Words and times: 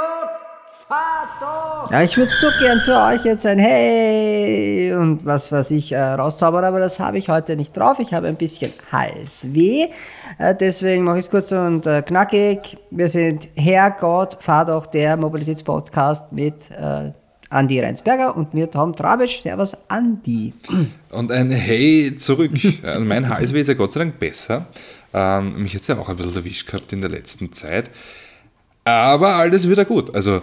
Gott, 0.00 0.30
Vater! 0.88 1.92
Ja, 1.92 2.02
ich 2.02 2.16
würde 2.16 2.32
so 2.32 2.46
gern 2.58 2.80
für 2.80 2.96
euch 2.96 3.22
jetzt 3.24 3.44
ein 3.44 3.58
Hey 3.58 4.94
und 4.94 5.26
was 5.26 5.52
weiß 5.52 5.72
ich 5.72 5.92
äh, 5.92 6.00
rauszaubern, 6.00 6.64
aber 6.64 6.80
das 6.80 6.98
habe 6.98 7.18
ich 7.18 7.28
heute 7.28 7.54
nicht 7.54 7.76
drauf. 7.76 7.98
Ich 7.98 8.14
habe 8.14 8.28
ein 8.28 8.36
bisschen 8.36 8.72
Halsweh. 8.90 9.88
Äh, 10.38 10.54
deswegen 10.54 11.04
mache 11.04 11.18
ich 11.18 11.26
es 11.26 11.30
kurz 11.30 11.52
und 11.52 11.86
äh, 11.86 12.00
knackig. 12.00 12.78
Wir 12.90 13.10
sind 13.10 13.48
Herrgott, 13.56 14.38
Vater, 14.40 14.82
der 14.90 15.18
Mobilitätspodcast 15.18 16.32
mit 16.32 16.70
äh, 16.70 17.12
Andi 17.50 17.80
Reinsberger 17.80 18.34
und 18.34 18.54
mir 18.54 18.70
Tom 18.70 18.96
Trabisch. 18.96 19.42
Servus, 19.42 19.76
Andi. 19.88 20.54
Und 21.10 21.30
ein 21.30 21.50
Hey 21.50 22.16
zurück. 22.16 22.52
Also 22.82 23.04
mein 23.04 23.28
Halsweh 23.28 23.60
ist 23.60 23.66
ja 23.66 23.74
Gott 23.74 23.92
sei 23.92 24.00
Dank 24.00 24.18
besser. 24.18 24.66
Ähm, 25.12 25.62
mich 25.62 25.74
hat 25.74 25.82
es 25.82 25.88
ja 25.88 25.98
auch 25.98 26.08
ein 26.08 26.16
bisschen 26.16 26.36
erwischt 26.36 26.68
gehabt 26.68 26.92
in 26.94 27.02
der 27.02 27.10
letzten 27.10 27.52
Zeit. 27.52 27.90
Aber 28.90 29.34
alles 29.34 29.68
wieder 29.68 29.84
gut. 29.84 30.14
Also 30.14 30.42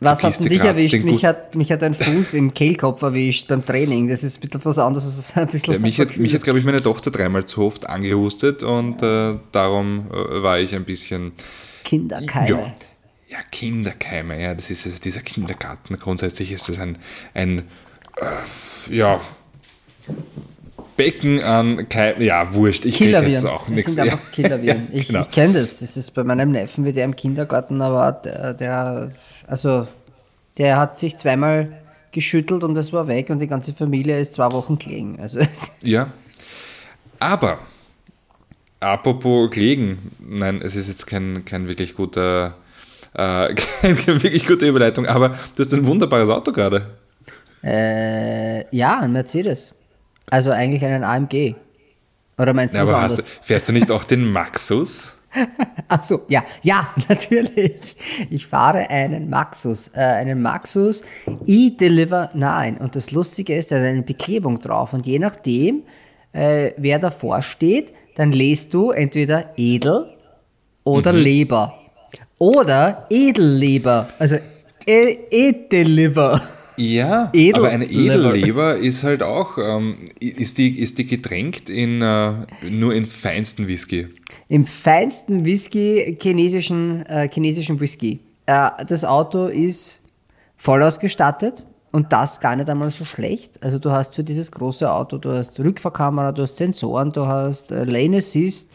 was 0.00 0.22
hat 0.22 0.44
dich 0.44 0.60
erwischt? 0.60 1.02
Mich 1.02 1.24
hat, 1.24 1.54
mich 1.54 1.72
hat 1.72 1.82
ein 1.82 1.94
Fuß 1.94 2.34
im 2.34 2.52
Kehlkopf 2.52 3.00
erwischt 3.00 3.48
beim 3.48 3.64
Training. 3.64 4.08
Das 4.08 4.22
ist 4.22 4.38
ein 4.38 4.40
bisschen 4.48 4.64
was 4.64 4.78
anderes 4.78 5.06
als 5.06 5.36
ein 5.36 5.46
bisschen. 5.46 5.72
Ja, 5.72 5.78
mich, 5.78 5.98
hat, 5.98 6.16
mich 6.18 6.34
hat, 6.34 6.44
glaube 6.44 6.58
ich, 6.58 6.64
meine 6.64 6.82
Tochter 6.82 7.10
dreimal 7.10 7.46
zu 7.46 7.62
oft 7.62 7.88
angehustet 7.88 8.62
und 8.62 9.02
äh, 9.02 9.36
darum 9.52 10.06
äh, 10.12 10.42
war 10.42 10.58
ich 10.58 10.74
ein 10.74 10.84
bisschen. 10.84 11.32
Kinderkeime. 11.84 12.48
Ja, 12.48 12.74
ja, 13.28 13.38
Kinderkeime, 13.50 14.40
ja, 14.40 14.54
das 14.54 14.70
ist 14.70 14.86
also 14.86 15.00
dieser 15.00 15.20
Kindergarten. 15.20 15.98
Grundsätzlich 15.98 16.52
ist 16.52 16.68
das 16.68 16.78
ein, 16.78 16.98
ein 17.32 17.62
äh, 18.18 18.94
ja, 18.94 19.20
Becken 20.96 21.42
an 21.42 21.88
Keimen, 21.88 22.22
ja, 22.22 22.54
wurscht, 22.54 22.84
ich 22.86 22.96
kriege 22.96 23.18
jetzt 23.18 23.44
auch 23.44 23.68
nichts. 23.68 23.84
Das 23.84 23.94
sind 23.94 24.02
einfach 24.02 24.30
Killerviren. 24.32 24.88
Ich, 24.92 25.08
genau. 25.08 25.22
ich 25.22 25.30
kenne 25.30 25.60
das, 25.60 25.80
das 25.80 25.96
ist 25.96 26.12
bei 26.12 26.24
meinem 26.24 26.52
Neffen, 26.52 26.84
wie 26.84 26.92
der 26.92 27.04
im 27.04 27.14
Kindergarten 27.14 27.78
war, 27.78 28.12
der, 28.12 28.54
der, 28.54 29.12
also, 29.46 29.86
der 30.58 30.78
hat 30.78 30.98
sich 30.98 31.16
zweimal 31.16 31.68
geschüttelt 32.12 32.64
und 32.64 32.76
es 32.78 32.92
war 32.92 33.08
weg 33.08 33.28
und 33.30 33.40
die 33.40 33.46
ganze 33.46 33.74
Familie 33.74 34.18
ist 34.18 34.34
zwei 34.34 34.50
Wochen 34.52 34.78
gelegen. 34.78 35.18
Also, 35.20 35.40
ja, 35.82 36.12
aber 37.18 37.58
apropos 38.80 39.50
gelegen, 39.50 40.12
nein, 40.18 40.60
es 40.62 40.76
ist 40.76 40.88
jetzt 40.88 41.06
kein, 41.06 41.44
kein 41.44 41.68
wirklich 41.68 41.94
guter, 41.94 42.54
äh, 43.14 43.54
keine 43.82 44.22
wirklich 44.22 44.46
gute 44.46 44.66
Überleitung, 44.66 45.06
aber 45.06 45.36
du 45.54 45.62
hast 45.62 45.74
ein 45.74 45.86
wunderbares 45.86 46.30
Auto 46.30 46.52
gerade. 46.52 46.86
Äh, 47.62 48.74
ja, 48.74 49.00
ein 49.00 49.12
Mercedes. 49.12 49.74
Also 50.30 50.50
eigentlich 50.50 50.84
einen 50.84 51.04
AMG. 51.04 51.54
Oder 52.38 52.52
meinst 52.52 52.74
du 52.74 52.78
ja, 52.78 52.84
aber 52.84 52.98
anderes? 52.98 53.26
Du, 53.26 53.30
fährst 53.42 53.68
du 53.68 53.72
nicht 53.72 53.90
auch 53.90 54.04
den 54.04 54.24
Maxus? 54.24 55.16
Ach 55.88 56.02
so, 56.02 56.22
ja, 56.28 56.44
ja, 56.62 56.88
natürlich. 57.08 57.96
Ich 58.30 58.46
fahre 58.46 58.90
einen 58.90 59.28
Maxus, 59.28 59.88
äh, 59.94 60.00
einen 60.00 60.42
Maxus 60.42 61.02
e-Deliver 61.46 62.30
9. 62.34 62.78
Und 62.78 62.96
das 62.96 63.10
Lustige 63.10 63.54
ist, 63.54 63.72
da 63.72 63.76
ist 63.76 63.84
eine 63.84 64.02
Beklebung 64.02 64.60
drauf. 64.60 64.92
Und 64.92 65.06
je 65.06 65.18
nachdem, 65.18 65.82
äh, 66.32 66.72
wer 66.76 66.98
davor 66.98 67.42
steht, 67.42 67.92
dann 68.16 68.32
lest 68.32 68.72
du 68.74 68.90
entweder 68.90 69.52
Edel 69.56 70.14
oder 70.84 71.12
mhm. 71.12 71.18
Leber. 71.18 71.74
Oder 72.38 73.06
Edelleber. 73.10 74.08
Also 74.18 74.36
E-Deliver. 74.86 76.40
Ja, 76.76 77.30
Edel 77.32 77.64
aber 77.64 77.72
eine 77.72 77.86
Edelleber 77.86 78.76
ist 78.76 79.02
halt 79.02 79.22
auch, 79.22 79.58
ähm, 79.58 79.96
ist, 80.20 80.58
die, 80.58 80.78
ist 80.78 80.98
die 80.98 81.06
getränkt 81.06 81.70
in, 81.70 82.02
äh, 82.02 82.32
nur 82.68 82.94
in 82.94 83.06
feinsten 83.06 83.66
Whisky? 83.66 84.08
Im 84.48 84.66
feinsten 84.66 85.44
Whisky, 85.44 86.16
chinesischen, 86.20 87.04
äh, 87.06 87.28
chinesischen 87.32 87.80
Whisky. 87.80 88.20
Äh, 88.46 88.70
das 88.86 89.04
Auto 89.04 89.46
ist 89.46 90.02
voll 90.56 90.82
ausgestattet 90.82 91.64
und 91.92 92.12
das 92.12 92.40
gar 92.40 92.56
nicht 92.56 92.68
einmal 92.68 92.90
so 92.90 93.04
schlecht. 93.04 93.62
Also 93.62 93.78
du 93.78 93.90
hast 93.90 94.14
für 94.14 94.24
dieses 94.24 94.50
große 94.52 94.90
Auto, 94.90 95.18
du 95.18 95.30
hast 95.30 95.58
Rückfahrkamera, 95.58 96.32
du 96.32 96.42
hast 96.42 96.56
Sensoren, 96.56 97.10
du 97.10 97.26
hast 97.26 97.70
äh, 97.70 97.84
Lane 97.84 98.18
Assist, 98.18 98.70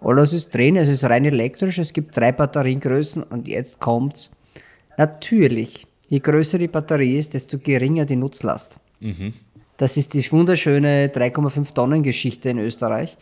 alles 0.00 0.32
ist 0.32 0.54
drin, 0.54 0.76
es 0.76 0.88
ist 0.88 1.04
rein 1.04 1.24
elektrisch, 1.24 1.78
es 1.78 1.92
gibt 1.92 2.16
drei 2.16 2.32
Batteriengrößen 2.32 3.22
und 3.22 3.48
jetzt 3.48 3.80
kommt's. 3.80 4.32
Natürlich 4.98 5.86
je 6.14 6.20
größer 6.20 6.58
die 6.58 6.68
Batterie 6.68 7.18
ist, 7.18 7.34
desto 7.34 7.58
geringer 7.58 8.04
die 8.04 8.14
Nutzlast. 8.14 8.78
Mhm. 9.00 9.34
Das 9.76 9.96
ist 9.96 10.14
die 10.14 10.30
wunderschöne 10.30 11.08
3,5 11.08 11.74
Tonnen 11.74 12.04
Geschichte 12.04 12.50
in 12.50 12.58
Österreich, 12.58 13.16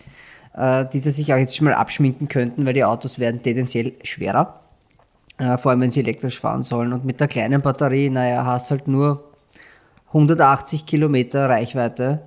äh, 0.54 0.84
die 0.92 0.98
sie 0.98 1.10
sich 1.10 1.32
auch 1.32 1.38
jetzt 1.38 1.56
schon 1.56 1.64
mal 1.64 1.75
abschminken 1.75 2.28
könnten, 2.28 2.66
weil 2.66 2.75
die 2.75 2.84
Autos 2.84 3.19
werden 3.19 3.41
tendenziell 3.42 3.94
schwerer, 4.03 4.60
äh, 5.38 5.56
vor 5.56 5.70
allem 5.70 5.80
wenn 5.80 5.91
sie 5.91 6.00
elektrisch 6.00 6.38
fahren 6.38 6.62
sollen. 6.62 6.92
Und 6.92 7.06
mit 7.06 7.19
der 7.19 7.28
kleinen 7.28 7.62
Batterie, 7.62 8.10
naja, 8.10 8.44
hast 8.44 8.70
halt 8.70 8.86
nur 8.86 9.32
180 10.09 10.84
Kilometer 10.84 11.48
Reichweite, 11.48 12.20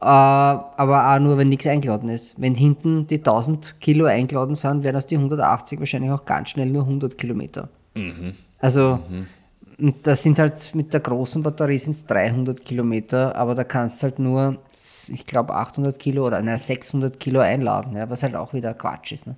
äh, 0.00 0.06
aber 0.06 1.14
auch 1.14 1.20
nur, 1.20 1.38
wenn 1.38 1.50
nichts 1.50 1.68
eingeladen 1.68 2.08
ist. 2.08 2.34
Wenn 2.36 2.56
hinten 2.56 3.06
die 3.06 3.18
1000 3.18 3.80
Kilo 3.80 4.06
eingeladen 4.06 4.56
sind, 4.56 4.82
werden 4.82 4.96
aus 4.96 5.06
die 5.06 5.16
180 5.16 5.78
wahrscheinlich 5.78 6.10
auch 6.10 6.24
ganz 6.24 6.50
schnell 6.50 6.70
nur 6.70 6.82
100 6.82 7.16
Kilometer. 7.16 7.68
Mhm. 7.94 8.34
Also 8.58 8.98
mhm. 9.08 9.28
Und 9.78 10.06
das 10.06 10.22
sind 10.22 10.38
halt 10.38 10.74
mit 10.74 10.92
der 10.92 11.00
großen 11.00 11.42
Batterie 11.42 11.78
sind 11.78 11.92
es 11.92 12.04
300 12.06 12.64
Kilometer, 12.64 13.34
aber 13.34 13.54
da 13.54 13.64
kannst 13.64 14.02
halt 14.02 14.18
nur, 14.18 14.58
ich 15.08 15.26
glaube, 15.26 15.54
800 15.54 15.98
Kilo 15.98 16.26
oder 16.26 16.40
na, 16.42 16.58
600 16.58 17.18
Kilo 17.18 17.40
einladen, 17.40 17.96
ja, 17.96 18.08
was 18.08 18.22
halt 18.22 18.36
auch 18.36 18.52
wieder 18.52 18.74
Quatsch 18.74 19.12
ist. 19.12 19.26
Ne? 19.26 19.36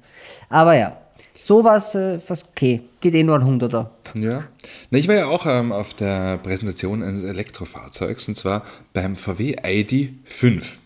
Aber 0.51 0.75
ja, 0.77 0.97
sowas 1.35 1.95
äh, 1.95 2.19
fast 2.19 2.47
okay. 2.51 2.83
Geht 3.01 3.15
eh 3.15 3.23
nur 3.23 3.37
ein 3.37 3.61
100er. 3.61 3.87
Ja. 4.15 4.45
Na, 4.91 4.99
ich 4.99 5.09
war 5.09 5.15
ja 5.15 5.27
auch 5.27 5.47
ähm, 5.47 5.73
auf 5.73 5.95
der 5.95 6.39
Präsentation 6.39 7.03
eines 7.03 7.25
Elektrofahrzeugs 7.25 8.29
und 8.29 8.37
zwar 8.37 8.65
beim 8.93 9.17
VW 9.17 9.57
ID5. 9.57 10.79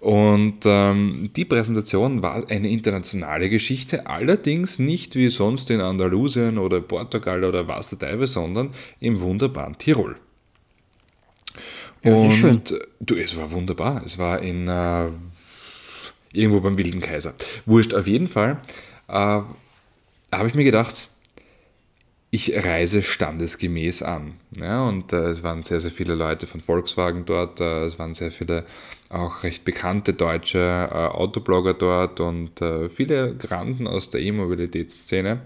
Und 0.00 0.60
ähm, 0.64 1.30
die 1.34 1.44
Präsentation 1.44 2.22
war 2.22 2.48
eine 2.50 2.68
internationale 2.68 3.48
Geschichte, 3.48 4.06
allerdings 4.06 4.78
nicht 4.78 5.16
wie 5.16 5.28
sonst 5.30 5.70
in 5.70 5.80
Andalusien 5.80 6.58
oder 6.58 6.80
Portugal 6.80 7.44
oder 7.44 7.66
was 7.66 7.88
der 7.88 7.98
Teufel, 7.98 8.26
sondern 8.26 8.72
im 9.00 9.20
wunderbaren 9.20 9.78
Tirol. 9.78 10.16
Ja, 12.02 12.14
und 12.14 12.30
schön. 12.30 12.62
du, 13.00 13.16
es 13.16 13.36
war 13.36 13.50
wunderbar. 13.50 14.02
Es 14.04 14.18
war 14.18 14.40
in 14.40 14.68
äh, 14.68 15.08
irgendwo 16.32 16.60
beim 16.60 16.76
Wilden 16.76 17.00
Kaiser. 17.00 17.34
Wurscht, 17.64 17.94
auf 17.94 18.06
jeden 18.06 18.28
Fall 18.28 18.60
äh, 19.08 19.12
habe 19.12 20.48
ich 20.48 20.54
mir 20.54 20.64
gedacht, 20.64 21.08
ich 22.30 22.64
reise 22.64 23.02
standesgemäß 23.02 24.02
an. 24.02 24.34
Ja, 24.58 24.84
und 24.84 25.12
äh, 25.12 25.28
es 25.28 25.42
waren 25.42 25.62
sehr, 25.62 25.80
sehr 25.80 25.90
viele 25.90 26.14
Leute 26.14 26.46
von 26.46 26.60
Volkswagen 26.60 27.24
dort, 27.24 27.60
äh, 27.60 27.84
es 27.84 27.98
waren 27.98 28.14
sehr 28.14 28.30
viele 28.30 28.64
auch 29.08 29.44
recht 29.44 29.64
bekannte 29.64 30.12
deutsche 30.12 30.58
äh, 30.58 30.94
Autoblogger 30.94 31.74
dort 31.74 32.20
und 32.20 32.60
äh, 32.60 32.88
viele 32.88 33.34
Granden 33.36 33.86
aus 33.86 34.10
der 34.10 34.20
E-Mobilitätsszene. 34.20 35.40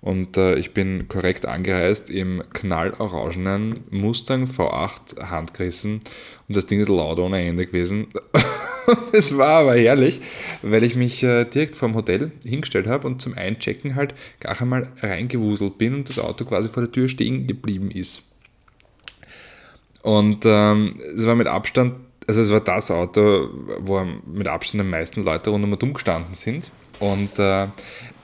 Und 0.00 0.36
äh, 0.36 0.56
ich 0.56 0.74
bin 0.74 1.06
korrekt 1.08 1.46
angereist 1.46 2.10
im 2.10 2.42
knallorangenen 2.52 3.74
Mustang 3.90 4.46
V8 4.46 5.30
handgerissen 5.30 6.00
und 6.48 6.56
das 6.56 6.66
Ding 6.66 6.80
ist 6.80 6.88
laut 6.88 7.18
ohne 7.18 7.40
Ende 7.40 7.66
gewesen. 7.66 8.08
Es 9.12 9.36
war 9.36 9.60
aber 9.60 9.74
herrlich, 9.74 10.20
weil 10.62 10.82
ich 10.82 10.96
mich 10.96 11.22
äh, 11.22 11.44
direkt 11.44 11.76
vom 11.76 11.94
Hotel 11.94 12.32
hingestellt 12.44 12.86
habe 12.86 13.06
und 13.06 13.22
zum 13.22 13.34
Einchecken 13.34 13.94
halt 13.94 14.14
gar 14.40 14.60
einmal 14.60 14.88
reingewuselt 15.00 15.78
bin 15.78 15.94
und 15.94 16.08
das 16.08 16.18
Auto 16.18 16.44
quasi 16.44 16.68
vor 16.68 16.82
der 16.82 16.92
Tür 16.92 17.08
stehen 17.08 17.46
geblieben 17.46 17.90
ist. 17.90 18.24
Und 20.02 20.44
ähm, 20.44 20.98
es 21.16 21.26
war 21.26 21.36
mit 21.36 21.46
Abstand 21.46 21.94
also 22.26 22.40
es 22.40 22.50
war 22.50 22.60
das 22.60 22.90
Auto, 22.90 23.48
wo 23.80 24.04
mit 24.26 24.48
Abstand 24.48 24.80
am 24.80 24.90
meisten 24.90 25.24
Leute 25.24 25.50
rundum 25.50 25.72
und 25.72 25.94
gestanden 25.94 26.34
sind. 26.34 26.70
Und 26.98 27.38
äh, 27.38 27.68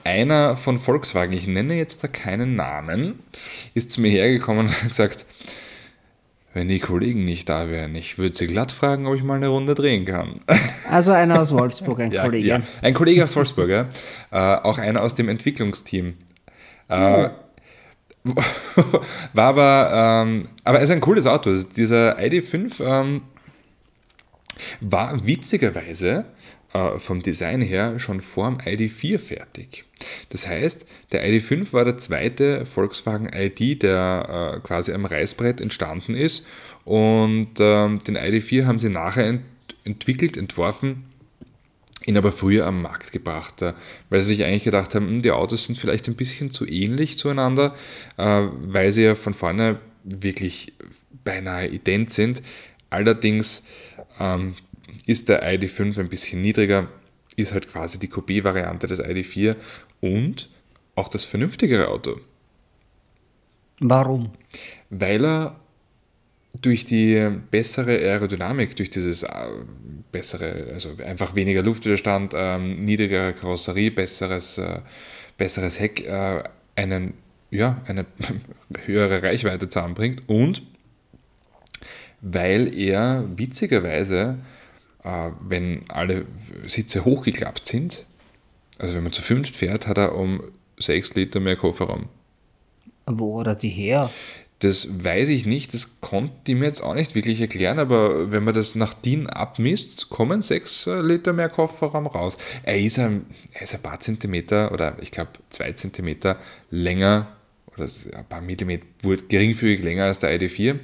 einer 0.03 0.55
von 0.55 0.77
Volkswagen, 0.77 1.33
ich 1.33 1.47
nenne 1.47 1.75
jetzt 1.75 2.03
da 2.03 2.07
keinen 2.07 2.55
Namen, 2.55 3.19
ist 3.73 3.91
zu 3.91 4.01
mir 4.01 4.09
hergekommen 4.09 4.67
und 4.67 4.71
hat 4.71 4.87
gesagt, 4.87 5.25
wenn 6.59 6.67
die 6.67 6.79
Kollegen 6.79 7.23
nicht 7.23 7.47
da 7.47 7.69
wären, 7.69 7.95
ich 7.95 8.17
würde 8.17 8.35
sie 8.35 8.45
glatt 8.45 8.73
fragen, 8.73 9.07
ob 9.07 9.15
ich 9.15 9.23
mal 9.23 9.35
eine 9.35 9.47
Runde 9.47 9.75
drehen 9.75 10.03
kann. 10.05 10.41
Also 10.91 11.11
einer 11.11 11.39
aus 11.39 11.51
Wolfsburg, 11.51 11.99
ein 11.99 12.11
ja, 12.11 12.23
Kollege. 12.23 12.47
Ja, 12.47 12.61
ein 12.81 12.95
Kollege 12.95 13.23
aus 13.23 13.35
Wolfsburg, 13.35 13.69
ja. 13.69 13.85
Äh, 14.31 14.59
auch 14.63 14.79
einer 14.79 15.03
aus 15.03 15.13
dem 15.13 15.29
Entwicklungsteam. 15.29 16.15
Äh, 16.87 17.29
oh. 18.25 18.33
war 19.33 19.45
aber, 19.45 20.25
ähm, 20.25 20.49
aber 20.63 20.79
es 20.79 20.85
ist 20.85 20.91
ein 20.91 20.99
cooles 20.99 21.27
Auto. 21.27 21.51
Also 21.51 21.67
dieser 21.67 22.17
ID5 22.17 22.83
ähm, 22.83 23.21
war 24.81 25.23
witzigerweise 25.27 26.25
vom 26.97 27.23
Design 27.23 27.61
her 27.61 27.99
schon 27.99 28.21
vor 28.21 28.47
dem 28.47 28.59
ID4 28.59 29.17
fertig. 29.17 29.85
Das 30.29 30.47
heißt, 30.47 30.85
der 31.11 31.27
ID5 31.27 31.73
war 31.73 31.83
der 31.83 31.97
zweite 31.97 32.65
Volkswagen 32.65 33.27
ID, 33.33 33.81
der 33.81 34.57
äh, 34.57 34.59
quasi 34.59 34.93
am 34.93 35.05
Reißbrett 35.05 35.61
entstanden 35.61 36.13
ist 36.13 36.45
und 36.85 37.53
ähm, 37.59 37.99
den 38.03 38.17
ID4 38.17 38.65
haben 38.65 38.79
sie 38.79 38.89
nachher 38.89 39.25
ent 39.25 39.41
entwickelt, 39.83 40.37
entworfen 40.37 41.05
ihn 42.05 42.17
aber 42.17 42.31
früher 42.31 42.65
am 42.65 42.81
Markt 42.81 43.11
gebracht, 43.11 43.61
äh, 43.61 43.73
weil 44.09 44.21
sie 44.21 44.35
sich 44.35 44.43
eigentlich 44.43 44.63
gedacht 44.63 44.95
haben, 44.95 45.07
hm, 45.07 45.21
die 45.21 45.31
Autos 45.31 45.65
sind 45.65 45.77
vielleicht 45.77 46.07
ein 46.07 46.15
bisschen 46.15 46.51
zu 46.51 46.67
ähnlich 46.67 47.17
zueinander, 47.17 47.75
äh, 48.17 48.47
weil 48.61 48.91
sie 48.91 49.03
ja 49.03 49.15
von 49.15 49.33
vorne 49.33 49.79
wirklich 50.03 50.73
beinahe 51.23 51.67
ident 51.67 52.11
sind. 52.11 52.41
Allerdings 52.89 53.65
ähm, 54.19 54.55
ist 55.09 55.27
der 55.27 55.41
ID5 55.43 55.99
ein 55.99 56.07
bisschen 56.07 56.39
niedriger, 56.39 56.87
ist 57.35 57.51
halt 57.51 57.67
quasi 57.67 57.97
die 57.97 58.09
Kopie-Variante 58.09 58.85
des 58.85 58.99
ID4 58.99 59.55
und 60.01 60.49
auch 60.93 61.07
das 61.07 61.23
vernünftigere 61.23 61.87
Auto. 61.87 62.19
Warum? 63.79 64.29
Weil 64.91 65.25
er 65.25 65.55
durch 66.61 66.85
die 66.85 67.27
bessere 67.49 67.97
Aerodynamik, 67.97 68.75
durch 68.75 68.91
dieses 68.91 69.23
äh, 69.23 69.29
bessere, 70.11 70.67
also 70.73 70.91
einfach 71.03 71.33
weniger 71.33 71.63
Luftwiderstand, 71.63 72.33
ähm, 72.35 72.79
niedrigere 72.79 73.33
Karosserie, 73.33 73.89
besseres, 73.89 74.59
äh, 74.59 74.79
besseres 75.39 75.79
Heck, 75.79 76.05
äh, 76.05 76.43
einen, 76.75 77.15
ja, 77.49 77.81
eine 77.87 78.05
höhere 78.85 79.23
Reichweite 79.23 79.69
zusammenbringt 79.69 80.21
und 80.27 80.61
weil 82.21 82.77
er 82.77 83.25
witzigerweise, 83.37 84.37
wenn 85.41 85.83
alle 85.89 86.25
Sitze 86.67 87.05
hochgeklappt 87.05 87.67
sind, 87.67 88.05
also 88.77 88.95
wenn 88.95 89.03
man 89.03 89.13
zu 89.13 89.21
fünft 89.21 89.55
fährt, 89.55 89.87
hat 89.87 89.97
er 89.97 90.15
um 90.15 90.41
6 90.77 91.15
Liter 91.15 91.39
mehr 91.39 91.55
Kofferraum. 91.55 92.07
Wo 93.05 93.39
hat 93.39 93.47
er 93.47 93.55
die 93.55 93.69
her? 93.69 94.09
Das 94.59 95.03
weiß 95.03 95.29
ich 95.29 95.45
nicht, 95.45 95.73
das 95.73 96.01
konnte 96.01 96.33
die 96.45 96.55
mir 96.55 96.65
jetzt 96.65 96.81
auch 96.81 96.93
nicht 96.93 97.15
wirklich 97.15 97.39
erklären, 97.39 97.79
aber 97.79 98.31
wenn 98.31 98.43
man 98.43 98.53
das 98.53 98.75
nach 98.75 98.93
DIN 98.93 99.27
abmisst, 99.27 100.09
kommen 100.09 100.41
6 100.41 100.89
Liter 101.01 101.31
mehr 101.31 101.47
Kofferraum 101.47 102.07
raus. 102.07 102.37
Er 102.63 102.77
ist 102.77 102.99
ein, 102.99 103.25
er 103.53 103.61
ist 103.61 103.73
ein 103.73 103.81
paar 103.81 104.01
Zentimeter 104.01 104.73
oder 104.73 104.97
ich 105.01 105.11
glaube 105.11 105.31
2 105.49 105.73
Zentimeter 105.73 106.37
länger 106.71 107.38
oder 107.79 108.17
ein 108.17 108.25
paar 108.25 108.41
Millimeter 108.41 108.85
geringfügig 109.01 109.83
länger 109.83 110.05
als 110.05 110.19
der 110.19 110.39
ID4. 110.39 110.79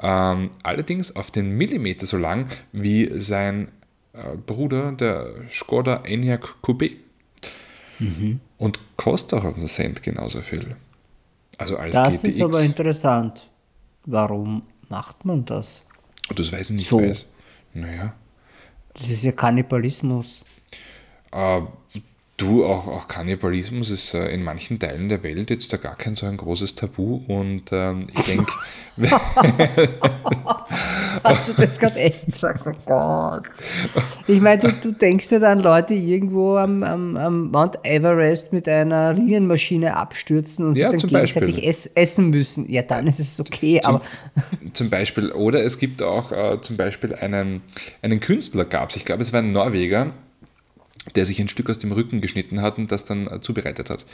Ähm, 0.00 0.50
allerdings 0.62 1.14
auf 1.14 1.30
den 1.30 1.56
Millimeter 1.56 2.06
so 2.06 2.16
lang 2.16 2.48
wie 2.72 3.10
sein 3.20 3.68
äh, 4.12 4.36
Bruder, 4.36 4.92
der 4.92 5.34
Skoda 5.50 6.02
Enyaq 6.04 6.56
Coupé. 6.62 6.96
Mhm. 7.98 8.40
Und 8.58 8.80
kostet 8.96 9.38
auch 9.38 9.44
auf 9.44 9.54
den 9.54 9.66
Cent 9.66 10.02
genauso 10.02 10.42
viel. 10.42 10.76
Also 11.58 11.76
als 11.76 11.94
das 11.94 12.14
GTX. 12.22 12.24
ist 12.24 12.42
aber 12.42 12.62
interessant. 12.62 13.48
Warum 14.04 14.62
macht 14.88 15.24
man 15.24 15.44
das? 15.44 15.84
Das 16.34 16.52
weiß 16.52 16.70
ich 16.70 16.76
nicht. 16.76 16.88
So. 16.88 17.00
Weiß. 17.00 17.28
Naja. 17.74 18.14
Das 18.94 19.08
ist 19.08 19.22
ja 19.22 19.32
Kannibalismus. 19.32 20.42
Äh, 21.32 21.62
du, 22.42 22.64
auch, 22.66 22.86
auch 22.88 23.08
Kannibalismus 23.08 23.90
ist 23.90 24.14
äh, 24.14 24.28
in 24.28 24.42
manchen 24.42 24.78
Teilen 24.78 25.08
der 25.08 25.22
Welt 25.22 25.50
jetzt 25.50 25.72
da 25.72 25.76
gar 25.76 25.96
kein 25.96 26.16
so 26.16 26.26
ein 26.26 26.36
großes 26.36 26.74
Tabu 26.74 27.20
und 27.28 27.64
ähm, 27.72 28.06
ich 28.14 28.22
denke. 28.24 28.52
Hast 31.24 31.48
du 31.48 31.52
das 31.54 31.78
gerade 31.78 31.96
echt 31.96 32.26
gesagt? 32.26 32.66
Oh 32.66 32.72
Gott. 32.84 33.48
Ich 34.26 34.40
meine, 34.40 34.60
du, 34.60 34.72
du 34.72 34.92
denkst 34.92 35.30
ja 35.30 35.38
dann 35.38 35.60
Leute 35.60 35.94
irgendwo 35.94 36.56
am, 36.56 36.82
am, 36.82 37.16
am 37.16 37.50
Mount 37.50 37.78
Everest 37.84 38.52
mit 38.52 38.68
einer 38.68 39.14
Linienmaschine 39.14 39.96
abstürzen 39.96 40.66
und 40.66 40.76
Ja, 40.76 40.90
sich 40.90 41.00
dann 41.00 41.10
gegenseitig 41.10 41.66
ess, 41.66 41.86
essen 41.86 42.30
müssen. 42.30 42.70
Ja, 42.70 42.82
dann 42.82 43.06
ist 43.06 43.20
es 43.20 43.38
okay, 43.40 43.80
Zum, 43.82 43.94
aber 43.94 44.04
zum 44.72 44.90
Beispiel, 44.90 45.32
oder 45.32 45.62
es 45.62 45.78
gibt 45.78 46.02
auch 46.02 46.32
äh, 46.32 46.60
zum 46.60 46.76
Beispiel 46.76 47.14
einen, 47.14 47.62
einen 48.02 48.20
Künstler 48.20 48.64
gab 48.64 48.90
es, 48.90 48.96
ich 48.96 49.04
glaube 49.04 49.22
es 49.22 49.32
war 49.32 49.40
ein 49.40 49.52
Norweger, 49.52 50.12
der 51.14 51.26
sich 51.26 51.40
ein 51.40 51.48
Stück 51.48 51.70
aus 51.70 51.78
dem 51.78 51.92
Rücken 51.92 52.20
geschnitten 52.20 52.62
hat 52.62 52.78
und 52.78 52.92
das 52.92 53.04
dann 53.04 53.26
äh, 53.26 53.40
zubereitet 53.40 53.90
hat. 53.90 54.06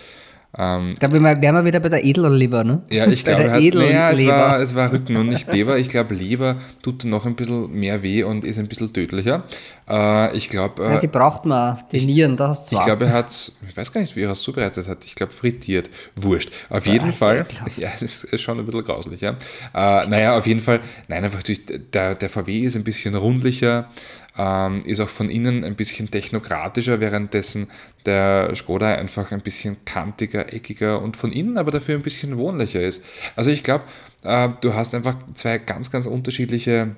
Ähm, 0.56 0.94
da 0.98 1.12
wären 1.12 1.40
wir 1.54 1.64
wieder 1.66 1.78
bei 1.78 1.90
der 1.90 2.02
Edelleber, 2.02 2.64
ne? 2.64 2.80
ja, 2.88 3.06
ich 3.06 3.22
glaube, 3.24 3.42
er 3.42 3.52
hat, 3.52 3.74
naja, 3.74 4.10
es, 4.10 4.26
war, 4.26 4.58
es 4.60 4.74
war 4.74 4.90
Rücken 4.90 5.16
und 5.16 5.28
nicht 5.28 5.52
Leber. 5.52 5.76
Ich 5.76 5.90
glaube, 5.90 6.14
Leber 6.14 6.56
tut 6.82 7.04
noch 7.04 7.26
ein 7.26 7.36
bisschen 7.36 7.70
mehr 7.72 8.02
weh 8.02 8.22
und 8.22 8.44
ist 8.44 8.58
ein 8.58 8.66
bisschen 8.66 8.90
tödlicher. 8.90 9.44
Äh, 9.86 10.34
ich 10.34 10.48
glaube, 10.48 10.82
Ja, 10.84 10.96
äh, 10.96 11.00
die 11.00 11.06
braucht 11.06 11.44
man, 11.44 11.78
die 11.92 12.06
Nieren, 12.06 12.38
das 12.38 12.60
ist 12.60 12.72
ich 12.72 12.78
zwar. 12.78 12.86
glaube, 12.86 13.04
er 13.04 13.12
hat, 13.12 13.52
ich 13.68 13.76
weiß 13.76 13.92
gar 13.92 14.00
nicht, 14.00 14.16
wie 14.16 14.22
er 14.22 14.30
es 14.30 14.40
zubereitet 14.40 14.88
hat. 14.88 15.04
Ich 15.04 15.14
glaube, 15.14 15.32
frittiert. 15.34 15.90
Wurscht. 16.16 16.50
Auf 16.70 16.86
jeden 16.86 17.10
ist 17.10 17.18
Fall, 17.18 17.44
ja, 17.76 17.90
es 18.00 18.24
ist 18.24 18.40
schon 18.40 18.58
ein 18.58 18.64
bisschen 18.64 18.84
grauslich, 18.84 19.20
ja. 19.20 19.32
Äh, 19.74 20.08
naja, 20.08 20.38
auf 20.38 20.46
jeden 20.46 20.60
Fall, 20.60 20.80
nein, 21.08 21.24
einfach 21.24 21.42
durch, 21.42 21.60
der, 21.66 22.14
der 22.14 22.30
VW 22.30 22.60
ist 22.60 22.74
ein 22.74 22.84
bisschen 22.84 23.14
rundlicher, 23.14 23.90
ähm, 24.38 24.80
ist 24.84 25.00
auch 25.00 25.08
von 25.08 25.28
innen 25.28 25.64
ein 25.64 25.74
bisschen 25.74 26.10
technokratischer, 26.10 27.00
währenddessen 27.00 27.68
der 28.06 28.54
Skoda 28.54 28.94
einfach 28.94 29.32
ein 29.32 29.40
bisschen 29.40 29.84
kantiger, 29.84 30.52
eckiger 30.52 31.02
und 31.02 31.16
von 31.16 31.32
innen 31.32 31.58
aber 31.58 31.72
dafür 31.72 31.96
ein 31.96 32.02
bisschen 32.02 32.38
wohnlicher 32.38 32.80
ist. 32.80 33.04
Also 33.36 33.50
ich 33.50 33.64
glaube, 33.64 33.84
äh, 34.22 34.48
du 34.60 34.74
hast 34.74 34.94
einfach 34.94 35.16
zwei 35.34 35.58
ganz, 35.58 35.90
ganz 35.90 36.06
unterschiedliche 36.06 36.94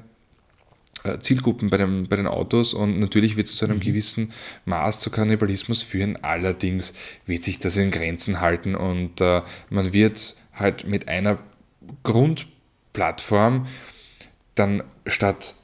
äh, 1.02 1.19
Zielgruppen 1.19 1.70
bei, 1.70 1.78
dem, 1.78 2.08
bei 2.08 2.16
den 2.16 2.26
Autos 2.26 2.75
und 2.75 2.98
natürlich 2.98 3.37
wird 3.37 3.46
es 3.46 3.56
zu 3.56 3.64
einem 3.64 3.81
gewissen 3.81 4.32
Maß 4.66 5.00
zu 5.00 5.10
Kannibalismus 5.10 5.82
führen. 5.82 6.22
Allerdings 6.22 6.94
wird 7.25 7.43
sich 7.43 7.58
das 7.58 7.78
in 7.78 7.90
Grenzen 7.90 8.40
halten 8.40 8.75
und 8.75 9.20
äh, 9.20 9.40
man 9.70 9.94
wird 9.94 10.36
halt 10.52 10.86
mit 10.86 11.08
einer 11.08 11.38
Grundplattform 12.02 13.66
dann 14.54 14.82
statt, 15.06 15.54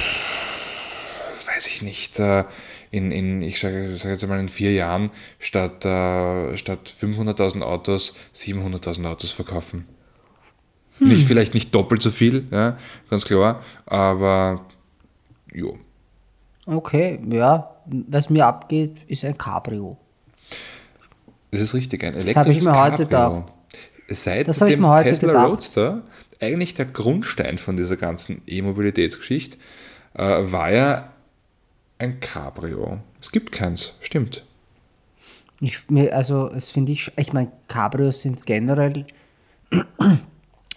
pff, 0.00 1.46
weiß 1.48 1.66
ich 1.68 1.82
nicht, 1.82 2.18
äh, 2.18 2.44
in, 2.90 3.10
in 3.12 3.42
ich 3.42 3.60
sage 3.60 3.96
sag 3.96 4.10
jetzt 4.10 4.26
mal 4.26 4.38
in 4.40 4.48
vier 4.48 4.72
Jahren 4.72 5.10
statt, 5.38 5.84
äh, 5.84 6.56
statt 6.56 6.92
500.000 7.00 7.62
Autos 7.62 8.14
700.000 8.34 9.06
Autos 9.08 9.30
verkaufen. 9.30 9.86
Nicht, 10.98 11.26
vielleicht 11.26 11.52
nicht 11.52 11.74
doppelt 11.74 12.00
so 12.00 12.10
viel, 12.10 12.46
ja, 12.50 12.78
ganz 13.10 13.26
klar, 13.26 13.62
aber 13.84 14.64
jo. 15.52 15.78
Okay, 16.64 17.20
ja, 17.30 17.76
was 17.86 18.30
mir 18.30 18.46
abgeht, 18.46 19.02
ist 19.06 19.24
ein 19.24 19.36
Cabrio. 19.36 19.98
Das 21.50 21.60
ist 21.60 21.74
richtig, 21.74 22.02
ein 22.02 22.14
habe 22.14 22.22
elektrisches 22.22 22.56
ich 22.56 22.64
mir 22.64 22.80
heute 22.80 23.06
Cabrio. 23.06 23.36
gedacht. 23.36 23.52
Seit 24.08 24.48
Das 24.48 24.60
habe 24.60 24.70
ich 24.70 24.76
dem 24.76 24.82
mir 24.82 24.88
heute 24.88 25.10
Tesla 25.10 25.28
gedacht. 25.28 25.48
Roadster, 25.48 26.02
eigentlich 26.40 26.74
der 26.74 26.86
Grundstein 26.86 27.58
von 27.58 27.76
dieser 27.76 27.96
ganzen 27.96 28.42
E-Mobilitätsgeschichte, 28.46 29.58
äh, 30.16 30.52
war 30.52 30.70
ja 30.72 31.08
ein 31.98 32.20
Cabrio. 32.20 32.98
Es 33.20 33.30
gibt 33.32 33.52
keins, 33.52 33.94
stimmt. 34.00 34.44
Ich, 35.60 35.78
also, 36.12 36.50
es 36.50 36.70
finde 36.70 36.92
ich, 36.92 37.10
ich 37.16 37.32
meine, 37.32 37.50
Cabrios 37.68 38.20
sind 38.20 38.44
generell 38.44 39.06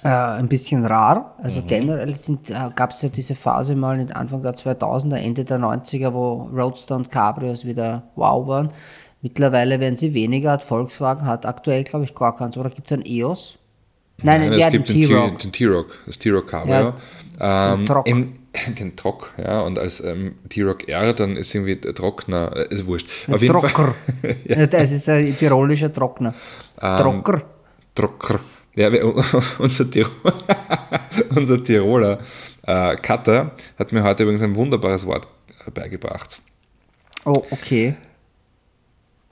äh, 0.04 0.08
ein 0.08 0.48
bisschen 0.48 0.86
rar. 0.86 1.36
Mhm. 1.38 1.44
Also 1.44 1.62
generell 1.64 2.12
äh, 2.12 2.70
gab 2.76 2.92
es 2.92 3.02
ja 3.02 3.10
diese 3.10 3.36
Phase 3.36 3.76
mal 3.76 4.00
in 4.00 4.12
Anfang 4.12 4.42
der 4.42 4.56
2000er, 4.56 5.18
Ende 5.18 5.44
der 5.44 5.60
90er, 5.60 6.14
wo 6.14 6.50
Roadster 6.54 6.96
und 6.96 7.12
Cabrios 7.12 7.66
wieder 7.66 8.04
wow 8.16 8.48
waren. 8.48 8.70
Mittlerweile 9.22 9.82
werden 9.82 9.98
sie 9.98 10.14
weniger. 10.14 10.52
Hat 10.52 10.64
Volkswagen 10.64 11.26
hat 11.26 11.46
aktuell, 11.46 11.84
glaube 11.84 12.06
ich, 12.06 12.16
gar 12.16 12.34
keins. 12.36 12.56
Oder 12.58 12.70
gibt 12.70 12.90
es 12.90 12.98
ein 12.98 13.06
EOS? 13.06 13.58
Nein, 14.22 14.42
Nein, 14.50 14.54
ja, 14.60 14.68
es 14.68 14.72
gibt 14.72 14.90
den 14.90 15.02
T-Rock. 15.02 15.40
den 15.40 15.52
T-Rock, 15.52 15.98
das 16.06 16.18
T-Rock 16.20 16.48
Cabrio. 16.48 16.94
ähm, 17.40 17.86
Trock. 17.86 18.08
im- 18.08 18.39
den 18.80 18.96
Trock, 18.96 19.34
ja, 19.38 19.62
und 19.62 19.78
als 19.78 20.04
ähm, 20.04 20.36
T-Rock 20.50 20.88
R, 20.88 21.14
dann 21.14 21.38
ist 21.38 21.54
irgendwie 21.54 21.76
der 21.76 21.94
Trockner, 21.94 22.56
äh, 22.56 22.74
ist 22.74 22.86
wurscht. 22.86 23.08
Auf 23.32 23.42
jeden 23.42 23.60
Fall. 23.60 23.70
Trocker. 23.70 23.96
ja. 24.46 24.66
Das 24.66 24.92
ist 24.92 25.08
ein 25.10 25.38
tirolischer 25.38 25.92
Trockner. 25.92 26.34
Ähm, 26.82 26.98
Trocker. 26.98 27.42
Trocker. 27.96 28.40
Ja, 28.76 28.92
wir- 28.92 29.06
unser, 29.60 29.90
Tirol, 29.90 30.12
unser 31.36 31.64
Tiroler 31.64 32.20
äh, 32.64 32.96
Cutter 32.98 33.52
hat 33.78 33.92
mir 33.92 34.04
heute 34.04 34.24
übrigens 34.24 34.42
ein 34.42 34.56
wunderbares 34.56 35.06
Wort 35.06 35.28
äh, 35.66 35.72
beigebracht. 35.72 36.42
Oh, 37.26 37.44
okay. 37.52 37.96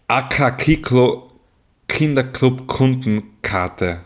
Akakiklo 0.08 1.28
Kinderclub 1.88 2.68
Kundenkarte. 2.68 4.02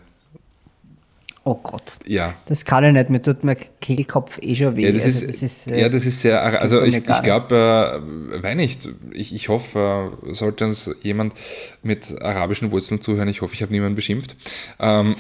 Oh 1.44 1.56
Gott. 1.56 1.98
Ja. 2.06 2.36
Das 2.46 2.66
kann 2.66 2.84
ich 2.84 2.94
nicht, 2.94 3.10
mir 3.10 3.22
tut 3.22 3.44
mein 3.44 3.58
Kehlkopf 3.80 4.38
eh 4.42 4.56
schon 4.56 4.76
weh. 4.76 4.86
Ja, 4.86 4.92
das, 4.92 5.04
also, 5.04 5.26
ist, 5.26 5.68
äh, 5.68 5.82
ja, 5.82 5.90
das 5.90 6.06
ist 6.06 6.22
sehr, 6.22 6.40
also 6.40 6.84
ich, 6.84 6.98
ich 6.98 7.22
glaube, 7.24 8.00
äh, 8.36 8.44
weiß 8.44 8.56
nicht, 8.56 8.88
ich, 9.12 9.34
ich 9.34 9.50
hoffe, 9.50 10.12
äh, 10.24 10.34
sollte 10.34 10.66
uns 10.66 10.96
jemand 11.02 11.34
mit 11.82 12.22
arabischen 12.22 12.72
Wurzeln 12.72 13.02
zuhören, 13.02 13.28
ich 13.28 13.42
hoffe, 13.42 13.56
ich 13.56 13.64
habe 13.64 13.72
niemanden 13.72 13.96
beschimpft. 13.96 14.36
Ähm, 14.80 15.16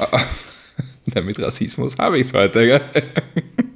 ja, 1.16 1.22
mit 1.24 1.40
Rassismus 1.40 1.98
habe 1.98 2.20
ich 2.20 2.28
es 2.28 2.34
heute, 2.36 2.68
gell? 2.68 2.82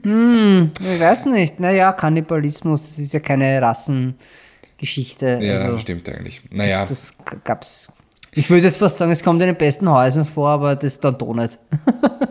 Ich 0.04 1.00
weiß 1.00 1.25
nicht. 1.25 1.60
Naja, 1.60 1.92
Kannibalismus, 1.94 2.84
das 2.84 3.00
ist 3.00 3.12
ja 3.12 3.22
keine 3.22 3.60
Rassengeschichte. 3.60 5.40
Ja, 5.42 5.56
also, 5.56 5.80
stimmt 5.80 6.08
eigentlich. 6.10 6.44
Naja, 6.52 6.86
Das, 6.86 7.12
das 7.25 7.44
gab's. 7.44 7.88
Ich 8.36 8.50
würde 8.50 8.65
jetzt 8.65 8.77
fast 8.77 8.98
sagen, 8.98 9.12
es 9.12 9.24
kommt 9.24 9.42
in 9.42 9.48
den 9.48 9.56
besten 9.56 9.89
Häusern 9.89 10.25
vor, 10.25 10.50
aber 10.50 10.75
das 10.75 11.00
dann 11.00 11.18
doch 11.18 11.34
nicht. 11.34 11.58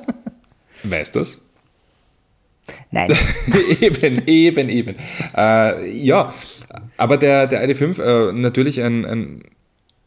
weißt 0.85 1.15
du 1.15 1.19
das? 1.21 1.41
Nein. 2.91 3.11
eben, 3.81 4.27
eben, 4.27 4.69
eben. 4.69 4.97
Äh, 5.37 5.91
ja, 5.97 6.35
aber 6.99 7.17
der, 7.17 7.47
der 7.47 7.67
ID5, 7.67 8.03
äh, 8.03 8.33
natürlich 8.33 8.83
ein, 8.83 9.05
ein 9.05 9.43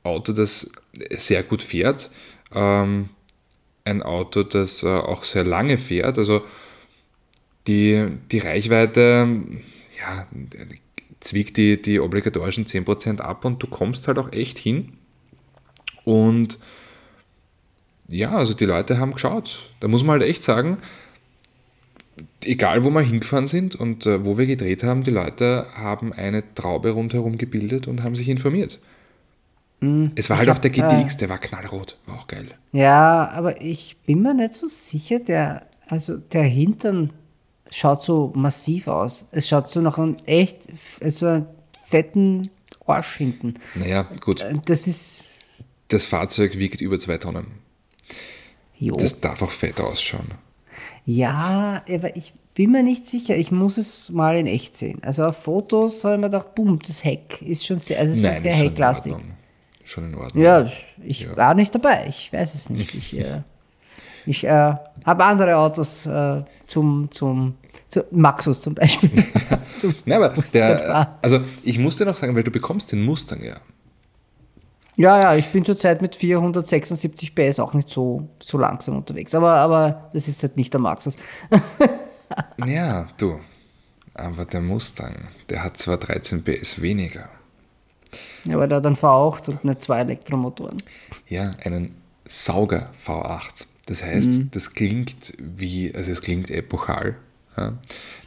Auto, 0.04 0.34
das 0.34 0.70
sehr 1.12 1.44
gut 1.44 1.64
fährt. 1.64 2.12
Ähm, 2.54 3.10
ein 3.84 4.04
Auto, 4.04 4.44
das 4.44 4.84
äh, 4.84 4.88
auch 4.88 5.24
sehr 5.24 5.44
lange 5.44 5.78
fährt. 5.78 6.18
Also 6.18 6.44
die, 7.68 8.08
die 8.32 8.40
Reichweite, 8.40 9.28
ja, 10.00 10.28
zwiegt 11.20 11.58
die, 11.58 11.82
die 11.82 12.00
obligatorischen 12.00 12.66
10% 12.66 13.20
ab 13.20 13.46
und 13.46 13.62
du 13.62 13.68
kommst 13.68 14.08
halt 14.08 14.20
auch 14.20 14.32
echt 14.32 14.60
hin. 14.60 14.94
Und 16.08 16.58
ja, 18.08 18.32
also 18.32 18.54
die 18.54 18.64
Leute 18.64 18.98
haben 18.98 19.12
geschaut. 19.12 19.70
Da 19.82 19.90
muss 19.90 20.04
man 20.04 20.22
halt 20.22 20.30
echt 20.30 20.42
sagen, 20.42 20.78
egal 22.46 22.86
wo 22.86 22.90
wir 22.92 23.02
hingefahren 23.02 23.50
sind 23.50 23.76
und 23.76 24.06
äh, 24.06 24.24
wo 24.24 24.38
wir 24.38 24.46
gedreht 24.46 24.84
haben, 24.84 25.04
die 25.04 25.12
Leute 25.12 25.66
haben 25.76 26.14
eine 26.14 26.44
Traube 26.56 26.92
rundherum 26.92 27.38
gebildet 27.38 27.90
und 27.90 28.06
haben 28.06 28.16
sich 28.16 28.30
informiert. 28.30 28.80
Mm, 29.82 30.06
es 30.16 30.30
war 30.30 30.38
halt 30.38 30.50
auch 30.50 30.60
der 30.60 30.72
GTX, 30.72 31.16
äh, 31.16 31.18
der 31.18 31.30
war 31.30 31.40
knallrot, 31.40 31.98
war 32.06 32.20
auch 32.20 32.28
geil. 32.28 32.52
Ja, 32.72 33.30
aber 33.32 33.62
ich 33.62 33.98
bin 34.06 34.22
mir 34.22 34.34
nicht 34.34 34.54
so 34.54 34.68
sicher, 34.68 35.20
der, 35.20 35.64
also 35.90 36.16
der 36.16 36.44
Hintern 36.44 37.12
schaut 37.70 38.02
so 38.02 38.32
massiv 38.34 38.88
aus. 38.88 39.28
Es 39.32 39.50
schaut 39.50 39.68
so 39.68 39.82
nach 39.82 39.98
einem 39.98 40.16
echt, 40.26 40.70
so 41.06 41.26
einem 41.26 41.48
fetten 41.86 42.50
Arsch 42.86 43.18
hinten. 43.18 43.56
Naja, 43.76 44.04
gut. 44.22 44.40
Äh, 44.40 44.54
das 44.66 44.88
ist. 44.88 45.22
Das 45.88 46.06
Fahrzeug 46.06 46.58
wiegt 46.58 46.82
über 46.82 47.00
zwei 47.00 47.18
Tonnen. 47.18 47.48
Jo. 48.78 48.96
Das 48.96 49.22
darf 49.22 49.42
auch 49.42 49.52
fett 49.52 49.80
ausschauen. 49.80 50.34
Ja, 51.06 51.84
aber 51.90 52.16
ich 52.16 52.34
bin 52.54 52.72
mir 52.72 52.84
nicht 52.84 53.06
sicher. 53.06 53.36
Ich 53.36 53.52
muss 53.52 53.78
es 53.78 54.10
mal 54.10 54.38
in 54.38 54.46
echt 54.46 54.76
sehen. 54.76 55.02
Also 55.04 55.26
auf 55.26 55.42
Fotos 55.42 56.04
habe 56.04 56.16
ich 56.16 56.22
mir 56.22 56.28
gedacht, 56.28 56.54
boom, 56.56 56.80
das 56.86 57.04
Heck 57.04 57.42
ist 57.42 57.66
schon 57.66 57.80
sehr, 57.80 58.00
also 58.00 58.22
Nein, 58.22 58.40
sehr 58.40 58.54
hecklastig. 58.54 59.16
Schon 59.84 60.12
in 60.12 60.16
Ordnung. 60.16 60.44
Ja, 60.44 60.70
ich 61.04 61.22
ja. 61.22 61.38
war 61.38 61.54
nicht 61.54 61.74
dabei. 61.74 62.08
Ich 62.10 62.34
weiß 62.34 62.56
es 62.56 62.70
nicht. 62.70 62.94
Ich, 62.94 63.18
äh, 63.18 63.42
ich 64.26 64.44
äh, 64.44 64.76
habe 65.06 65.24
andere 65.24 65.56
Autos 65.56 66.06
äh, 66.06 66.44
zum, 66.68 67.10
zum, 67.10 67.56
zum 67.88 68.04
Maxus 68.12 68.60
zum 68.60 68.76
Beispiel. 68.76 69.10
zum 69.78 69.96
ja, 70.06 70.18
aber 70.18 70.30
der, 70.54 71.18
also 71.22 71.40
ich 71.64 71.80
muss 71.80 71.96
dir 71.96 72.06
noch 72.06 72.18
sagen, 72.18 72.36
weil 72.36 72.44
du 72.44 72.52
bekommst 72.52 72.92
den 72.92 73.04
Mustang 73.04 73.44
ja. 73.44 73.56
Ja, 74.98 75.22
ja, 75.22 75.36
ich 75.36 75.48
bin 75.52 75.64
zurzeit 75.64 76.02
mit 76.02 76.16
476 76.16 77.36
PS 77.36 77.60
auch 77.60 77.76
nicht 77.76 77.90
so, 77.90 78.30
so 78.42 78.58
langsam 78.58 78.98
unterwegs. 78.98 79.36
Aber, 79.36 79.54
aber 79.54 80.10
das 80.14 80.28
ist 80.28 80.42
halt 80.42 80.58
nicht 80.58 80.74
der 80.74 80.80
Maxus. 80.80 81.18
ja, 82.66 83.08
du. 83.18 83.40
Aber 84.16 84.46
der 84.46 84.62
Mustang, 84.62 85.28
der 85.50 85.64
hat 85.64 85.78
zwar 85.78 85.98
13 85.98 86.44
PS 86.44 86.82
weniger. 86.82 87.30
Ja, 88.46 88.56
aber 88.56 88.68
der 88.68 88.78
hat 88.78 88.86
einen 88.88 88.96
V8 88.96 89.50
und 89.50 89.66
nicht 89.66 89.84
zwei 89.84 90.00
Elektromotoren. 90.00 90.82
Ja, 91.28 91.52
einen 91.64 91.96
Sauger 92.28 92.90
V8. 93.06 93.68
Das 93.86 94.04
heißt, 94.04 94.28
mhm. 94.28 94.52
das 94.52 94.74
klingt 94.74 95.34
wie, 95.38 95.94
also 95.94 96.12
es 96.12 96.24
klingt 96.24 96.50
epochal. 96.50 97.16
Ja. 97.56 97.74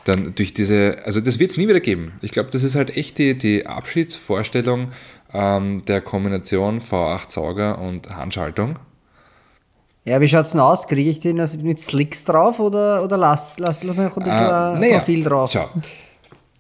Dann 0.05 0.35
durch 0.37 0.55
diese, 0.55 0.99
also 1.05 1.21
das 1.21 1.41
wird 1.41 1.51
es 1.51 1.57
nie 1.57 1.67
wieder 1.67 1.81
geben. 1.81 2.13
Ich 2.23 2.31
glaube, 2.31 2.51
das 2.51 2.63
ist 2.63 2.77
halt 2.77 2.97
echt 2.97 3.19
die, 3.19 3.37
die 3.37 3.67
Abschiedsvorstellung 3.67 4.93
ähm, 5.33 5.83
der 5.87 6.01
Kombination 6.01 6.81
V8 6.81 7.31
Sauger 7.31 7.79
und 7.79 8.15
Handschaltung. 8.15 8.79
Ja, 10.05 10.21
wie 10.21 10.29
schaut 10.29 10.47
es 10.47 10.53
denn 10.53 10.61
aus? 10.61 10.87
Kriege 10.87 11.11
ich 11.11 11.21
den 11.21 11.41
also 11.41 11.59
mit 11.59 11.81
Slicks 11.81 12.25
drauf 12.25 12.59
oder, 12.59 13.03
oder 13.05 13.17
lass, 13.17 13.59
lass, 13.59 13.83
lass 13.83 13.97
noch 13.97 14.17
ein 14.17 14.25
bisschen 14.25 14.45
äh, 14.45 14.49
naja, 14.49 14.99
Profil 14.99 15.23
drauf? 15.23 15.51
Schau, 15.53 15.69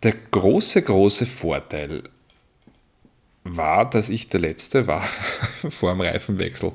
der 0.02 0.14
große, 0.30 0.82
große 0.82 1.26
Vorteil 1.26 2.04
war, 3.44 3.88
dass 3.88 4.08
ich 4.08 4.28
der 4.28 4.40
Letzte 4.40 4.86
war 4.86 5.02
vor 5.70 5.92
dem 5.92 6.02
Reifenwechsel. 6.02 6.72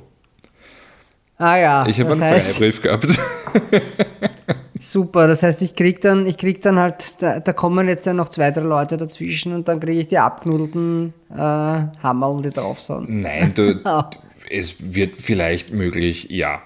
Ah 1.38 1.58
ja. 1.58 1.86
Ich 1.88 2.00
habe 2.00 2.14
einen 2.14 2.22
heißt, 2.22 2.58
Freibrief 2.58 2.82
gehabt. 2.82 3.08
Super, 4.80 5.28
das 5.28 5.42
heißt, 5.42 5.62
ich 5.62 5.76
krieg 5.76 6.02
dann, 6.02 6.26
ich 6.26 6.38
krieg 6.38 6.62
dann 6.62 6.78
halt, 6.78 7.22
da, 7.22 7.40
da, 7.40 7.54
kommen 7.54 7.88
jetzt 7.88 8.06
ja 8.06 8.14
noch 8.14 8.30
zwei, 8.30 8.52
drei 8.52 8.62
Leute 8.62 8.98
dazwischen 8.98 9.54
und 9.54 9.68
dann 9.68 9.80
kriege 9.80 10.02
ich 10.02 10.08
die 10.10 10.18
abknudelten 10.18 11.14
äh, 11.32 11.38
Hammer, 11.38 12.42
die 12.44 12.50
drauf 12.50 12.82
sind. 12.82 13.10
Nein, 13.10 13.54
du, 13.56 13.80
es 14.50 14.76
wird 14.80 15.16
vielleicht 15.16 15.72
möglich, 15.72 16.30
ja. 16.30 16.62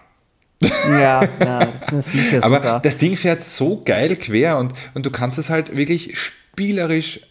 ja, 0.62 1.24
ja, 1.40 1.68
das 1.90 1.92
ist 1.92 2.12
sicher 2.12 2.44
Aber 2.44 2.58
sogar. 2.58 2.82
das 2.82 2.98
Ding 2.98 3.16
fährt 3.16 3.44
so 3.44 3.82
geil 3.86 4.16
quer 4.16 4.58
und, 4.58 4.74
und 4.96 5.06
du 5.06 5.12
kannst 5.12 5.38
es 5.38 5.50
halt 5.50 5.76
wirklich 5.78 6.18
spielerisch 6.18 7.22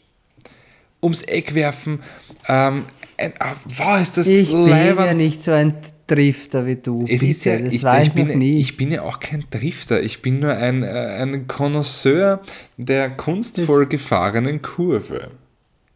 ums 1.02 1.23
Eck 1.23 1.54
werfen. 1.54 2.00
Ähm, 2.47 2.85
ein, 3.18 3.32
ah, 3.40 3.54
wow, 3.76 4.00
ist 4.00 4.16
das 4.16 4.28
Ich 4.28 4.52
leibend. 4.52 4.97
bin 4.97 5.06
ja 5.06 5.14
nicht 5.14 5.42
so 5.42 5.52
ein 5.52 5.75
Drifter 6.09 6.67
wie 6.67 6.77
du. 6.77 7.05
Es 7.07 7.23
ist 7.23 7.45
ja, 7.45 7.59
das 7.59 7.75
ich, 7.75 7.85
war 7.85 8.00
ich, 8.00 8.09
ich 8.09 8.15
bin, 8.15 8.37
nie. 8.38 8.59
Ich 8.59 8.77
bin 8.77 8.91
ja 8.91 9.03
auch 9.03 9.21
kein 9.21 9.45
Drifter. 9.50 10.03
Ich 10.03 10.23
bin 10.23 10.41
nur 10.41 10.55
ein, 10.55 10.83
äh, 10.83 11.21
ein 11.23 11.47
Connoisseur 11.47 12.41
der 12.77 13.11
kunstvoll 13.11 13.85
das 13.85 13.91
gefahrenen 13.91 14.62
Kurve. 14.62 15.31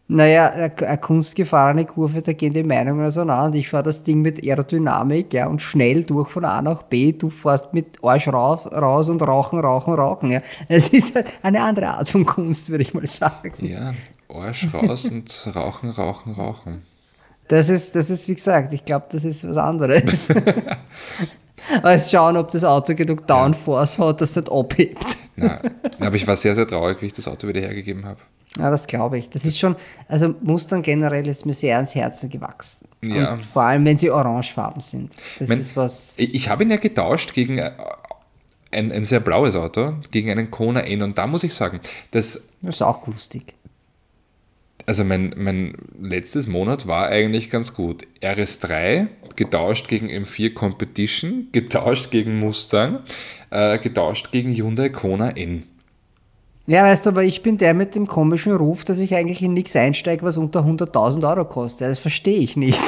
Naja, 0.09 0.51
eine 0.51 0.99
kunstgefahrene 0.99 1.87
Kurve, 1.87 2.21
da 2.21 2.35
gehen 2.35 2.53
die 2.53 2.63
Meinungen 2.63 3.07
auseinander. 3.07 3.57
Ich 3.57 3.71
fahre 3.71 3.85
das 3.85 4.03
Ding 4.03 4.21
mit 4.21 4.45
Aerodynamik 4.45 5.33
ja, 5.33 5.47
und 5.47 5.63
schnell 5.63 6.05
durch 6.05 6.29
von 6.29 6.45
A 6.45 6.61
nach 6.61 6.83
B. 6.83 7.13
Du 7.13 7.31
fährst 7.31 7.73
mit 7.73 7.97
Arsch 8.05 8.29
raus, 8.29 8.67
raus 8.67 9.09
und 9.09 9.23
rauchen, 9.23 9.61
rauchen, 9.61 9.95
rauchen. 9.95 10.31
Ja. 10.31 10.43
Es 10.69 10.91
ist 10.91 11.15
halt 11.15 11.39
eine 11.43 11.63
andere 11.63 11.89
Art 11.89 12.11
von 12.11 12.27
Kunst, 12.27 12.69
würde 12.69 12.83
ich 12.83 12.93
mal 12.93 13.07
sagen. 13.07 13.55
Ja, 13.65 13.95
Arsch 14.29 14.69
raus 14.75 15.07
und 15.07 15.51
rauchen, 15.57 15.89
rauchen, 15.89 16.35
rauchen. 16.35 16.83
Das 17.53 17.69
ist, 17.69 17.95
das 17.95 18.09
ist 18.09 18.27
wie 18.29 18.35
gesagt, 18.35 18.73
ich 18.73 18.83
glaube, 18.83 19.05
das 19.11 19.27
ist 19.27 19.47
was 19.47 19.59
anderes. 19.59 20.29
Als 21.83 22.11
schauen, 22.11 22.39
ob 22.39 22.51
das 22.51 22.65
Auto 22.65 22.95
genug 22.95 23.27
Downforce 23.27 23.99
ja. 23.99 24.07
hat, 24.07 24.23
dass 24.23 24.31
es 24.31 24.37
nicht 24.37 24.51
abhebt. 24.51 25.05
Nein, 25.37 25.61
aber 26.01 26.17
ich 26.17 26.27
war 26.27 26.35
sehr, 26.35 26.55
sehr 26.55 26.67
traurig, 26.67 27.03
wie 27.03 27.07
ich 27.07 27.13
das 27.13 27.29
Auto 27.29 27.47
wieder 27.47 27.61
hergegeben 27.61 28.07
habe. 28.07 28.21
Ja, 28.57 28.71
das 28.71 28.87
glaube 28.87 29.19
ich. 29.19 29.29
Das 29.29 29.45
ist 29.45 29.59
schon, 29.59 29.77
also 30.09 30.35
Mustang 30.41 30.81
generell 30.81 31.27
ist 31.27 31.45
mir 31.45 31.53
sehr 31.53 31.77
ans 31.77 31.95
Herzen 31.95 32.31
gewachsen. 32.31 32.89
Ja. 33.05 33.35
Und 33.35 33.45
vor 33.45 33.65
allem, 33.65 33.85
wenn 33.85 33.99
sie 33.99 34.11
orangefarben 34.11 34.81
sind. 34.81 35.13
Das 35.39 35.51
mein, 35.51 35.61
ist 35.61 35.77
was. 35.77 36.15
Ich 36.17 36.49
habe 36.49 36.63
ihn 36.63 36.71
ja 36.71 36.79
getauscht 36.79 37.35
gegen 37.35 37.59
äh, 37.59 37.73
ein, 38.71 38.91
ein 38.91 39.05
sehr 39.05 39.21
blaues 39.21 39.57
Auto, 39.57 39.97
gegen 40.11 40.31
einen 40.31 40.51
Kona 40.51 40.81
N. 40.81 41.03
Und 41.03 41.19
da 41.19 41.27
muss 41.27 41.45
ich 41.45 41.53
sagen, 41.53 41.81
das. 42.13 42.49
Das 42.63 42.77
ist 42.77 42.83
auch 42.83 43.07
lustig 43.07 43.53
also 44.87 45.05
mein, 45.05 45.35
mein 45.37 45.75
letztes 46.01 46.47
Monat 46.47 46.87
war 46.87 47.09
eigentlich 47.09 47.51
ganz 47.51 47.75
gut. 47.75 48.07
RS3 48.23 49.09
getauscht 49.37 49.89
gegen 49.89 50.09
M4 50.09 50.55
Competition, 50.55 51.49
getauscht 51.53 52.11
gegen 52.11 52.39
Mustang, 52.39 53.01
äh, 53.51 53.79
getauscht 53.79 54.33
gegen 54.33 54.55
Hyundai 54.55 54.89
Kona 54.89 55.31
N. 55.31 55.65
Ja, 56.67 56.85
weißt 56.85 57.07
du, 57.07 57.11
aber 57.11 57.25
ich 57.25 57.43
bin 57.43 57.59
der 57.59 57.75
mit 57.75 57.97
dem 57.97 58.07
komischen 58.07 58.55
Ruf, 58.55 58.85
dass 58.85 59.01
ich 59.01 59.15
eigentlich 59.15 59.43
in 59.43 59.53
nichts 59.53 59.75
einsteige, 59.75 60.25
was 60.25 60.37
unter 60.37 60.61
100.000 60.61 61.29
Euro 61.29 61.45
kostet. 61.45 61.89
Das 61.89 61.99
verstehe 61.99 62.39
ich 62.39 62.57
nicht. 62.57 62.81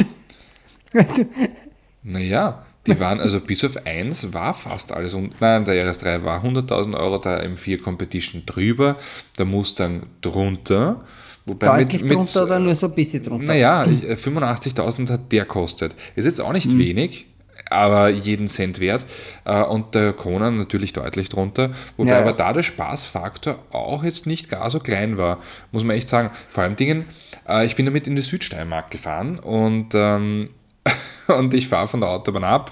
naja, 2.02 2.64
die 2.86 3.00
waren 3.00 3.18
also 3.18 3.40
bis 3.40 3.64
auf 3.64 3.84
eins 3.86 4.32
war 4.32 4.54
fast 4.54 4.92
alles. 4.92 5.14
Und, 5.14 5.40
nein, 5.40 5.64
der 5.64 5.90
RS3 5.90 6.24
war 6.24 6.44
100.000 6.44 6.96
Euro, 6.96 7.18
der 7.18 7.44
M4 7.48 7.82
Competition 7.82 8.44
drüber, 8.46 8.96
der 9.38 9.46
Mustang 9.46 10.06
drunter. 10.20 11.04
Wobei 11.46 11.66
Deutlich 11.66 12.02
mit, 12.02 12.10
mit, 12.10 12.16
drunter 12.18 12.44
oder 12.44 12.58
nur 12.58 12.74
so 12.74 12.86
ein 12.86 12.94
bisschen 12.94 13.22
drunter? 13.22 13.46
Naja, 13.46 13.84
85.000 13.84 15.10
hat 15.10 15.30
der 15.30 15.44
kostet. 15.44 15.94
Ist 16.16 16.24
jetzt 16.24 16.40
auch 16.40 16.52
nicht 16.52 16.72
mhm. 16.72 16.78
wenig, 16.78 17.26
aber 17.68 18.08
jeden 18.08 18.48
Cent 18.48 18.80
wert. 18.80 19.04
Äh, 19.44 19.62
und 19.62 19.94
der 19.94 20.14
Conan 20.14 20.56
natürlich 20.56 20.94
deutlich 20.94 21.28
drunter. 21.28 21.72
Wobei 21.98 22.12
ja, 22.12 22.20
aber 22.20 22.32
da 22.32 22.54
der 22.54 22.62
Spaßfaktor 22.62 23.58
auch 23.72 24.04
jetzt 24.04 24.26
nicht 24.26 24.48
gar 24.48 24.70
so 24.70 24.80
klein 24.80 25.18
war, 25.18 25.38
muss 25.70 25.84
man 25.84 25.96
echt 25.96 26.08
sagen. 26.08 26.30
Vor 26.48 26.62
allem 26.64 26.76
Dingen, 26.76 27.04
äh, 27.46 27.66
ich 27.66 27.76
bin 27.76 27.84
damit 27.84 28.06
in 28.06 28.16
die 28.16 28.22
Südsteiermark 28.22 28.90
gefahren 28.90 29.38
und, 29.38 29.88
ähm, 29.94 30.48
und 31.26 31.52
ich 31.52 31.68
fahre 31.68 31.88
von 31.88 32.00
der 32.00 32.08
Autobahn 32.08 32.44
ab 32.44 32.70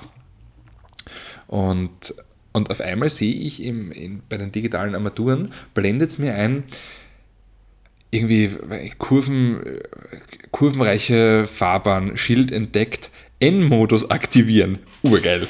und, 1.47 2.15
und 2.53 2.71
auf 2.71 2.81
einmal 2.81 3.11
sehe 3.11 3.35
ich 3.35 3.63
im, 3.63 3.93
in, 3.93 4.23
bei 4.27 4.39
den 4.39 4.51
digitalen 4.51 4.95
Armaturen, 4.95 5.53
blendet 5.75 6.11
es 6.11 6.19
mir 6.19 6.35
ein, 6.35 6.65
irgendwie 8.13 8.51
Kurven, 8.99 9.81
kurvenreiche 10.53 11.49
Fahrbahn, 11.49 12.17
Schild 12.17 12.53
entdeckt, 12.53 13.11
N-Modus 13.41 14.11
aktivieren. 14.11 14.79
Urgeil. 15.03 15.49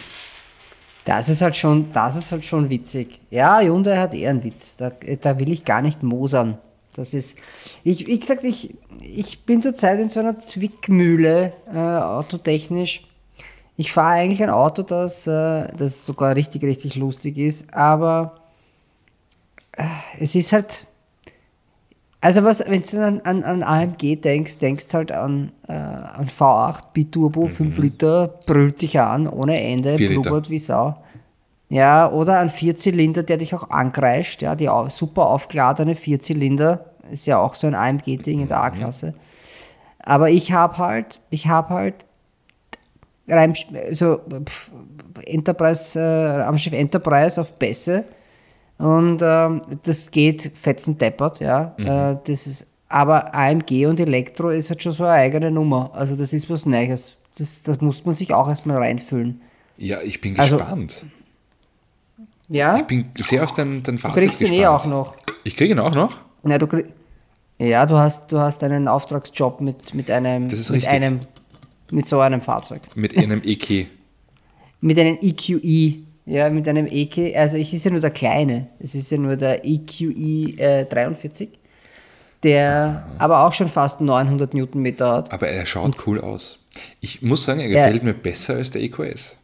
Das 1.05 1.29
ist 1.29 1.43
halt 1.43 1.57
schon, 1.57 1.93
das 1.93 2.17
ist 2.17 2.31
halt 2.33 2.45
schon 2.45 2.71
witzig. 2.71 3.21
Ja, 3.31 3.61
Hyundai 3.61 3.97
hat 3.97 4.15
eher 4.15 4.31
einen 4.31 4.45
Witz. 4.45 4.77
Da, 4.77 4.91
da 4.91 5.39
will 5.39 5.53
ich 5.53 5.65
gar 5.65 5.83
nicht 5.83 6.03
mosern. 6.03 6.59
Das 6.95 7.13
ist, 7.13 7.37
ich, 7.83 8.07
wie 8.07 8.19
gesagt, 8.19 8.45
ich, 8.45 8.75
ich 9.01 9.41
bin 9.45 9.61
zurzeit 9.61 9.99
in 9.99 10.11
so 10.11 10.21
einer 10.21 10.39
Zwickmühle, 10.39 11.53
äh, 11.75 11.79
autotechnisch. 11.79 13.03
Ich 13.77 13.91
fahre 13.91 14.21
eigentlich 14.21 14.43
ein 14.43 14.51
Auto, 14.51 14.83
das, 14.83 15.27
äh, 15.27 15.67
das 15.77 16.05
sogar 16.05 16.37
richtig, 16.37 16.63
richtig 16.63 16.95
lustig 16.95 17.39
ist, 17.39 17.75
aber 17.75 18.37
es 20.21 20.35
ist 20.35 20.53
halt. 20.53 20.87
Also 22.23 22.45
was, 22.45 22.61
wenn 22.61 22.83
du 22.83 23.05
an, 23.05 23.21
an, 23.23 23.43
an 23.43 23.63
AMG 23.65 24.15
denkst, 24.21 24.61
denkst 24.61 24.95
halt 24.95 25.11
an, 25.11 25.51
äh, 25.67 25.73
an 25.73 26.29
V8 26.29 26.93
Biturbo, 26.93 27.49
5 27.49 27.79
Liter, 27.79 28.29
brüllt 28.47 28.81
dich 28.81 29.01
an, 29.01 29.27
ohne 29.27 29.61
Ende, 29.61 29.97
blubbert 29.97 30.49
wie 30.49 30.61
Sau. 30.61 30.97
Ja, 31.69 32.09
oder 32.13 32.39
ein 32.39 32.49
Vierzylinder, 32.49 33.25
der 33.25 33.39
dich 33.39 33.57
auch 33.57 33.71
angreischt, 33.71 34.41
ja, 34.43 34.55
die 34.55 34.71
super 34.89 35.27
aufgeladene 35.27 35.97
Vierzylinder, 35.97 36.85
ist 37.11 37.27
ja 37.27 37.41
auch 37.41 37.57
so 37.57 37.67
ein 37.67 37.75
AMG-Ding 37.75 38.41
in 38.41 38.49
der 38.49 38.63
A-Klasse. 38.63 39.15
Aber 39.99 40.31
ich 40.31 40.53
habe 40.53 40.79
halt, 40.79 41.21
ich 41.31 41.49
habe 41.49 41.75
halt 41.75 41.95
rein, 43.27 43.55
so 43.91 44.21
pff, 44.45 44.71
Enterprise, 45.27 45.99
äh, 45.99 46.43
am 46.43 46.57
Schiff 46.57 46.73
Enterprise 46.73 47.41
auf 47.41 47.55
Bässe 47.55 48.05
und 48.83 49.21
ähm, 49.23 49.63
das 49.85 50.11
geht 50.11 50.51
fetzen 50.55 50.99
deppert, 50.99 51.41
ja. 51.41 51.75
Äh, 51.79 52.17
das 52.27 52.47
ist, 52.47 52.67
aber 52.89 53.35
AMG 53.35 53.87
und 53.87 54.01
Elektro 54.01 54.51
ist 54.51 54.71
halt 54.71 54.83
schon 54.83 54.93
so 54.93 55.05
eine 55.05 55.13
eigene 55.13 55.51
Nummer. 55.51 55.91
Also 55.95 56.17
das 56.17 56.33
ist 56.33 56.51
was 56.51 56.67
Neues. 56.67 57.17
Das, 57.39 57.63
das 57.63 57.81
muss 57.81 58.05
man 58.05 58.15
sich 58.15 58.35
auch 58.35 58.49
erstmal 58.49 58.77
reinfühlen. 58.79 59.41
Ja, 59.79 60.03
ich 60.03 60.21
bin 60.21 60.39
Also- 60.39 60.57
gespannt. 60.59 61.05
Ja, 62.49 62.77
ich 62.77 62.85
bin 62.85 63.07
sehr 63.17 63.45
auf 63.45 63.53
dein, 63.53 63.83
dein 63.83 63.97
du 63.97 64.03
Fazit 64.03 64.23
kriegst 64.23 64.41
den 64.43 64.49
gespannt. 64.51 64.63
eh 64.63 64.67
auch 64.67 64.85
noch. 64.87 65.17
Ich 65.45 65.57
kriege 65.57 65.73
ihn 65.73 65.79
auch 65.79 65.95
noch? 65.95 66.19
Ja, 66.47 66.59
du, 66.59 66.67
krieg- 66.67 66.91
ja, 67.59 67.87
du 67.87 67.97
hast, 67.97 68.31
du 68.31 68.39
hast 68.39 68.63
einen 68.63 68.89
Auftragsjob 68.89 69.61
mit, 69.63 69.95
mit 69.95 70.11
einem, 70.11 70.49
Das 70.49 70.59
ist 70.59 70.69
mit 70.71 70.79
richtig. 70.83 70.93
einem, 70.93 71.21
mit 71.91 72.07
so 72.07 72.21
einem 72.21 72.43
Fahrzeug. 72.43 72.83
Mit 72.95 73.17
einem 73.23 73.41
E 73.45 73.53
EK. 73.53 73.87
Mit 74.83 74.99
einem 74.99 75.17
EQE. 75.23 76.01
Ja, 76.25 76.49
mit 76.51 76.69
einem 76.69 76.87
EQ, 76.87 77.35
also 77.37 77.57
ich 77.57 77.75
ist 77.75 77.85
ja 77.85 77.91
nur 77.91 78.01
der 78.01 78.11
kleine. 78.11 78.69
Es 78.79 78.95
ist 78.95 79.11
ja 79.11 79.19
nur 79.19 79.37
der 79.37 79.65
EQE 79.65 80.57
äh, 80.59 80.85
43, 80.85 81.49
der 82.43 83.07
aber 83.19 83.45
auch 83.47 83.53
schon 83.53 83.69
fast 83.69 84.01
900 84.01 84.55
Newtonmeter 84.55 85.11
hat. 85.13 85.33
Aber 85.33 85.49
er 85.49 85.67
schaut 85.67 86.07
cool 86.07 86.21
aus. 86.21 86.59
Ich 87.01 87.23
muss 87.23 87.45
sagen, 87.45 87.61
er 87.61 87.69
Ja. 87.71 87.85
gefällt 87.87 88.03
mir 88.05 88.15
besser 88.15 88.55
als 88.55 88.71
der 88.71 88.83
EQS. 88.83 89.39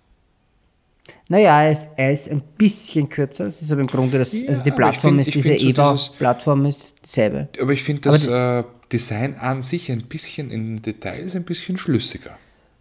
Naja, 1.28 1.62
er 1.64 1.70
ist, 1.70 1.88
er 1.96 2.12
ist 2.12 2.30
ein 2.30 2.42
bisschen 2.56 3.08
kürzer. 3.08 3.46
Es 3.46 3.60
ist 3.60 3.70
aber 3.72 3.82
im 3.82 3.86
Grunde 3.86 4.18
das, 4.18 4.32
Ja, 4.32 4.48
also 4.48 4.62
die 4.62 4.70
Plattform 4.70 5.16
find- 5.16 5.26
ist 5.28 5.34
diese 5.34 5.58
so 5.58 5.66
EVA-Plattform 5.68 6.64
ist 6.66 6.94
dieselbe. 7.04 7.48
Aber 7.60 7.72
ich 7.72 7.82
finde 7.82 8.02
das 8.02 8.26
äh, 8.26 8.64
Design 8.92 9.34
an 9.34 9.60
sich 9.62 9.90
ein 9.90 10.02
bisschen 10.04 10.50
in 10.50 10.80
Details 10.80 11.34
ein 11.36 11.44
bisschen 11.44 11.76
schlüssiger. 11.76 12.38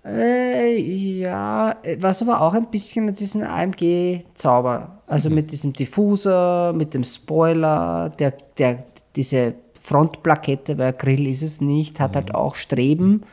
Äh, 0.08 0.80
ja, 0.80 1.76
was 2.00 2.22
aber 2.22 2.40
auch 2.42 2.54
ein 2.54 2.72
bisschen 2.72 3.06
mit 3.06 3.20
diesem 3.20 3.44
AMG-Zauber, 3.44 5.02
also 5.06 5.30
mit 5.30 5.52
diesem 5.52 5.74
Diffuser, 5.74 6.72
mit 6.72 6.94
dem 6.94 7.04
Spoiler, 7.04 8.10
der, 8.18 8.34
der, 8.58 8.86
diese 9.18 9.56
Frontplakette, 9.78 10.78
weil 10.78 10.94
Grill 10.94 11.28
ist 11.28 11.42
es 11.42 11.60
nicht, 11.60 12.00
hat 12.00 12.16
halt 12.16 12.34
auch 12.34 12.56
Streben. 12.56 13.24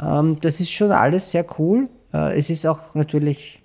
Ähm, 0.00 0.38
das 0.42 0.60
ist 0.60 0.70
schon 0.70 0.92
alles 0.92 1.30
sehr 1.30 1.46
cool. 1.58 1.88
Äh, 2.12 2.36
es 2.38 2.50
ist 2.50 2.66
auch 2.66 2.94
natürlich, 2.94 3.62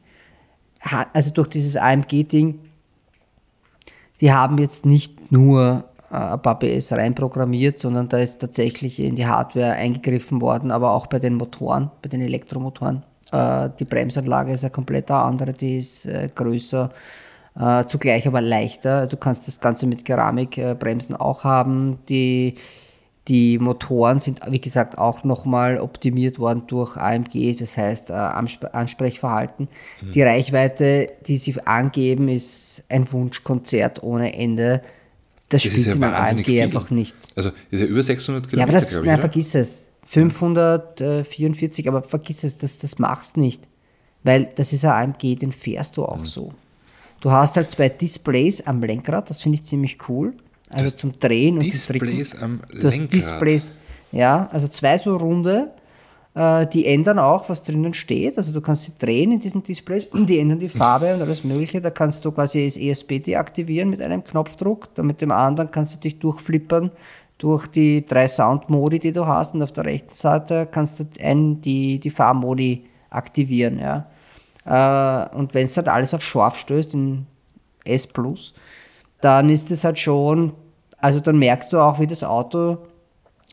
also 1.12 1.32
durch 1.32 1.50
dieses 1.50 1.76
AMG-Ding, 1.76 2.60
die 4.22 4.32
haben 4.32 4.60
jetzt 4.60 4.86
nicht 4.86 5.30
nur 5.30 5.84
ein 6.10 6.42
paar 6.42 6.60
PS 6.60 6.94
reinprogrammiert, 6.94 7.80
sondern 7.80 8.10
da 8.10 8.18
ist 8.18 8.40
tatsächlich 8.40 9.00
in 9.00 9.16
die 9.16 9.26
Hardware 9.26 9.74
eingegriffen 9.74 10.42
worden, 10.42 10.72
aber 10.72 10.92
auch 10.92 11.08
bei 11.08 11.20
den 11.20 11.36
Motoren, 11.36 11.92
bei 12.02 12.10
den 12.10 12.22
Elektromotoren. 12.22 13.04
Äh, 13.32 13.70
die 13.80 13.86
Bremsanlage 13.86 14.54
ist 14.54 14.64
eine 14.64 14.72
komplett 14.72 15.10
andere, 15.12 15.54
die 15.54 15.78
ist 15.78 16.06
äh, 16.06 16.28
größer, 16.34 16.92
äh, 17.60 17.86
zugleich 17.86 18.28
aber 18.28 18.42
leichter. 18.42 19.08
Du 19.08 19.18
kannst 19.18 19.48
das 19.48 19.60
Ganze 19.60 19.88
mit 19.88 20.06
Keramikbremsen 20.06 21.16
auch 21.16 21.44
haben. 21.44 22.00
Die, 22.10 22.56
die 23.28 23.58
Motoren 23.58 24.20
sind, 24.20 24.42
wie 24.48 24.62
gesagt, 24.62 24.98
auch 24.98 25.24
nochmal 25.24 25.80
optimiert 25.80 26.38
worden 26.38 26.64
durch 26.68 26.96
AMG, 26.96 27.56
das 27.58 27.78
heißt 27.78 28.12
äh, 28.12 28.14
Ansp 28.14 28.66
Ansprechverhalten. 28.74 29.68
Die 30.14 30.22
Reichweite, 30.22 31.10
die 31.26 31.38
sie 31.38 31.60
angeben, 31.66 32.28
ist 32.30 32.84
ein 32.90 33.12
Wunschkonzert 33.12 34.04
ohne 34.04 34.36
Ende. 34.36 34.82
Das, 35.50 35.62
Das 35.62 35.72
spielt 35.72 35.86
ja 35.88 36.00
wahnsinnig 36.02 36.46
AMG 36.48 36.52
viel. 36.54 36.62
einfach 36.64 36.90
nicht. 36.90 37.16
Also 37.36 37.52
ist 37.72 37.80
ja 37.82 37.86
über 37.86 38.02
600 38.04 38.44
Ja, 38.46 38.50
Kilometer, 38.50 38.70
aber 38.70 38.80
das, 38.80 38.90
glaube 38.90 39.06
ich. 39.06 39.08
nein, 39.08 39.20
oder? 39.20 39.30
vergiss 39.30 39.56
es. 39.56 39.86
544, 40.08 41.88
aber 41.88 42.02
vergiss 42.04 42.44
es, 42.44 42.58
das, 42.58 42.80
das 42.80 43.00
machst 43.00 43.38
nicht. 43.38 43.68
Weil 44.24 44.50
das 44.56 44.74
ist 44.74 44.86
ein 44.86 44.92
AMG, 45.14 45.36
den 45.36 45.52
fährst 45.52 45.98
du 45.98 46.06
auch 46.06 46.20
Mhm. 46.20 46.26
so. 46.26 46.54
Du 47.22 47.32
hast 47.32 47.56
halt 47.58 47.72
zwei 47.72 47.90
Displays 47.90 48.62
am 48.66 48.82
Lenkrad, 48.82 49.30
das 49.30 49.42
finde 49.42 49.58
ich 49.58 49.64
ziemlich 49.64 49.98
cool. 50.10 50.34
Also 50.70 50.90
zum 50.92 51.18
Drehen 51.20 51.58
und 51.60 51.70
zum 51.70 51.80
Drücken. 51.96 52.08
Displays 52.18 52.42
am 52.42 52.60
Du 52.72 52.88
hast 52.88 52.94
Lenkrad. 52.98 53.14
Displays, 53.14 53.72
ja, 54.12 54.48
also 54.52 54.68
zwei 54.68 54.98
so 54.98 55.16
runde, 55.16 55.72
die 56.36 56.86
ändern 56.86 57.18
auch, 57.18 57.48
was 57.48 57.64
drinnen 57.64 57.94
steht. 57.94 58.38
Also 58.38 58.52
du 58.52 58.60
kannst 58.60 58.84
sie 58.84 58.92
drehen 59.00 59.32
in 59.32 59.40
diesen 59.40 59.64
Displays 59.64 60.04
und 60.06 60.30
die 60.30 60.40
ändern 60.40 60.60
die 60.60 60.68
Farbe 60.68 61.14
und 61.14 61.22
alles 61.22 61.46
mögliche. 61.46 61.80
Da 61.80 61.92
kannst 61.92 62.26
du 62.26 62.32
quasi 62.32 62.66
das 62.66 62.76
ESP 62.76 63.24
deaktivieren 63.24 63.90
mit 63.90 64.02
einem 64.02 64.22
Knopfdruck. 64.22 64.94
Dann 64.96 65.08
mit 65.08 65.22
dem 65.22 65.32
anderen 65.32 65.72
kannst 65.72 65.94
du 65.94 65.98
dich 65.98 66.20
durchflippern 66.20 66.92
durch 67.38 67.68
die 67.68 68.06
drei 68.06 68.28
Soundmodi, 68.28 69.00
die 69.00 69.14
du 69.14 69.26
hast. 69.26 69.54
Und 69.54 69.64
auf 69.64 69.72
der 69.72 69.86
rechten 69.86 70.14
Seite 70.14 70.68
kannst 70.70 71.00
du 71.00 71.06
ein, 71.22 71.62
die, 71.62 72.02
die 72.02 72.10
Fahrmodi 72.10 72.86
aktivieren. 73.10 73.80
Ja. 73.80 74.08
Äh, 74.66 75.36
und 75.38 75.54
wenn 75.54 75.66
es 75.66 75.78
halt 75.78 75.88
alles 75.88 76.14
auf 76.14 76.22
scharf 76.22 76.58
stößt, 76.58 76.96
in 76.96 77.28
S 77.86 78.10
dann 79.22 79.50
ist 79.50 79.72
es 79.72 79.84
halt 79.86 80.00
schon, 80.00 80.54
also 80.98 81.20
dann 81.20 81.38
merkst 81.38 81.72
du 81.72 81.80
auch, 81.80 82.00
wie 82.00 82.08
das 82.08 82.24
Auto 82.24 82.80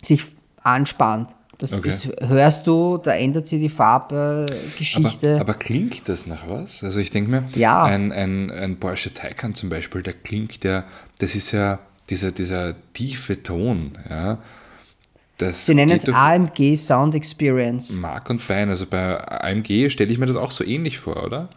sich 0.03 0.25
anspannt. 0.63 1.37
Das 1.63 1.73
Okay. 1.75 1.89
ist, 1.91 2.09
hörst 2.21 2.67
du, 2.67 2.99
da 2.99 3.13
ändert 3.15 3.47
sich 3.47 3.61
die 3.61 3.69
Farbgeschichte. 3.69 5.33
Aber, 5.35 5.41
aber 5.43 5.55
klingt 5.55 6.09
das 6.09 6.27
nach 6.27 6.49
was? 6.49 6.83
Also 6.83 6.99
ich 6.99 7.11
denke 7.11 7.31
mir, 7.31 7.45
Ja. 7.55 7.85
ein, 7.85 8.11
ein, 8.13 8.51
ein 8.51 8.81
Porsche 8.81 9.15
Taycan 9.15 9.55
zum 9.55 9.69
Beispiel, 9.69 10.03
der 10.03 10.15
klingt 10.15 10.65
ja, 10.65 10.85
das 11.19 11.35
ist 11.37 11.53
ja 11.53 11.79
dieser, 12.11 12.33
dieser 12.33 12.75
tiefe 12.95 13.43
Ton, 13.43 13.93
ja. 14.11 14.39
Das 15.39 15.67
Sie 15.67 15.75
nennen 15.75 15.93
es 15.93 16.09
AMG 16.09 16.77
Sound 16.77 17.15
Experience. 17.15 17.93
Mark 17.95 18.29
und 18.31 18.47
Bein. 18.47 18.69
Also 18.69 18.87
bei 18.87 19.19
AMG 19.19 19.91
stelle 19.91 20.13
ich 20.13 20.19
mir 20.19 20.27
das 20.27 20.37
auch 20.37 20.51
so 20.53 20.63
ähnlich 20.63 20.99
vor, 20.99 21.25
oder? 21.25 21.49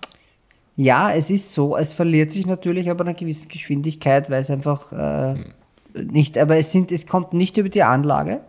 Ja, 0.75 1.11
es 1.11 1.29
ist 1.29 1.53
so, 1.53 1.77
es 1.77 1.93
verliert 1.93 2.31
sich 2.31 2.45
natürlich 2.45 2.89
aber 2.89 3.05
eine 3.05 3.15
gewisse 3.15 3.47
Geschwindigkeit, 3.47 4.29
weil 4.29 4.41
es 4.41 4.49
einfach 4.49 4.91
äh, 4.91 5.35
nicht, 6.01 6.37
aber 6.37 6.57
es 6.57 6.71
sind, 6.71 6.91
es 6.91 7.05
kommt 7.05 7.33
nicht 7.33 7.57
über 7.57 7.69
die 7.69 7.83
Anlage. 7.83 8.41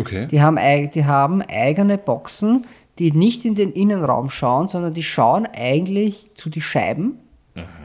Okay. 0.00 0.26
Die 0.28 0.40
haben, 0.40 0.58
die 0.90 1.04
haben 1.04 1.42
eigene 1.42 1.98
Boxen, 1.98 2.66
die 2.98 3.12
nicht 3.12 3.44
in 3.44 3.54
den 3.54 3.72
Innenraum 3.72 4.28
schauen, 4.30 4.68
sondern 4.68 4.94
die 4.94 5.02
schauen 5.02 5.46
eigentlich 5.56 6.30
zu 6.34 6.50
die 6.50 6.60
Scheiben. 6.60 7.18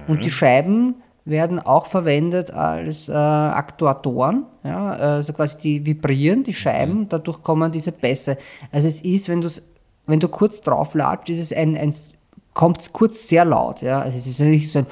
Und 0.07 0.23
die 0.23 0.29
Scheiben 0.29 0.95
werden 1.25 1.59
auch 1.59 1.87
verwendet 1.87 2.51
als 2.51 3.09
äh, 3.09 3.13
Aktuatoren, 3.13 4.43
ja, 4.63 4.91
also 4.91 5.33
quasi 5.33 5.57
die 5.57 5.85
vibrieren, 5.85 6.43
die 6.43 6.53
Scheiben, 6.53 7.09
dadurch 7.09 7.41
kommen 7.41 7.71
diese 7.71 7.91
Bässe. 7.91 8.37
Also 8.71 8.87
es 8.87 9.01
ist, 9.01 9.27
wenn, 9.27 9.43
wenn 10.05 10.19
du 10.19 10.27
kurz 10.27 10.61
drauf 10.61 10.93
latscht, 10.93 11.29
ist 11.29 11.39
es 11.39 11.51
ein, 11.51 11.75
ein 11.75 11.93
kommt 12.53 12.81
es 12.81 12.93
kurz 12.93 13.27
sehr 13.27 13.43
laut, 13.43 13.81
ja, 13.81 13.99
also 14.01 14.17
es 14.17 14.27
ist 14.27 14.39
richtig 14.39 14.71
so 14.71 14.79
ein 14.79 14.85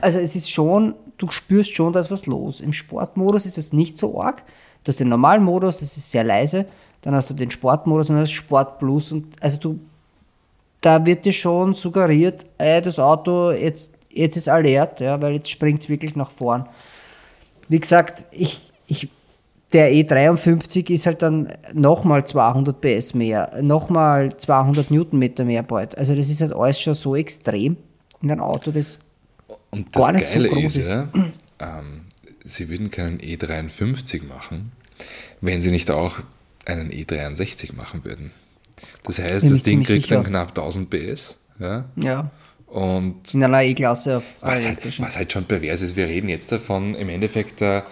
also 0.00 0.18
es 0.18 0.36
ist 0.36 0.50
schon, 0.50 0.94
du 1.18 1.30
spürst 1.30 1.74
schon, 1.74 1.92
da 1.92 2.00
ist 2.00 2.10
was 2.10 2.26
los. 2.26 2.60
Im 2.60 2.72
Sportmodus 2.72 3.46
ist 3.46 3.58
es 3.58 3.72
nicht 3.72 3.98
so 3.98 4.20
arg. 4.20 4.44
Du 4.84 4.88
hast 4.88 5.00
den 5.00 5.08
normalen 5.08 5.42
Modus, 5.42 5.80
das 5.80 5.96
ist 5.96 6.10
sehr 6.10 6.24
leise. 6.24 6.66
Dann 7.02 7.14
hast 7.14 7.30
du 7.30 7.34
den 7.34 7.50
Sportmodus 7.50 8.10
und 8.10 8.16
dann 8.16 8.22
hast 8.22 8.32
Sport 8.32 8.78
Plus. 8.78 9.12
Und 9.12 9.26
also 9.40 9.56
du, 9.58 9.80
da 10.80 11.04
wird 11.04 11.24
dir 11.24 11.32
schon 11.32 11.74
suggeriert, 11.74 12.46
ey, 12.58 12.80
das 12.82 12.98
Auto, 12.98 13.52
jetzt, 13.52 13.92
jetzt 14.10 14.36
ist 14.36 14.48
alert, 14.48 15.00
ja, 15.00 15.20
weil 15.20 15.34
jetzt 15.34 15.50
springt 15.50 15.80
es 15.80 15.88
wirklich 15.88 16.16
nach 16.16 16.30
vorn. 16.30 16.68
Wie 17.68 17.80
gesagt, 17.80 18.24
ich, 18.30 18.72
ich, 18.86 19.08
der 19.72 19.90
E53 19.92 20.90
ist 20.90 21.06
halt 21.06 21.22
dann 21.22 21.48
nochmal 21.72 22.24
200 22.26 22.80
PS 22.80 23.14
mehr, 23.14 23.50
nochmal 23.62 24.36
200 24.36 24.90
Newtonmeter 24.90 25.44
mehr 25.44 25.62
bald. 25.62 25.96
Also 25.96 26.14
das 26.14 26.28
ist 26.28 26.40
halt 26.40 26.52
alles 26.52 26.80
schon 26.80 26.94
so 26.94 27.16
extrem 27.16 27.76
in 28.20 28.30
einem 28.30 28.42
Auto, 28.42 28.70
das 28.70 28.98
Und 29.70 29.94
das 29.94 30.04
gar 30.04 30.12
nicht 30.12 30.26
so 30.26 30.38
Geile 30.38 30.48
groß 30.48 30.76
ist, 30.76 30.92
ja, 30.92 31.08
ähm, 31.60 32.02
sie 32.44 32.68
würden 32.68 32.90
keinen 32.90 33.18
E53 33.18 34.24
machen, 34.24 34.72
wenn 35.40 35.62
sie 35.62 35.70
nicht 35.70 35.90
auch 35.90 36.18
einen 36.64 36.90
E63 36.90 37.74
machen 37.74 38.04
würden. 38.04 38.30
Das 39.04 39.18
heißt, 39.18 39.44
das 39.44 39.62
Ding 39.62 39.82
kriegt 39.82 40.10
dann 40.10 40.20
sicher. 40.20 40.30
knapp 40.30 40.48
1000 40.48 40.90
PS. 40.90 41.38
Ja, 41.58 41.84
ja, 41.96 42.30
und 42.72 43.34
in 43.34 43.44
einer 43.44 43.62
E-Klasse 43.62 44.16
auf 44.16 44.24
was 44.40 44.66
halt, 44.66 45.00
was 45.00 45.16
halt 45.16 45.30
schon 45.30 45.44
pervers 45.44 45.82
ist, 45.82 45.94
wir 45.94 46.06
reden 46.06 46.30
jetzt 46.30 46.50
davon, 46.50 46.94
im 46.94 47.10
Endeffekt 47.10 47.60
der, 47.60 47.84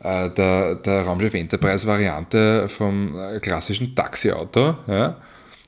äh, 0.00 0.30
der, 0.30 0.76
der 0.76 1.02
Raumschiff 1.02 1.34
Enterprise-Variante 1.34 2.68
vom 2.68 3.18
äh, 3.18 3.40
klassischen 3.40 3.96
Taxiauto 3.96 4.76
ja, 4.86 5.16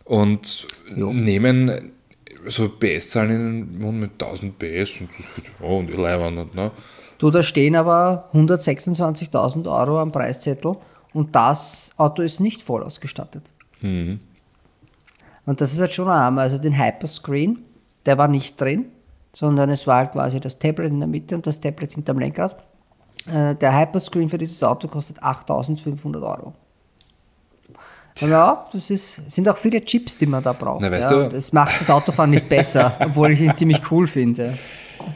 und 0.05 0.69
nehmen 0.95 1.91
so 2.47 2.69
PS-Zahlen 2.69 3.31
in 3.31 3.73
den 3.73 3.81
Mund 3.81 4.01
mit 4.01 4.13
1000 4.13 4.57
PS 4.57 5.01
und, 5.01 5.11
oh, 5.61 5.79
und 5.79 5.93
Leihwand. 5.93 6.55
Ne? 6.55 6.71
Du, 7.21 7.31
da 7.31 7.43
stehen 7.43 7.77
aber 7.77 8.31
126.000 8.33 9.71
Euro 9.71 10.01
am 10.01 10.11
Preiszettel 10.11 10.77
und 11.13 11.37
das 11.37 11.93
Auto 11.99 12.23
ist 12.23 12.41
nicht 12.41 12.63
voll 12.63 12.83
ausgestattet. 12.83 13.43
Mhm. 13.83 14.21
Und 15.45 15.61
das 15.61 15.75
ist 15.75 15.83
halt 15.83 15.93
schon 15.93 16.09
arm. 16.09 16.39
Also 16.39 16.57
den 16.57 16.83
Hyperscreen, 16.83 17.59
der 18.07 18.17
war 18.17 18.27
nicht 18.27 18.59
drin, 18.59 18.87
sondern 19.35 19.69
es 19.69 19.87
war 19.87 19.99
halt 19.99 20.13
quasi 20.13 20.41
das 20.41 20.59
Tablet 20.59 20.91
in 20.91 20.99
der 20.99 21.09
Mitte 21.09 21.35
und 21.35 21.47
das 21.47 21.61
Tablet 21.61 21.93
hinterm 21.93 22.19
Lenkrad. 22.19 22.57
Äh, 23.27 23.55
der 23.55 23.79
Hyperscreen 23.79 24.31
für 24.31 24.39
dieses 24.39 24.63
Auto 24.63 24.89
kostet 24.89 25.23
8500 25.23 26.23
Euro. 26.23 26.55
Ja, 28.21 28.67
das 28.73 28.89
ist, 28.89 29.31
sind 29.31 29.47
auch 29.47 29.59
viele 29.59 29.85
Chips, 29.85 30.17
die 30.17 30.27
man 30.27 30.43
da 30.43 30.55
braucht. 30.55 30.81
Na, 30.81 30.91
weißt 30.91 31.11
ja, 31.11 31.25
du? 31.25 31.29
Das 31.29 31.53
macht 31.53 31.83
das 31.83 31.91
Autofahren 31.91 32.31
nicht 32.31 32.49
besser, 32.49 32.95
obwohl 33.01 33.33
ich 33.33 33.43
ihn 33.43 33.55
ziemlich 33.55 33.83
cool 33.91 34.07
finde. 34.07 34.57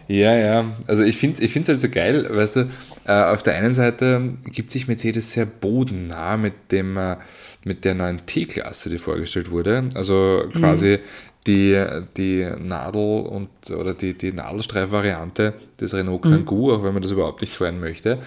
Ja, 0.09 0.35
ja. 0.35 0.65
Also 0.87 1.03
ich 1.03 1.17
finde 1.17 1.43
es 1.43 1.57
ich 1.57 1.69
halt 1.69 1.81
so 1.81 1.89
geil, 1.89 2.27
weißt 2.31 2.57
du, 2.57 2.69
äh, 3.07 3.13
auf 3.13 3.43
der 3.43 3.55
einen 3.57 3.75
Seite 3.75 4.35
gibt 4.47 4.73
sich 4.73 4.89
Mercedes 4.89 5.33
sehr 5.33 5.47
bodennah 5.47 6.37
mit 6.37 6.73
dem 6.73 6.97
äh, 6.97 7.17
mit 7.65 7.85
der 7.85 7.95
neuen 7.95 8.25
T-Klasse, 8.27 8.91
die 8.91 8.99
vorgestellt 8.99 9.51
wurde. 9.51 9.89
Also 9.95 10.45
quasi 10.53 10.99
mhm. 10.99 11.01
die, 11.47 11.85
die 12.17 12.49
Nadel- 12.59 13.27
und 13.27 13.49
oder 13.71 13.95
die, 13.95 14.17
die 14.17 14.33
Nadelstreif-Variante 14.33 15.55
des 15.81 15.95
Renault 15.95 16.25
mhm. 16.25 16.31
Kangoo, 16.31 16.69
mhm. 16.69 16.75
auch 16.75 16.85
wenn 16.85 16.93
man 16.93 17.03
das 17.03 17.13
überhaupt 17.13 17.41
nicht 17.41 17.55
fahren 17.55 17.81
möchte. 17.81 18.19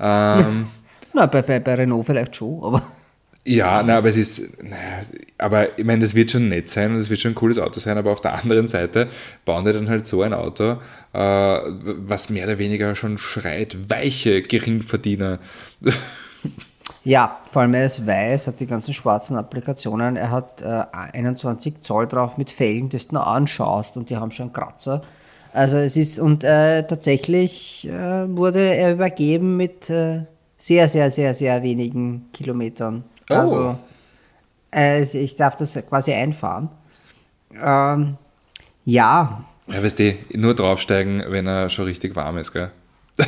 Ähm, 0.00 0.66
Na, 1.12 1.26
bei, 1.26 1.42
bei, 1.42 1.60
bei 1.60 1.74
Renault 1.74 2.06
vielleicht 2.06 2.36
schon, 2.36 2.62
aber. 2.62 2.82
Ja, 3.46 3.82
na, 3.82 3.98
aber 3.98 4.08
es 4.08 4.16
ist, 4.16 4.62
naja, 4.62 5.02
aber 5.36 5.78
ich 5.78 5.84
meine, 5.84 6.00
das 6.00 6.14
wird 6.14 6.30
schon 6.30 6.48
nett 6.48 6.70
sein 6.70 6.92
und 6.92 6.98
das 6.98 7.10
wird 7.10 7.20
schon 7.20 7.32
ein 7.32 7.34
cooles 7.34 7.58
Auto 7.58 7.78
sein, 7.78 7.98
aber 7.98 8.10
auf 8.10 8.22
der 8.22 8.34
anderen 8.34 8.68
Seite 8.68 9.08
bauen 9.44 9.66
die 9.66 9.72
dann 9.72 9.90
halt 9.90 10.06
so 10.06 10.22
ein 10.22 10.32
Auto, 10.32 10.78
äh, 11.12 11.18
was 11.18 12.30
mehr 12.30 12.46
oder 12.46 12.58
weniger 12.58 12.94
schon 12.96 13.18
schreit, 13.18 13.90
weiche 13.90 14.40
Geringverdiener. 14.40 15.40
Ja, 17.04 17.40
vor 17.50 17.60
allem 17.60 17.74
er 17.74 17.84
ist 17.84 18.06
weiß, 18.06 18.46
hat 18.46 18.60
die 18.60 18.66
ganzen 18.66 18.94
schwarzen 18.94 19.36
Applikationen. 19.36 20.16
Er 20.16 20.30
hat 20.30 20.62
äh, 20.62 20.84
21 21.12 21.82
Zoll 21.82 22.06
drauf 22.06 22.38
mit 22.38 22.50
Felgen, 22.50 22.88
die 22.88 22.96
du 22.96 23.18
anschaust 23.18 23.98
und 23.98 24.08
die 24.08 24.16
haben 24.16 24.30
schon 24.30 24.54
Kratzer. 24.54 25.02
Also 25.52 25.76
es 25.76 25.96
ist, 25.96 26.18
und 26.18 26.44
äh, 26.44 26.86
tatsächlich 26.86 27.86
äh, 27.88 28.36
wurde 28.36 28.74
er 28.74 28.92
übergeben 28.92 29.58
mit 29.58 29.90
äh, 29.90 30.22
sehr, 30.56 30.88
sehr, 30.88 31.10
sehr, 31.10 31.34
sehr 31.34 31.62
wenigen 31.62 32.30
Kilometern. 32.32 33.04
Oh. 33.30 33.34
Also 33.34 33.78
äh, 34.74 35.02
ich 35.02 35.36
darf 35.36 35.56
das 35.56 35.74
quasi 35.88 36.12
einfahren. 36.12 36.68
Ähm, 37.54 38.16
ja. 38.84 39.44
Ja, 39.66 39.82
weißt 39.82 39.98
du, 39.98 40.14
nur 40.34 40.54
draufsteigen, 40.54 41.24
wenn 41.28 41.46
er 41.46 41.70
schon 41.70 41.86
richtig 41.86 42.14
warm 42.16 42.36
ist, 42.38 42.52
gell? 42.52 42.70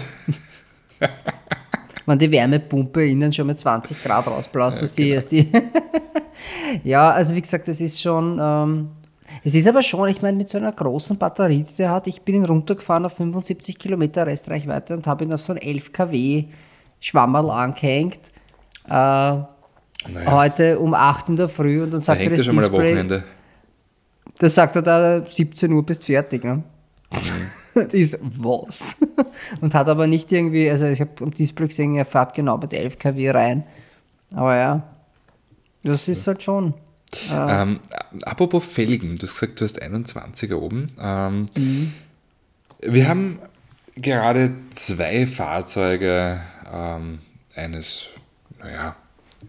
wenn 2.07 2.19
die 2.19 2.31
Wärmepumpe 2.31 3.07
innen 3.07 3.33
schon 3.33 3.47
mit 3.47 3.59
20 3.59 4.03
Grad 4.03 4.27
rausblaust, 4.27 4.83
ja, 4.99 5.21
genau. 5.21 5.27
die, 5.31 5.51
die 5.51 5.63
ja, 6.89 7.11
also 7.11 7.35
wie 7.35 7.41
gesagt, 7.41 7.69
das 7.69 7.81
ist 7.81 8.03
schon, 8.03 8.39
ähm, 8.41 8.91
es 9.45 9.55
ist 9.55 9.67
aber 9.67 9.83
schon, 9.83 10.09
ich 10.09 10.21
meine, 10.21 10.37
mit 10.37 10.51
so 10.51 10.59
einer 10.59 10.73
großen 10.73 11.17
Batterie, 11.17 11.63
die 11.63 11.77
der 11.77 11.91
hat, 11.91 12.07
ich 12.07 12.21
bin 12.23 12.37
ihn 12.37 12.45
runtergefahren 12.45 13.07
auf 13.07 13.17
75 13.17 13.79
Kilometer 13.79 14.27
Restreichweite 14.27 14.95
und 14.95 15.07
habe 15.07 15.25
ihn 15.25 15.33
auf 15.33 15.41
so 15.41 15.53
ein 15.53 15.59
11 15.59 15.93
kW 15.93 16.45
Schwammerl 17.01 17.51
angehängt. 17.51 18.33
Äh, 18.89 19.37
naja. 20.09 20.31
Heute 20.31 20.79
um 20.79 20.95
8 20.95 21.31
in 21.31 21.37
der 21.37 21.49
Früh 21.49 21.83
und 21.83 21.93
dann 21.93 22.01
sagt 22.01 22.21
da 22.21 22.25
er 22.25 22.31
das 22.31 22.47
Display. 22.47 23.23
Da 24.39 24.49
sagt 24.49 24.77
er 24.77 24.83
da 24.83 25.25
17 25.27 25.73
Uhr 25.73 25.85
bist 25.85 26.05
fertig. 26.05 26.45
Ne? 26.45 26.63
Mhm. 27.13 27.81
ist 27.93 28.19
was. 28.23 28.97
Und 29.61 29.75
hat 29.75 29.89
aber 29.89 30.07
nicht 30.07 30.33
irgendwie, 30.33 30.71
also 30.71 30.87
ich 30.87 31.01
habe 31.01 31.11
am 31.21 31.31
Display 31.31 31.69
gesehen, 31.69 31.95
er 31.95 32.05
fährt 32.05 32.35
genau 32.35 32.57
mit 32.59 32.73
11 32.73 32.99
kW 32.99 33.31
rein. 33.31 33.65
Aber 34.35 34.57
ja, 34.57 34.83
das 35.83 36.09
ist 36.09 36.27
halt 36.27 36.43
schon. 36.43 36.75
Äh 37.31 37.63
ähm, 37.63 37.81
apropos 38.23 38.65
Felgen, 38.65 39.17
du 39.17 39.27
hast 39.27 39.39
gesagt, 39.39 39.61
du 39.61 39.65
hast 39.65 39.83
21er 39.83 40.57
oben. 40.57 40.89
Ähm, 41.01 41.47
mhm. 41.57 41.93
Wir 42.81 43.09
haben 43.09 43.39
gerade 43.95 44.55
zwei 44.75 45.27
Fahrzeuge 45.27 46.41
ähm, 46.73 47.21
eines, 47.55 48.07
naja, 48.59 48.97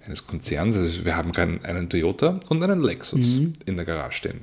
eines 0.06 0.28
Konzerns. 0.28 0.78
Also 0.78 1.06
wir 1.06 1.16
haben 1.16 1.32
einen 1.64 1.90
Toyota 1.90 2.40
und 2.50 2.64
einen 2.64 2.84
Lexus 2.84 3.26
mhm. 3.38 3.54
in 3.66 3.76
der 3.76 3.86
Garage 3.86 4.18
stehen. 4.18 4.42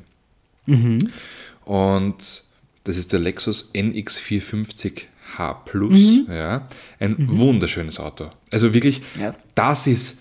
Mhm. 0.67 0.99
Und 1.65 2.45
das 2.85 2.97
ist 2.97 3.13
der 3.13 3.21
Lexus 3.21 3.71
NX450H 3.75 5.55
Plus. 5.65 5.93
Mhm. 5.93 6.27
Ja, 6.31 6.69
ein 7.01 7.17
mhm. 7.19 7.39
wunderschönes 7.39 7.99
Auto. 7.99 8.31
Also 8.51 8.75
wirklich, 8.75 9.03
ja. 9.21 9.35
das 9.55 9.87
ist, 9.87 10.21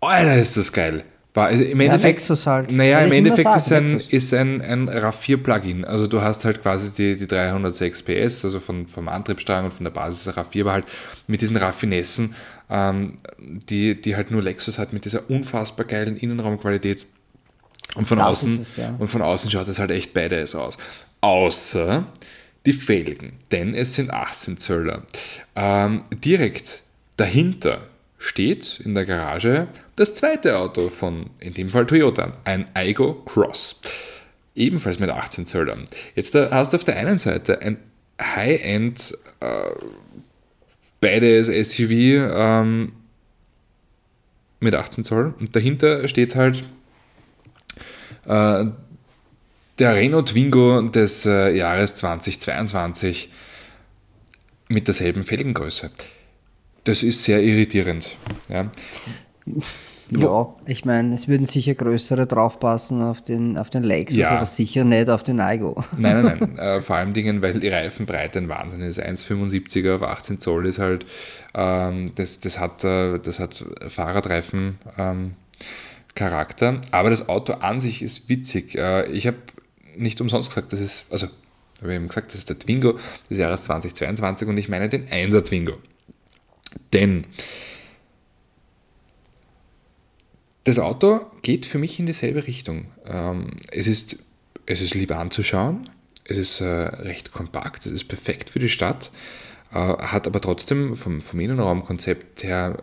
Alter, 0.00 0.36
ist 0.36 0.56
das 0.56 0.72
geil. 0.72 1.04
War, 1.34 1.46
also 1.46 1.62
Im 1.62 1.78
Endeffekt, 1.78 2.02
ja, 2.02 2.08
Lexus 2.08 2.46
halt. 2.46 2.72
Naja, 2.72 3.00
im 3.00 3.12
Endeffekt 3.12 3.54
ist 3.54 3.72
ein, 3.72 4.00
ist 4.08 4.34
ein, 4.34 4.60
ein 4.60 4.90
RAV4-Plugin. 4.90 5.84
Also 5.84 6.06
du 6.06 6.20
hast 6.20 6.44
halt 6.44 6.62
quasi 6.62 6.90
die, 6.90 7.16
die 7.16 7.28
306 7.28 8.02
PS, 8.02 8.44
also 8.44 8.58
von, 8.58 8.88
vom 8.88 9.08
Antriebsstrang 9.08 9.66
und 9.66 9.72
von 9.72 9.84
der 9.84 9.92
Basis 9.92 10.34
RAV4, 10.34 10.62
aber 10.62 10.72
halt 10.72 10.86
mit 11.26 11.40
diesen 11.40 11.56
Raffinessen, 11.56 12.34
ähm, 12.70 13.18
die, 13.38 14.00
die 14.00 14.16
halt 14.16 14.30
nur 14.30 14.42
Lexus 14.42 14.78
hat, 14.78 14.92
mit 14.92 15.04
dieser 15.04 15.28
unfassbar 15.30 15.86
geilen 15.86 16.16
Innenraumqualität. 16.16 17.06
Und 17.94 18.06
von, 18.06 18.20
außen, 18.20 18.60
es, 18.60 18.76
ja. 18.76 18.94
und 18.98 19.08
von 19.08 19.22
außen 19.22 19.50
schaut 19.50 19.66
das 19.66 19.78
halt 19.78 19.90
echt 19.90 20.12
beides 20.12 20.54
aus 20.54 20.76
außer 21.20 22.06
die 22.66 22.72
Felgen, 22.72 23.32
denn 23.50 23.74
es 23.74 23.94
sind 23.94 24.10
18 24.10 24.58
Zöller. 24.58 25.02
Ähm, 25.56 26.04
direkt 26.12 26.82
dahinter 27.16 27.82
steht 28.18 28.80
in 28.80 28.94
der 28.94 29.06
Garage 29.06 29.68
das 29.96 30.14
zweite 30.14 30.58
Auto 30.58 30.88
von, 30.88 31.30
in 31.38 31.54
dem 31.54 31.70
Fall 31.70 31.86
Toyota, 31.86 32.32
ein 32.44 32.66
Aigo 32.74 33.14
Cross. 33.24 33.80
Ebenfalls 34.54 34.98
mit 34.98 35.10
18 35.10 35.46
Zöllern. 35.46 35.84
Jetzt 36.14 36.34
da 36.34 36.50
hast 36.50 36.72
du 36.72 36.76
auf 36.76 36.84
der 36.84 36.96
einen 36.96 37.18
Seite 37.18 37.60
ein 37.60 37.78
High-End, 38.20 39.16
äh, 39.40 39.70
beides 41.00 41.46
SUV 41.46 41.90
ähm, 41.90 42.92
mit 44.60 44.74
18 44.74 45.04
Zoll 45.04 45.34
und 45.38 45.54
dahinter 45.54 46.08
steht 46.08 46.34
halt 46.34 46.64
äh, 48.26 48.64
der 49.78 49.94
Renault 49.94 50.28
Twingo 50.30 50.82
des 50.82 51.24
äh, 51.26 51.54
Jahres 51.56 51.94
2022 51.94 53.30
mit 54.68 54.86
derselben 54.86 55.24
Felgengröße. 55.24 55.90
Das 56.84 57.02
ist 57.02 57.24
sehr 57.24 57.42
irritierend. 57.42 58.16
Ja, 58.48 58.70
ja 60.10 60.54
ich 60.66 60.84
meine, 60.84 61.14
es 61.14 61.28
würden 61.28 61.46
sicher 61.46 61.74
größere 61.74 62.26
draufpassen 62.26 63.02
auf 63.02 63.22
den, 63.22 63.58
auf 63.58 63.70
den 63.70 63.82
Lexus, 63.82 64.18
ja. 64.18 64.30
aber 64.30 64.46
sicher 64.46 64.84
nicht 64.84 65.08
auf 65.08 65.22
den 65.22 65.40
Aigo. 65.40 65.82
Nein, 65.96 66.22
nein, 66.22 66.38
nein. 66.40 66.58
äh, 66.58 66.80
vor 66.80 66.96
allem 66.96 67.12
Dingen, 67.12 67.42
weil 67.42 67.58
die 67.60 67.68
Reifenbreite 67.68 68.38
ein 68.38 68.48
Wahnsinn 68.48 68.80
ist. 68.80 69.00
1,75er 69.00 69.96
auf 69.96 70.02
18 70.02 70.40
Zoll 70.40 70.66
ist 70.66 70.78
halt, 70.78 71.06
ähm, 71.54 72.12
das, 72.14 72.40
das, 72.40 72.58
hat, 72.58 72.84
äh, 72.84 73.18
das 73.18 73.38
hat 73.38 73.64
Fahrradreifen. 73.86 74.78
Ähm, 74.96 75.32
Charakter, 76.14 76.80
aber 76.90 77.10
das 77.10 77.28
Auto 77.28 77.52
an 77.52 77.80
sich 77.80 78.02
ist 78.02 78.28
witzig. 78.28 78.74
Äh, 78.74 79.06
ich 79.12 79.28
habe 79.28 79.36
nicht 79.96 80.20
umsonst 80.20 80.48
gesagt, 80.48 80.72
das 80.72 80.80
ist, 80.80 81.06
also 81.10 81.28
habe 81.80 81.94
eben 81.94 82.08
gesagt, 82.08 82.32
das 82.32 82.40
ist 82.40 82.48
der 82.48 82.58
Twingo 82.58 82.98
des 83.30 83.38
Jahres 83.38 83.62
2022 83.64 84.48
und 84.48 84.58
ich 84.58 84.68
meine 84.68 84.88
den 84.88 85.08
1er 85.08 85.44
Twingo. 85.44 85.74
Denn 86.92 87.24
das 90.68 90.78
Auto 90.78 91.22
geht 91.40 91.64
für 91.64 91.78
mich 91.78 91.98
in 91.98 92.04
dieselbe 92.04 92.46
Richtung. 92.46 92.88
Ähm, 93.06 93.52
es, 93.70 93.86
ist, 93.86 94.18
es 94.66 94.82
ist 94.82 94.94
lieber 94.94 95.16
anzuschauen, 95.16 95.88
es 96.24 96.36
ist 96.36 96.60
äh, 96.60 96.66
recht 96.66 97.32
kompakt, 97.32 97.86
es 97.86 97.92
ist 97.92 98.04
perfekt 98.04 98.50
für 98.50 98.58
die 98.58 98.68
Stadt, 98.68 99.10
äh, 99.72 99.76
hat 99.76 100.26
aber 100.26 100.42
trotzdem 100.42 100.94
vom, 100.94 101.22
vom 101.22 101.40
Innenraumkonzept 101.40 102.44
her 102.44 102.78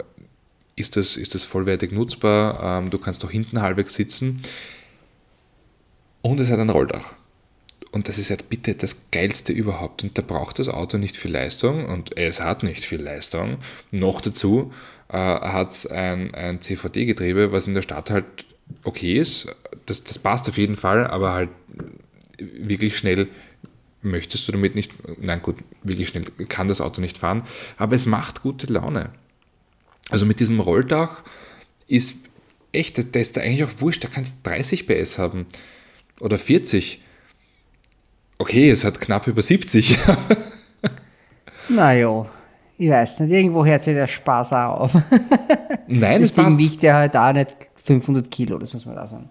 ist 0.76 0.98
das, 0.98 1.16
ist 1.16 1.36
das 1.36 1.44
vollwertig 1.44 1.92
nutzbar. 1.92 2.80
Ähm, 2.80 2.90
du 2.90 2.98
kannst 2.98 3.24
auch 3.24 3.30
hinten 3.30 3.62
halbwegs 3.62 3.94
sitzen. 3.94 4.42
Und 6.24 6.40
es 6.40 6.50
hat 6.50 6.60
ein 6.60 6.72
Rolldach. 6.72 7.14
Und 7.92 8.08
das 8.08 8.18
ist 8.18 8.30
ja 8.30 8.36
bitte 8.50 8.74
das 8.74 9.12
Geilste 9.12 9.54
überhaupt. 9.54 10.04
Und 10.04 10.18
da 10.18 10.24
braucht 10.24 10.58
das 10.58 10.70
Auto 10.70 10.98
nicht 10.98 11.16
viel 11.16 11.32
Leistung 11.32 11.86
und 11.86 12.18
es 12.18 12.42
hat 12.42 12.64
nicht 12.64 12.84
viel 12.84 13.02
Leistung. 13.02 13.60
Noch 13.92 14.22
dazu 14.22 14.74
äh, 15.10 15.18
hat 15.18 15.72
es 15.72 15.88
ein, 15.88 16.34
ein 16.34 16.62
CVD-Getriebe, 16.62 17.52
was 17.52 17.68
in 17.68 17.74
der 17.74 17.82
Stadt 17.82 18.10
halt 18.10 18.26
okay 18.84 19.18
ist. 19.18 19.48
Das, 19.86 20.04
das 20.04 20.20
passt 20.20 20.50
auf 20.50 20.58
jeden 20.58 20.76
Fall, 20.76 21.08
aber 21.08 21.34
halt 21.34 21.50
wirklich 22.38 22.98
schnell 22.98 23.28
möchtest 24.02 24.48
du 24.48 24.52
damit 24.52 24.76
nicht, 24.76 24.92
nein 25.20 25.42
gut, 25.42 25.58
wirklich 25.84 26.10
schnell 26.10 26.26
kann 26.48 26.68
das 26.68 26.82
Auto 26.82 27.02
nicht 27.02 27.18
fahren, 27.18 27.44
aber 27.78 27.96
es 27.96 28.06
macht 28.06 28.42
gute 28.42 28.72
Laune. 28.72 29.10
Also 30.10 30.26
mit 30.26 30.40
diesem 30.40 30.60
Rolldach 30.60 31.24
ist 31.88 32.16
echt, 32.72 32.98
das 32.98 33.06
ist 33.22 33.38
da 33.38 33.42
eigentlich 33.42 33.64
auch 33.64 33.82
wurscht, 33.82 34.04
da 34.04 34.08
kannst 34.08 34.46
30 34.46 34.86
PS 34.86 35.18
haben 35.18 35.48
oder 36.20 36.38
40. 36.38 37.02
Okay, 38.38 38.70
es 38.70 38.84
hat 38.84 39.02
knapp 39.02 39.28
über 39.28 39.42
70. 39.42 39.98
Naja, 41.68 42.30
ich 42.78 42.90
weiß 42.90 43.22
nicht, 43.22 43.32
irgendwo 43.32 43.66
hört 43.66 43.84
sich 43.84 43.94
der 43.94 44.08
Spaß 44.08 44.54
auch 44.54 44.80
auf. 44.82 44.94
Nein, 45.88 46.22
Das 46.22 46.30
es 46.32 46.34
Ding 46.34 46.46
passt. 46.46 46.58
wiegt 46.58 46.84
ja 46.84 46.96
halt 46.96 47.16
auch 47.16 47.34
nicht 47.34 47.56
500 47.84 48.30
Kilo, 48.30 48.58
das 48.58 48.74
muss 48.74 48.86
man 48.86 48.96
da 48.96 49.08
sagen. 49.08 49.30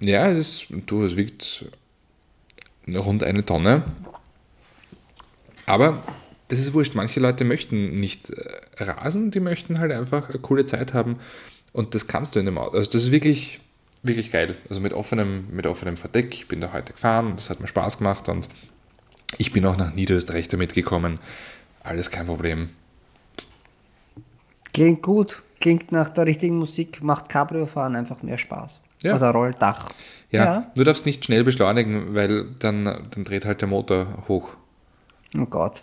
Ja, 0.00 0.28
es, 0.30 0.38
ist, 0.38 0.66
du, 0.86 1.04
es 1.04 1.16
wiegt 1.16 1.66
rund 2.88 3.22
eine 3.22 3.44
Tonne. 3.44 3.84
Aber 5.66 6.02
das 6.48 6.58
ist 6.58 6.72
wurscht. 6.72 6.94
Manche 6.94 7.20
Leute 7.20 7.44
möchten 7.44 8.00
nicht 8.00 8.30
äh, 8.30 8.82
rasen, 8.82 9.30
die 9.30 9.40
möchten 9.40 9.78
halt 9.78 9.92
einfach 9.92 10.28
eine 10.30 10.38
coole 10.38 10.66
Zeit 10.66 10.94
haben. 10.94 11.18
Und 11.72 11.94
das 11.94 12.06
kannst 12.08 12.34
du 12.34 12.40
in 12.40 12.46
dem 12.46 12.58
Auto. 12.58 12.76
Also 12.76 12.90
das 12.90 13.04
ist 13.04 13.10
wirklich, 13.12 13.60
wirklich 14.02 14.32
geil. 14.32 14.56
Also 14.68 14.80
mit 14.80 14.92
offenem, 14.92 15.46
mit 15.52 15.66
offenem 15.66 15.96
Verdeck. 15.96 16.34
Ich 16.34 16.48
bin 16.48 16.60
da 16.60 16.72
heute 16.72 16.92
gefahren, 16.94 17.34
das 17.36 17.50
hat 17.50 17.60
mir 17.60 17.68
Spaß 17.68 17.98
gemacht 17.98 18.28
und 18.28 18.48
ich 19.38 19.52
bin 19.52 19.64
auch 19.66 19.76
nach 19.76 19.94
Niederösterreich 19.94 20.48
damit 20.48 20.74
gekommen. 20.74 21.20
Alles 21.82 22.10
kein 22.10 22.26
Problem. 22.26 22.68
Klingt 24.72 25.02
gut, 25.02 25.42
klingt 25.60 25.92
nach 25.92 26.08
der 26.10 26.26
richtigen 26.26 26.56
Musik, 26.58 27.02
macht 27.02 27.28
Cabrio-Fahren 27.28 27.96
einfach 27.96 28.22
mehr 28.22 28.38
Spaß. 28.38 28.80
Ja. 29.02 29.16
Oder 29.16 29.30
Rolldach. 29.30 29.88
Ja, 30.30 30.70
du 30.74 30.84
darfst 30.84 31.06
nicht 31.06 31.24
schnell 31.24 31.42
beschleunigen, 31.42 32.14
weil 32.14 32.44
dann, 32.58 32.84
dann 32.84 33.24
dreht 33.24 33.44
halt 33.44 33.60
der 33.62 33.68
Motor 33.68 34.24
hoch. 34.28 34.50
Oh 35.36 35.46
Gott. 35.46 35.82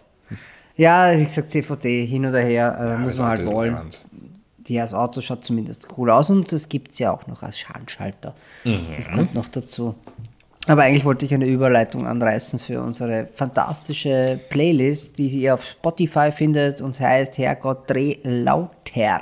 Ja, 0.75 1.17
wie 1.17 1.23
gesagt, 1.23 1.51
CVD 1.51 2.05
hin 2.05 2.25
oder 2.25 2.39
her, 2.39 2.77
äh, 2.79 3.01
muss 3.01 3.17
Das 3.17 3.19
man 3.19 3.31
Auto 3.31 3.39
halt 3.39 3.49
ist 3.49 3.53
wollen. 3.53 3.89
Ja, 4.67 4.81
das 4.83 4.93
Auto 4.93 5.21
schaut 5.21 5.43
zumindest 5.43 5.87
cool 5.97 6.09
aus 6.11 6.29
und 6.29 6.51
das 6.51 6.69
gibt 6.69 6.91
es 6.91 6.99
ja 6.99 7.11
auch 7.11 7.25
noch 7.27 7.41
als 7.41 7.67
Handschalter. 7.69 8.35
Das 8.63 9.09
kommt 9.11 9.33
noch 9.33 9.47
dazu. 9.47 9.95
Aber 10.67 10.83
eigentlich 10.83 11.05
wollte 11.05 11.25
ich 11.25 11.33
eine 11.33 11.45
Überleitung 11.45 12.05
anreißen 12.05 12.59
für 12.59 12.81
unsere 12.81 13.27
fantastische 13.33 14.39
Playlist, 14.49 15.17
die 15.17 15.27
ihr 15.27 15.53
auf 15.53 15.63
Spotify 15.63 16.31
findet 16.31 16.81
und 16.81 16.99
heißt 16.99 17.37
Herrgott 17.37 17.89
dreh 17.89 18.17
lauter. 18.23 19.21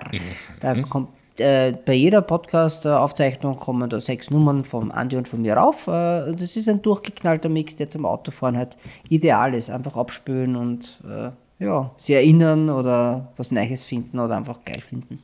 Da 0.59 0.81
kommt 0.83 1.09
äh, 1.39 1.73
bei 1.85 1.93
jeder 1.93 2.21
Podcast-Aufzeichnung 2.21 3.57
kommen 3.57 3.89
da 3.89 3.99
sechs 3.99 4.29
Nummern 4.29 4.63
vom 4.63 4.91
Andi 4.91 5.17
und 5.17 5.27
von 5.27 5.41
mir 5.41 5.55
rauf. 5.55 5.87
Äh, 5.87 6.33
das 6.33 6.55
ist 6.55 6.69
ein 6.69 6.81
durchgeknallter 6.81 7.49
Mix, 7.49 7.75
der 7.75 7.89
zum 7.89 8.05
Autofahren 8.05 8.57
halt 8.57 8.77
ideal 9.09 9.53
ist. 9.53 9.69
Einfach 9.69 9.97
abspülen 9.97 10.55
und 10.55 10.99
äh, 11.05 11.31
ja, 11.63 11.91
sie 11.97 12.13
erinnern 12.13 12.69
oder 12.69 13.33
was 13.37 13.51
Neues 13.51 13.83
finden 13.83 14.19
oder 14.19 14.37
einfach 14.37 14.63
geil 14.63 14.81
finden. 14.81 15.19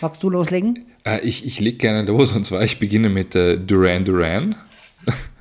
Magst 0.00 0.22
du 0.22 0.30
loslegen? 0.30 0.86
Äh, 1.04 1.20
ich 1.20 1.46
ich 1.46 1.60
lege 1.60 1.78
gerne 1.78 2.02
los 2.02 2.34
und 2.34 2.44
zwar 2.44 2.62
ich 2.62 2.78
beginne 2.78 3.08
mit 3.08 3.34
äh, 3.34 3.58
Duran 3.58 4.04
Duran. 4.04 4.54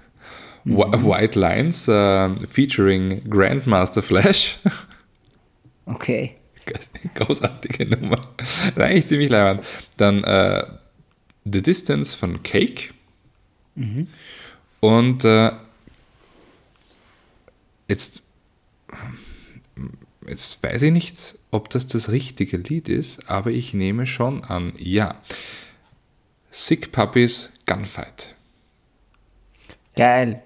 Wh- 0.65 1.03
White 1.03 1.37
Lines 1.39 1.87
äh, 1.87 2.29
featuring 2.47 3.29
Grandmaster 3.29 4.01
Flash. 4.03 4.57
Okay. 5.85 6.37
Großartige 7.15 7.85
Nummer. 7.85 8.15
Eigentlich 8.77 9.05
ziemlich 9.07 9.27
leibend. 9.27 9.65
Dann 9.97 10.23
äh, 10.23 10.63
The 11.43 11.61
Distance 11.61 12.15
von 12.15 12.41
Cake. 12.41 12.93
Und 14.79 15.25
äh, 15.25 15.51
jetzt, 17.89 18.21
jetzt 20.25 20.63
weiß 20.63 20.83
ich 20.83 20.91
nicht, 20.93 21.35
ob 21.51 21.69
das 21.69 21.85
das 21.87 22.07
richtige 22.09 22.55
Lied 22.55 22.87
ist, 22.87 23.29
aber 23.29 23.51
ich 23.51 23.73
nehme 23.73 24.07
schon 24.07 24.45
an, 24.45 24.71
ja. 24.77 25.15
Sick 26.49 26.93
Puppies 26.93 27.51
Gunfight. 27.65 28.35
Geil. 29.97 30.41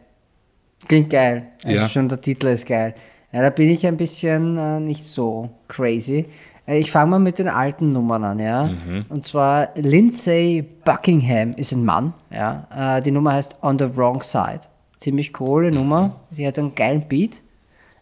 Klingt 0.88 1.10
geil. 1.10 1.48
Also 1.64 1.78
Ja. 1.82 1.88
schon 1.90 2.08
der 2.10 2.22
Titel 2.22 2.48
ist 2.48 2.66
geil. 2.68 2.96
Ja, 3.32 3.42
da 3.42 3.50
bin 3.50 3.70
ich 3.70 3.86
ein 3.86 3.98
bisschen 3.98 4.58
äh, 4.58 4.80
nicht 4.80 5.06
so 5.06 5.50
crazy. 5.68 6.26
Äh, 6.66 6.80
Ich 6.80 6.92
fange 6.92 7.12
mal 7.12 7.20
mit 7.20 7.40
den 7.40 7.48
alten 7.50 7.92
Nummern 7.92 8.24
an, 8.24 8.40
ja. 8.40 8.70
Und 9.10 9.26
zwar 9.26 9.70
Lindsay 9.76 10.64
Buckingham 10.86 11.52
ist 11.52 11.72
ein 11.74 11.84
Mann, 11.84 12.14
ja. 12.32 12.98
Äh, 12.98 13.02
die 13.02 13.12
Nummer 13.12 13.34
heißt 13.34 13.58
On 13.64 13.78
the 13.78 13.96
Wrong 13.98 14.22
Side. 14.22 14.62
Ziemlich 14.98 15.34
coole 15.34 15.72
Nummer. 15.72 16.22
Sie 16.32 16.48
hat 16.48 16.58
einen 16.58 16.74
geilen 16.74 17.08
Beat. 17.08 17.42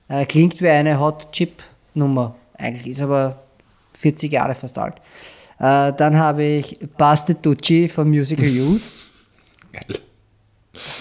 Äh, 0.08 0.26
klingt 0.26 0.62
wie 0.62 0.70
eine 0.70 1.00
Hot 1.00 1.32
Chip 1.32 1.64
Nummer. 1.96 2.36
Eigentlich 2.58 2.88
ist 2.90 3.02
aber 3.02 3.40
40 3.98 4.32
Jahre 4.32 4.54
fast 4.56 4.78
alt. 4.78 4.96
Äh, 5.60 5.92
dann 5.94 6.18
habe 6.18 6.44
ich 6.44 6.80
Bastetucci 6.98 7.90
von 7.90 8.10
Musical 8.10 8.46
Youth. 8.46 8.96
Geil. 9.74 10.00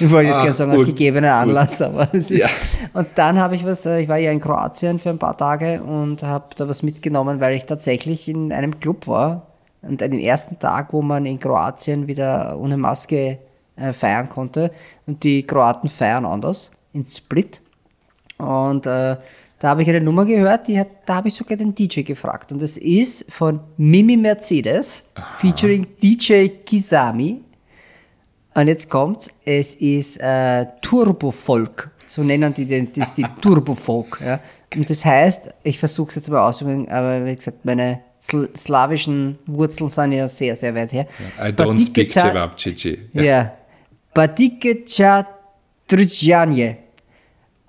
Ich 0.01 0.11
wollte 0.11 0.29
jetzt 0.29 0.37
Ach, 0.37 0.43
gerne 0.43 0.55
sagen, 0.55 0.73
aus 0.73 0.85
gegebener 0.85 1.35
Anlass, 1.35 1.83
aber 1.83 2.09
Ja. 2.29 2.49
Und 2.93 3.09
dann 3.15 3.39
habe 3.39 3.55
ich 3.55 3.65
was, 3.65 3.87
äh, 3.87 4.01
ich 4.01 4.09
war 4.09 4.19
ja 4.19 4.31
in 4.31 4.41
Kroatien 4.41 4.99
für 4.99 5.11
ein 5.11 5.19
paar 5.19 5.37
Tage 5.37 5.83
und 5.83 6.23
habe 6.23 6.47
da 6.57 6.69
was 6.69 6.83
mitgenommen, 6.83 7.41
weil 7.41 7.55
ich 7.55 7.67
tatsächlich 7.67 8.29
in 8.29 8.53
einem 8.53 8.81
Club 8.81 9.07
war 9.07 9.47
und 9.83 10.03
an 10.03 10.11
dem 10.11 10.21
ersten 10.21 10.59
Tag, 10.59 10.93
wo 10.93 11.03
man 11.03 11.27
in 11.27 11.39
Kroatien 11.39 12.07
wieder 12.07 12.59
ohne 12.59 12.77
Maske 12.77 13.39
äh, 13.77 13.93
feiern 13.93 14.29
konnte. 14.29 14.71
Und 15.07 15.25
die 15.25 15.43
Kroaten 15.43 15.89
feiern 15.89 16.25
anders 16.25 16.71
in 16.93 17.05
Split. 17.05 17.61
Und 18.39 18.87
äh, 18.87 19.17
da 19.59 19.69
habe 19.69 19.83
ich 19.83 19.89
eine 19.89 20.01
Nummer 20.01 20.25
gehört, 20.25 20.69
die 20.69 20.79
hat, 20.79 20.89
da 21.07 21.17
habe 21.17 21.29
ich 21.29 21.35
sogar 21.35 21.57
den 21.57 21.75
DJ 21.75 22.03
gefragt. 22.03 22.53
Und 22.53 22.61
das 22.61 22.77
ist 22.77 23.31
von 23.33 23.61
Mimi 23.77 24.17
Mercedes 24.17 25.09
featuring 25.39 25.87
DJ 26.03 26.49
Kisami 26.67 27.44
und 28.55 28.69
jetzt 28.69 28.89
kommt's, 28.89 29.31
es 29.45 29.75
ist 29.75 30.19
äh, 30.19 30.67
Turbofolk. 30.81 31.91
So 32.07 32.23
nennen 32.23 32.53
die 32.53 32.67
den, 32.67 32.93
den 32.93 33.05
Stil 33.05 33.27
Turbofolk. 33.41 34.21
Ja. 34.25 34.41
Und 34.75 34.89
das 34.89 35.05
heißt, 35.05 35.51
ich 35.63 35.79
versuche 35.79 36.11
es 36.11 36.15
jetzt 36.17 36.31
mal 36.31 36.47
auszudrücken, 36.47 36.89
aber 36.89 37.25
wie 37.25 37.35
gesagt, 37.35 37.65
meine 37.65 38.01
sl 38.21 38.49
slawischen 38.57 39.39
Wurzeln 39.47 39.91
sind 39.91 40.13
ja 40.13 40.29
sehr, 40.29 40.55
sehr 40.57 40.75
weit 40.75 40.93
her. 40.93 41.07
I 41.39 41.49
don't 41.49 41.83
speak 41.83 42.11
Cevapcici. 42.11 42.99
Ja. 43.13 43.53
Badikecha 44.13 45.27
Trudjanje. 45.87 46.77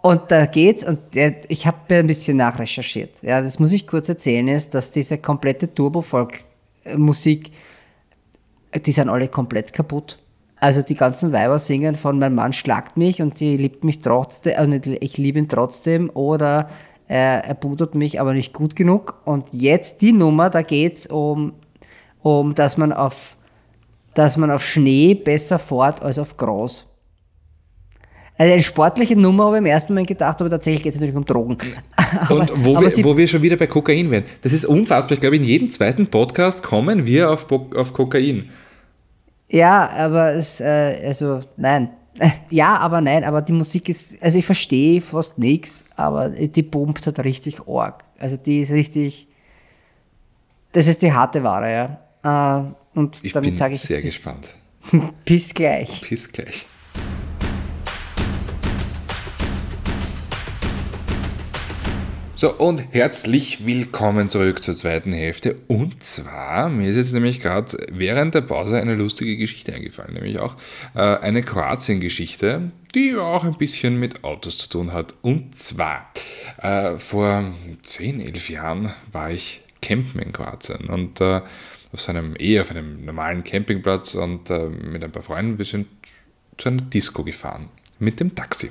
Und 0.01 0.29
da 0.29 0.45
geht's, 0.45 0.85
und 0.85 0.99
ich 1.47 1.65
habe 1.65 1.95
ein 1.95 2.05
bisschen 2.05 2.37
nachrecherchiert. 2.37 3.23
Ja, 3.23 3.41
das 3.41 3.57
muss 3.57 3.71
ich 3.71 3.87
kurz 3.87 4.07
erzählen, 4.07 4.47
ist, 4.47 4.75
dass 4.75 4.91
diese 4.91 5.17
komplette 5.17 5.73
Turbofolk-Musik, 5.73 7.51
die 8.85 8.91
sind 8.91 9.09
alle 9.09 9.27
komplett 9.29 9.73
kaputt. 9.73 10.19
Also 10.59 10.81
die 10.81 10.95
ganzen 10.95 11.31
Weiber 11.31 11.59
singen 11.59 11.95
von 11.95 12.17
mein 12.17 12.33
Mann 12.33 12.53
schlagt 12.53 12.97
mich 12.97 13.21
und 13.21 13.37
sie 13.37 13.57
liebt 13.57 13.83
mich 13.83 13.99
trotzdem, 13.99 14.53
also 14.57 14.69
nicht, 14.69 14.87
ich 14.87 15.17
liebe 15.17 15.39
ihn 15.39 15.49
trotzdem 15.49 16.09
oder 16.13 16.69
er, 17.07 17.45
er 17.45 17.53
pudert 17.55 17.93
mich 17.93 18.19
aber 18.19 18.33
nicht 18.33 18.53
gut 18.53 18.75
genug. 18.75 19.21
Und 19.25 19.45
jetzt 19.51 20.01
die 20.01 20.13
Nummer, 20.13 20.49
da 20.49 20.61
geht's 20.61 21.07
um, 21.07 21.53
um 22.21 22.55
dass 22.55 22.77
man 22.77 22.93
auf 22.93 23.35
dass 24.15 24.37
man 24.37 24.49
auf 24.49 24.65
Schnee 24.65 25.13
besser 25.13 25.59
fährt 25.59 26.01
als 26.01 26.17
auf 26.17 26.37
Gras. 26.37 26.85
Also 28.37 28.51
eine 28.51 28.63
sportliche 28.63 29.15
Nummer 29.15 29.45
habe 29.45 29.57
ich 29.57 29.59
im 29.59 29.65
ersten 29.65 29.93
Moment 29.93 30.07
gedacht, 30.07 30.41
aber 30.41 30.49
tatsächlich 30.49 30.83
geht 30.83 30.93
es 30.93 30.99
natürlich 30.99 31.15
um 31.15 31.25
Drogen. 31.25 31.57
Und 32.29 32.51
wo, 32.65 32.75
aber 32.75 32.93
wir, 32.93 33.03
wo 33.05 33.15
wir 33.15 33.27
schon 33.27 33.41
wieder 33.41 33.55
bei 33.55 33.67
Kokain 33.67 34.11
wären. 34.11 34.25
Das 34.41 34.51
ist 34.51 34.65
unfassbar. 34.65 35.13
Ich 35.13 35.21
glaube, 35.21 35.37
in 35.37 35.43
jedem 35.43 35.71
zweiten 35.71 36.07
Podcast 36.07 36.63
kommen 36.63 37.05
wir 37.05 37.29
auf, 37.31 37.49
auf 37.51 37.93
Kokain. 37.93 38.49
Ja, 39.49 39.89
aber 39.89 40.33
es, 40.33 40.59
äh, 40.59 41.01
also 41.05 41.41
nein. 41.57 41.89
Ja, 42.49 42.77
aber 42.77 43.01
nein, 43.01 43.25
aber 43.25 43.41
die 43.41 43.51
Musik 43.51 43.89
ist, 43.89 44.21
also 44.23 44.39
ich 44.39 44.45
verstehe 44.45 45.01
fast 45.01 45.37
nichts, 45.37 45.83
aber 45.97 46.29
die 46.29 46.63
pumpt 46.63 47.05
halt 47.05 47.19
richtig 47.25 47.67
arg. 47.67 48.05
Also 48.17 48.37
die 48.37 48.61
ist 48.61 48.71
richtig, 48.71 49.27
das 50.71 50.87
ist 50.87 51.01
die 51.01 51.11
harte 51.11 51.43
Ware, 51.43 51.99
ja. 52.23 52.61
Äh, 52.63 52.97
und 52.97 53.21
Ich 53.21 53.33
damit 53.33 53.57
sage 53.57 53.73
ich 53.73 53.81
sehr 53.81 53.97
jetzt 53.97 54.05
gespannt. 54.05 54.55
bis 55.25 55.53
gleich. 55.53 56.07
Bis 56.07 56.31
gleich. 56.31 56.65
So, 62.45 62.53
und 62.53 62.93
herzlich 62.93 63.65
willkommen 63.65 64.29
zurück 64.29 64.61
zur 64.61 64.75
zweiten 64.75 65.11
Hälfte. 65.11 65.55
Und 65.67 66.03
zwar, 66.03 66.69
mir 66.69 66.91
ist 66.91 66.95
jetzt 66.95 67.11
nämlich 67.11 67.41
gerade 67.41 67.75
während 67.91 68.35
der 68.35 68.41
Pause 68.41 68.79
eine 68.79 68.93
lustige 68.93 69.35
Geschichte 69.35 69.73
eingefallen, 69.73 70.13
nämlich 70.13 70.39
auch 70.39 70.55
äh, 70.93 70.99
eine 70.99 71.41
Kroatien-Geschichte, 71.41 72.69
die 72.93 73.15
auch 73.15 73.45
ein 73.45 73.57
bisschen 73.57 73.99
mit 73.99 74.23
Autos 74.23 74.59
zu 74.59 74.69
tun 74.69 74.93
hat. 74.93 75.15
Und 75.23 75.57
zwar, 75.57 76.11
äh, 76.61 76.99
vor 76.99 77.51
10, 77.81 78.21
11 78.21 78.51
Jahren 78.51 78.93
war 79.11 79.31
ich 79.31 79.61
campen 79.81 80.21
in 80.21 80.31
Kroatien 80.31 80.85
und 80.87 81.21
äh, 81.21 81.41
auf 81.93 81.99
so 81.99 82.11
einem, 82.11 82.35
eh 82.37 82.59
auf 82.59 82.69
einem 82.69 83.05
normalen 83.05 83.43
Campingplatz 83.43 84.13
und 84.13 84.51
äh, 84.51 84.67
mit 84.69 85.03
ein 85.03 85.11
paar 85.11 85.23
Freunden, 85.23 85.57
wir 85.57 85.65
sind 85.65 85.87
zu 86.59 86.69
einer 86.69 86.83
Disco 86.83 87.23
gefahren 87.23 87.69
mit 87.97 88.19
dem 88.19 88.35
Taxi. 88.35 88.69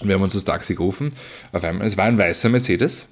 Und 0.00 0.08
wir 0.08 0.14
haben 0.14 0.22
uns 0.22 0.34
das 0.34 0.44
Taxi 0.44 0.74
gerufen. 0.74 1.12
Auf 1.52 1.64
einmal, 1.64 1.86
es 1.86 1.96
war 1.96 2.06
ein 2.06 2.18
weißer 2.18 2.48
Mercedes. 2.48 3.06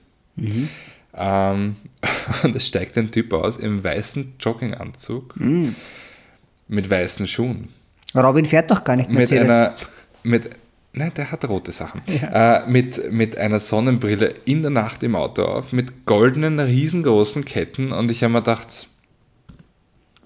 Ähm, 1.14 1.76
und 2.42 2.56
es 2.56 2.66
steigt 2.66 2.96
ein 2.98 3.10
Typ 3.10 3.32
aus 3.32 3.56
im 3.56 3.82
weißen 3.84 4.34
Jogginganzug 4.40 5.34
mit 6.68 6.90
weißen 6.90 7.28
Schuhen. 7.28 7.68
Robin 8.14 8.44
fährt 8.46 8.70
doch 8.70 8.82
gar 8.82 8.96
nicht 8.96 9.08
Mit 9.08 9.18
Mercedes. 9.18 9.52
einer, 9.52 9.74
mit, 10.22 10.50
Nein, 10.94 11.12
der 11.16 11.30
hat 11.30 11.48
rote 11.48 11.72
Sachen. 11.72 12.02
Ja. 12.06 12.64
Äh, 12.64 12.70
mit, 12.70 13.12
mit 13.12 13.38
einer 13.38 13.58
Sonnenbrille 13.58 14.34
in 14.44 14.62
der 14.62 14.70
Nacht 14.70 15.02
im 15.02 15.16
Auto 15.16 15.44
auf, 15.44 15.72
mit 15.72 16.04
goldenen, 16.04 16.60
riesengroßen 16.60 17.44
Ketten. 17.44 17.92
Und 17.92 18.10
ich 18.10 18.22
habe 18.22 18.32
mir 18.32 18.40
gedacht, 18.40 18.88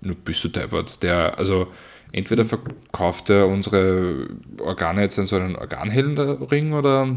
bist 0.00 0.44
du 0.44 0.48
deppert. 0.48 1.02
Der, 1.02 1.38
also 1.38 1.68
entweder 2.12 2.44
verkauft 2.44 3.30
er 3.30 3.46
unsere 3.46 4.28
Organe 4.60 5.02
jetzt 5.02 5.18
in 5.18 5.26
so 5.26 5.36
einen 5.36 5.56
Organhälterring 5.56 6.72
oder. 6.72 7.16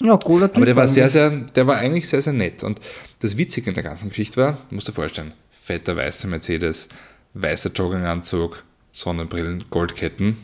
Ja, 0.00 0.16
cooler 0.16 0.48
typ 0.48 0.56
Aber 0.56 0.66
der 0.66 0.76
war 0.76 0.88
sehr, 0.88 1.08
sehr, 1.08 1.30
der 1.30 1.66
war 1.66 1.76
eigentlich 1.76 2.08
sehr, 2.08 2.22
sehr 2.22 2.32
nett. 2.32 2.64
Und 2.64 2.80
das 3.20 3.36
Witzige 3.36 3.70
in 3.70 3.74
der 3.74 3.84
ganzen 3.84 4.08
Geschichte 4.08 4.40
war, 4.40 4.58
musst 4.70 4.88
du 4.88 4.92
dir 4.92 4.96
vorstellen, 4.96 5.32
fetter 5.50 5.96
weißer 5.96 6.26
Mercedes, 6.26 6.88
weißer 7.34 7.70
Jogginganzug, 7.70 8.64
Sonnenbrillen, 8.90 9.64
Goldketten. 9.70 10.38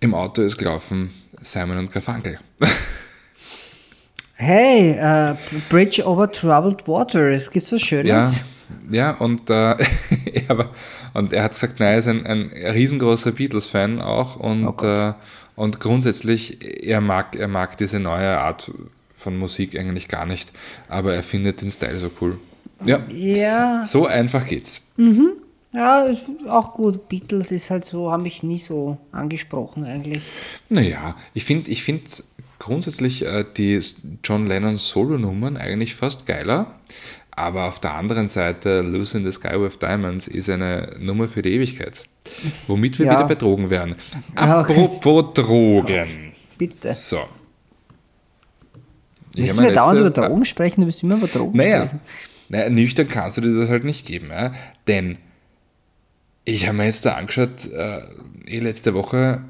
Im 0.00 0.14
Auto 0.14 0.42
ist 0.42 0.56
gelaufen 0.56 1.10
Simon 1.42 1.78
und 1.78 1.92
Garfunkel. 1.92 2.38
Hey, 4.38 4.98
uh, 5.00 5.36
Bridge 5.70 6.04
over 6.04 6.30
Troubled 6.30 6.86
Water, 6.86 7.30
es 7.30 7.50
gibt 7.50 7.66
so 7.66 7.78
Schönes. 7.78 8.40
Ja, 8.40 8.46
ja 8.90 9.12
und, 9.12 9.50
äh, 9.50 9.76
aber, 10.48 10.70
und 11.14 11.32
er 11.32 11.44
hat 11.44 11.52
gesagt, 11.52 11.80
nein, 11.80 11.92
er 11.92 11.98
ist 11.98 12.08
ein, 12.08 12.26
ein 12.26 12.50
riesengroßer 12.50 13.32
Beatles-Fan 13.32 14.00
auch 14.00 14.36
und, 14.36 14.66
oh 14.66 14.84
äh, 14.84 15.14
und 15.54 15.80
grundsätzlich, 15.80 16.84
er 16.84 17.00
mag, 17.00 17.34
er 17.36 17.48
mag 17.48 17.76
diese 17.78 17.98
neue 17.98 18.38
Art 18.38 18.70
von 19.14 19.38
Musik 19.38 19.78
eigentlich 19.78 20.08
gar 20.08 20.26
nicht, 20.26 20.52
aber 20.88 21.14
er 21.14 21.22
findet 21.22 21.62
den 21.62 21.70
Style 21.70 21.96
so 21.96 22.10
cool. 22.20 22.38
Ja, 22.84 23.00
ja. 23.08 23.86
so 23.86 24.06
einfach 24.06 24.46
geht's. 24.46 24.88
Mhm. 24.96 25.32
Ja, 25.72 26.06
auch 26.48 26.74
gut. 26.74 27.08
Beatles 27.08 27.52
ist 27.52 27.70
halt 27.70 27.84
so, 27.84 28.10
haben 28.10 28.22
mich 28.22 28.42
nie 28.42 28.58
so 28.58 28.96
angesprochen 29.12 29.84
eigentlich. 29.84 30.22
Naja, 30.68 31.16
ich 31.34 31.44
finde 31.44 31.70
ich 31.70 31.82
find 31.82 32.24
grundsätzlich 32.58 33.24
äh, 33.24 33.44
die 33.56 33.80
John 34.24 34.46
Lennon 34.46 34.76
Solo-Nummern 34.76 35.56
eigentlich 35.56 35.94
fast 35.94 36.26
geiler. 36.26 36.74
Aber 37.36 37.66
auf 37.66 37.80
der 37.80 37.92
anderen 37.92 38.30
Seite, 38.30 38.82
in 38.82 39.04
the 39.04 39.32
Sky 39.32 39.60
with 39.60 39.78
Diamonds 39.78 40.26
ist 40.26 40.48
eine 40.48 40.96
Nummer 40.98 41.28
für 41.28 41.42
die 41.42 41.52
Ewigkeit. 41.52 42.04
Womit 42.66 42.98
wir 42.98 43.06
ja. 43.06 43.12
wieder 43.12 43.28
bei 43.28 43.34
Drogen 43.34 43.68
wären. 43.68 43.94
Apropos 44.34 45.34
Drogen. 45.34 46.32
Bitte. 46.56 46.92
So. 46.94 47.20
Müssen 49.36 49.64
wir 49.64 49.72
dauernd 49.72 50.00
über 50.00 50.10
Drogen 50.10 50.46
sprechen? 50.46 50.80
Du 50.80 50.86
bist 50.86 51.02
immer 51.02 51.16
über 51.16 51.28
Drogen 51.28 51.58
naja, 51.58 51.82
sprechen. 51.82 52.00
Naja, 52.48 52.70
nüchtern 52.70 53.08
kannst 53.08 53.36
du 53.36 53.42
dir 53.42 53.60
das 53.60 53.68
halt 53.68 53.84
nicht 53.84 54.06
geben. 54.06 54.30
Ja? 54.30 54.54
Denn 54.88 55.18
ich 56.46 56.66
habe 56.66 56.78
mir 56.78 56.86
jetzt 56.86 57.04
da 57.04 57.16
angeschaut, 57.16 57.70
äh, 57.70 58.00
eh 58.46 58.60
letzte 58.60 58.94
Woche 58.94 59.42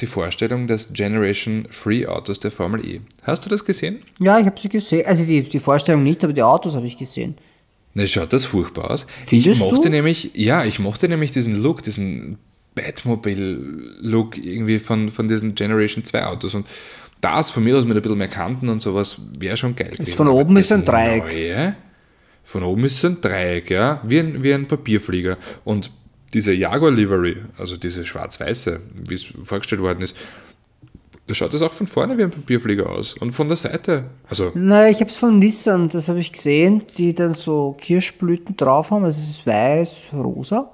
die 0.00 0.06
Vorstellung 0.06 0.66
des 0.66 0.92
Generation 0.92 1.66
Free 1.70 2.06
Autos 2.06 2.40
der 2.40 2.50
Formel 2.50 2.84
E. 2.84 3.00
Hast 3.22 3.44
du 3.46 3.50
das 3.50 3.64
gesehen? 3.64 4.02
Ja, 4.18 4.38
ich 4.38 4.46
habe 4.46 4.58
sie 4.60 4.68
gesehen. 4.68 5.06
Also 5.06 5.24
die, 5.24 5.42
die 5.42 5.60
Vorstellung 5.60 6.02
nicht, 6.02 6.24
aber 6.24 6.32
die 6.32 6.42
Autos 6.42 6.74
habe 6.74 6.86
ich 6.86 6.96
gesehen. 6.96 7.36
Ne, 7.94 8.08
schaut 8.08 8.32
das 8.32 8.44
furchtbar 8.44 8.90
aus. 8.90 9.06
Findest 9.24 9.48
ich 9.48 9.58
mochte 9.60 9.82
du? 9.82 9.90
nämlich, 9.90 10.32
ja, 10.34 10.64
ich 10.64 10.80
mochte 10.80 11.08
nämlich 11.08 11.30
diesen 11.30 11.62
Look, 11.62 11.84
diesen 11.84 12.38
Batmobile-Look 12.74 14.36
irgendwie 14.36 14.80
von, 14.80 15.10
von 15.10 15.28
diesen 15.28 15.54
Generation 15.54 16.04
2 16.04 16.26
Autos. 16.26 16.54
Und 16.56 16.66
das 17.20 17.50
von 17.50 17.62
mir 17.62 17.76
aus 17.76 17.84
mit 17.84 17.96
ein 17.96 18.02
bisschen 18.02 18.18
mehr 18.18 18.28
Kanten 18.28 18.68
und 18.68 18.82
sowas 18.82 19.16
wäre 19.38 19.56
schon 19.56 19.76
geil 19.76 19.90
gewesen. 19.90 20.16
Von 20.16 20.28
oben 20.28 20.56
ist 20.56 20.72
ein 20.72 20.84
Dreieck. 20.84 21.32
Neue, 21.32 21.76
von 22.42 22.62
oben 22.64 22.84
ist 22.84 23.04
ein 23.04 23.20
Dreieck, 23.20 23.70
ja, 23.70 24.00
wie 24.04 24.18
ein, 24.18 24.42
wie 24.42 24.52
ein 24.52 24.66
Papierflieger. 24.66 25.38
Und 25.64 25.90
diese 26.34 26.52
Jaguar 26.52 26.90
Livery, 26.90 27.36
also 27.56 27.76
diese 27.76 28.04
schwarz-weiße, 28.04 28.80
wie 29.06 29.14
es 29.14 29.24
vorgestellt 29.44 29.80
worden 29.80 30.02
ist, 30.02 30.16
da 31.26 31.34
schaut 31.34 31.54
das 31.54 31.62
auch 31.62 31.72
von 31.72 31.86
vorne 31.86 32.18
wie 32.18 32.24
ein 32.24 32.30
Papierflieger 32.30 32.90
aus 32.90 33.14
und 33.14 33.30
von 33.30 33.48
der 33.48 33.56
Seite. 33.56 34.04
Also 34.28 34.52
Nein, 34.54 34.92
ich 34.92 35.00
habe 35.00 35.08
es 35.08 35.16
von 35.16 35.38
Nissan, 35.38 35.88
das 35.88 36.08
habe 36.10 36.20
ich 36.20 36.32
gesehen, 36.32 36.82
die 36.98 37.14
dann 37.14 37.34
so 37.34 37.74
Kirschblüten 37.80 38.56
drauf 38.56 38.90
haben, 38.90 39.04
also 39.04 39.22
es 39.22 39.30
ist 39.30 39.46
weiß, 39.46 40.10
rosa. 40.12 40.70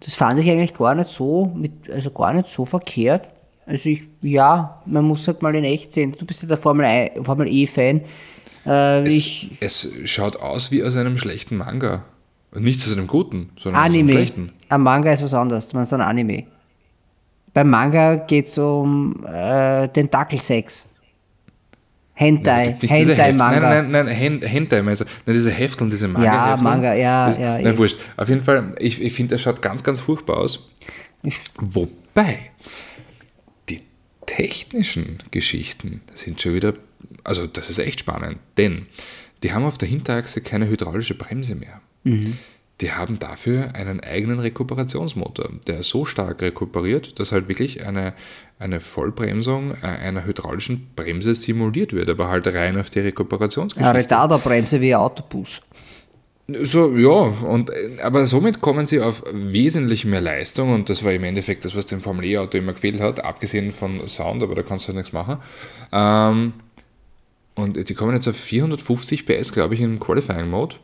Das 0.00 0.14
fand 0.14 0.40
ich 0.40 0.50
eigentlich 0.50 0.74
gar 0.74 0.94
nicht 0.94 1.10
so, 1.10 1.52
mit, 1.54 1.90
also 1.90 2.10
gar 2.10 2.32
nicht 2.32 2.48
so 2.48 2.64
verkehrt. 2.64 3.28
Also 3.66 3.90
ich, 3.90 4.04
ja, 4.22 4.82
man 4.86 5.04
muss 5.04 5.26
halt 5.26 5.42
mal 5.42 5.54
in 5.54 5.64
echt 5.64 5.92
sehen. 5.92 6.14
Du 6.18 6.24
bist 6.24 6.42
ja 6.42 6.48
der 6.48 6.56
Formel, 6.56 6.86
I, 6.86 7.22
Formel 7.22 7.48
E-Fan. 7.48 8.00
Äh, 8.64 9.06
es, 9.06 9.46
es 9.60 9.88
schaut 10.06 10.36
aus 10.36 10.70
wie 10.70 10.82
aus 10.82 10.96
einem 10.96 11.18
schlechten 11.18 11.56
Manga. 11.56 12.04
Nicht 12.54 12.80
aus 12.86 12.92
einem 12.92 13.06
guten, 13.06 13.50
sondern 13.58 13.82
Anime. 13.82 14.04
aus 14.04 14.10
einem 14.10 14.26
schlechten. 14.26 14.52
Am 14.68 14.82
Manga 14.82 15.12
ist 15.12 15.22
was 15.22 15.34
anderes, 15.34 15.72
man 15.72 15.82
ist 15.82 15.92
ein 15.92 16.00
Anime. 16.00 16.44
Beim 17.54 17.70
Manga 17.70 18.16
geht 18.16 18.46
es 18.46 18.58
um 18.58 19.24
äh, 19.26 19.88
Tentakelsex. 19.88 20.88
Hentai, 22.18 22.74
Nein, 22.82 22.88
Hentai-Manga. 22.90 23.60
Nein, 23.60 23.90
nein, 23.92 24.06
nein, 24.06 24.42
Hentai, 24.42 24.82
also 24.82 25.04
nein, 25.24 25.34
diese 25.36 25.52
Hefteln, 25.52 25.88
diese 25.88 26.08
manga 26.08 26.24
Ja, 26.24 26.56
Manga, 26.60 26.92
ja, 26.94 27.26
das, 27.26 27.38
ja. 27.38 27.54
Nein, 27.54 27.74
eh. 27.74 27.78
wurscht. 27.78 27.98
Auf 28.16 28.28
jeden 28.28 28.42
Fall, 28.42 28.74
ich, 28.80 29.00
ich 29.00 29.12
finde, 29.12 29.36
das 29.36 29.42
schaut 29.42 29.62
ganz, 29.62 29.84
ganz 29.84 30.00
furchtbar 30.00 30.38
aus. 30.38 30.68
Wobei, 31.60 32.50
die 33.68 33.82
technischen 34.26 35.18
Geschichten 35.30 36.00
sind 36.14 36.42
schon 36.42 36.54
wieder, 36.54 36.74
also 37.22 37.46
das 37.46 37.70
ist 37.70 37.78
echt 37.78 38.00
spannend, 38.00 38.38
denn 38.56 38.86
die 39.44 39.52
haben 39.52 39.64
auf 39.64 39.78
der 39.78 39.88
Hinterachse 39.88 40.40
keine 40.40 40.68
hydraulische 40.68 41.14
Bremse 41.14 41.54
mehr. 41.54 41.80
Die 42.80 42.92
haben 42.92 43.18
dafür 43.18 43.74
einen 43.74 44.00
eigenen 44.00 44.38
Rekuperationsmotor, 44.38 45.50
der 45.66 45.82
so 45.82 46.04
stark 46.04 46.42
rekuperiert, 46.42 47.18
dass 47.18 47.32
halt 47.32 47.48
wirklich 47.48 47.84
eine, 47.84 48.12
eine 48.60 48.78
Vollbremsung 48.78 49.72
äh, 49.82 49.86
einer 49.86 50.24
hydraulischen 50.24 50.90
Bremse 50.94 51.34
simuliert 51.34 51.92
wird, 51.92 52.08
aber 52.08 52.28
halt 52.28 52.46
rein 52.46 52.78
auf 52.78 52.88
die 52.88 53.00
eine 53.00 53.08
Rekuperationsgeschichte. 53.08 53.94
Retarderbremse 53.98 54.80
wie 54.80 54.94
ein 54.94 55.00
Autobus. 55.00 55.60
So, 56.50 56.96
ja, 56.96 57.10
und, 57.10 57.70
äh, 57.70 58.00
aber 58.00 58.26
somit 58.26 58.60
kommen 58.60 58.86
sie 58.86 59.00
auf 59.00 59.24
wesentlich 59.32 60.04
mehr 60.04 60.20
Leistung 60.20 60.72
und 60.72 60.88
das 60.88 61.02
war 61.02 61.12
im 61.12 61.24
Endeffekt 61.24 61.64
das, 61.64 61.74
was 61.74 61.86
dem 61.86 62.00
Formel 62.00 62.24
E-Auto 62.24 62.56
immer 62.58 62.72
gefehlt 62.72 63.00
hat, 63.00 63.24
abgesehen 63.24 63.72
von 63.72 64.06
Sound, 64.06 64.42
aber 64.42 64.54
da 64.54 64.62
kannst 64.62 64.86
du 64.86 64.92
halt 64.92 64.98
nichts 64.98 65.12
machen. 65.12 65.38
Ähm, 65.92 66.52
und 67.56 67.88
die 67.88 67.94
kommen 67.94 68.14
jetzt 68.14 68.28
auf 68.28 68.36
450 68.36 69.26
PS, 69.26 69.52
glaube 69.52 69.74
ich, 69.74 69.80
im 69.80 69.98
Qualifying-Mode. 69.98 70.76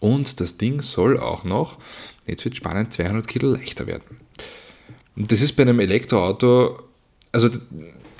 Und 0.00 0.40
das 0.40 0.58
Ding 0.58 0.80
soll 0.82 1.18
auch 1.18 1.44
noch, 1.44 1.78
jetzt 2.26 2.44
wird 2.44 2.56
spannend, 2.56 2.92
200 2.92 3.26
Kilo 3.26 3.52
leichter 3.52 3.86
werden. 3.86 4.18
Und 5.16 5.32
das 5.32 5.40
ist 5.40 5.56
bei 5.56 5.62
einem 5.62 5.80
Elektroauto, 5.80 6.78
also 7.32 7.50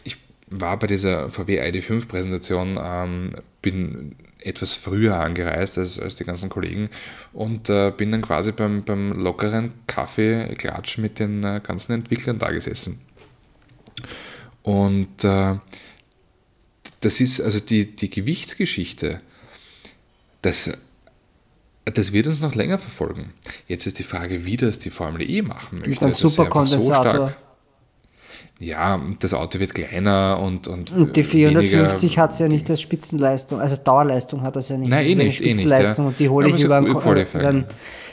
ich 0.03 0.17
war 0.49 0.79
bei 0.79 0.89
dieser 0.89 1.31
VW 1.31 1.61
ID5 1.61 2.09
Präsentation, 2.09 2.79
ähm, 2.83 3.35
bin 3.63 4.17
etwas 4.41 4.75
früher 4.75 5.19
angereist 5.21 5.79
als, 5.79 5.99
als 5.99 6.17
die 6.17 6.25
ganzen 6.25 6.49
Kollegen 6.49 6.91
und 7.33 7.69
äh, 7.69 7.93
bin 7.97 8.13
dann 8.13 8.23
quasi 8.23 8.53
beim, 8.53 8.85
beim 8.85 9.13
lockeren 9.13 9.73
Kaffeeklatsch 9.87 10.99
mit 10.99 11.19
den 11.19 11.45
äh, 11.45 11.61
ganzen 11.63 11.93
Entwicklern 11.93 12.39
da 12.39 12.51
gesessen. 12.51 13.01
Und 14.63 15.25
äh, 15.25 15.57
das 17.01 17.21
ist 17.21 17.41
also 17.41 17.61
die, 17.61 17.95
die 17.95 18.11
Gewichtsgeschichte, 18.11 19.21
das, 20.43 20.71
das 21.91 22.13
wird 22.13 22.27
uns 22.27 22.41
noch 22.41 22.55
länger 22.55 22.79
verfolgen. 22.79 23.33
Jetzt 23.67 23.87
ist 23.87 23.99
die 23.99 24.03
Frage, 24.03 24.45
wie 24.45 24.57
das 24.57 24.79
die 24.79 24.91
Formel 24.91 25.29
E 25.29 25.43
machen 25.43 25.79
möchte. 25.79 25.91
Mit 25.91 26.03
einem 26.03 26.13
Superkondensator. 26.15 27.33
ja, 28.61 29.01
das 29.21 29.35
Auto 29.35 29.61
wird 29.61 29.75
kleiner 29.75 30.41
und. 30.41 30.67
Und, 30.67 30.91
Und 30.93 31.17
die 31.17 31.21
äh, 31.21 31.25
450 31.25 32.03
weniger- 32.11 32.23
hat 32.23 32.33
es 32.33 32.39
ja 32.41 32.49
nicht 32.49 32.69
als 32.71 32.81
Spitzenleistung, 32.81 33.61
also 33.61 33.77
Dauerleistung 33.77 34.43
hat 34.43 34.57
es 34.57 34.69
ja 34.69 34.77
nicht. 34.79 34.91
Nein, 34.91 35.07
eh 35.07 35.15
nicht, 35.15 35.19
eh 35.19 35.25
nicht, 35.25 35.37
Spitzenleistung 35.59 36.05
ja. 36.07 36.09
und 36.11 36.19
die 36.21 36.29
hole 36.29 36.49
ich 36.49 36.63
über 36.65 36.83
so 36.83 36.99
einen, 37.09 37.47
einen 37.47 37.65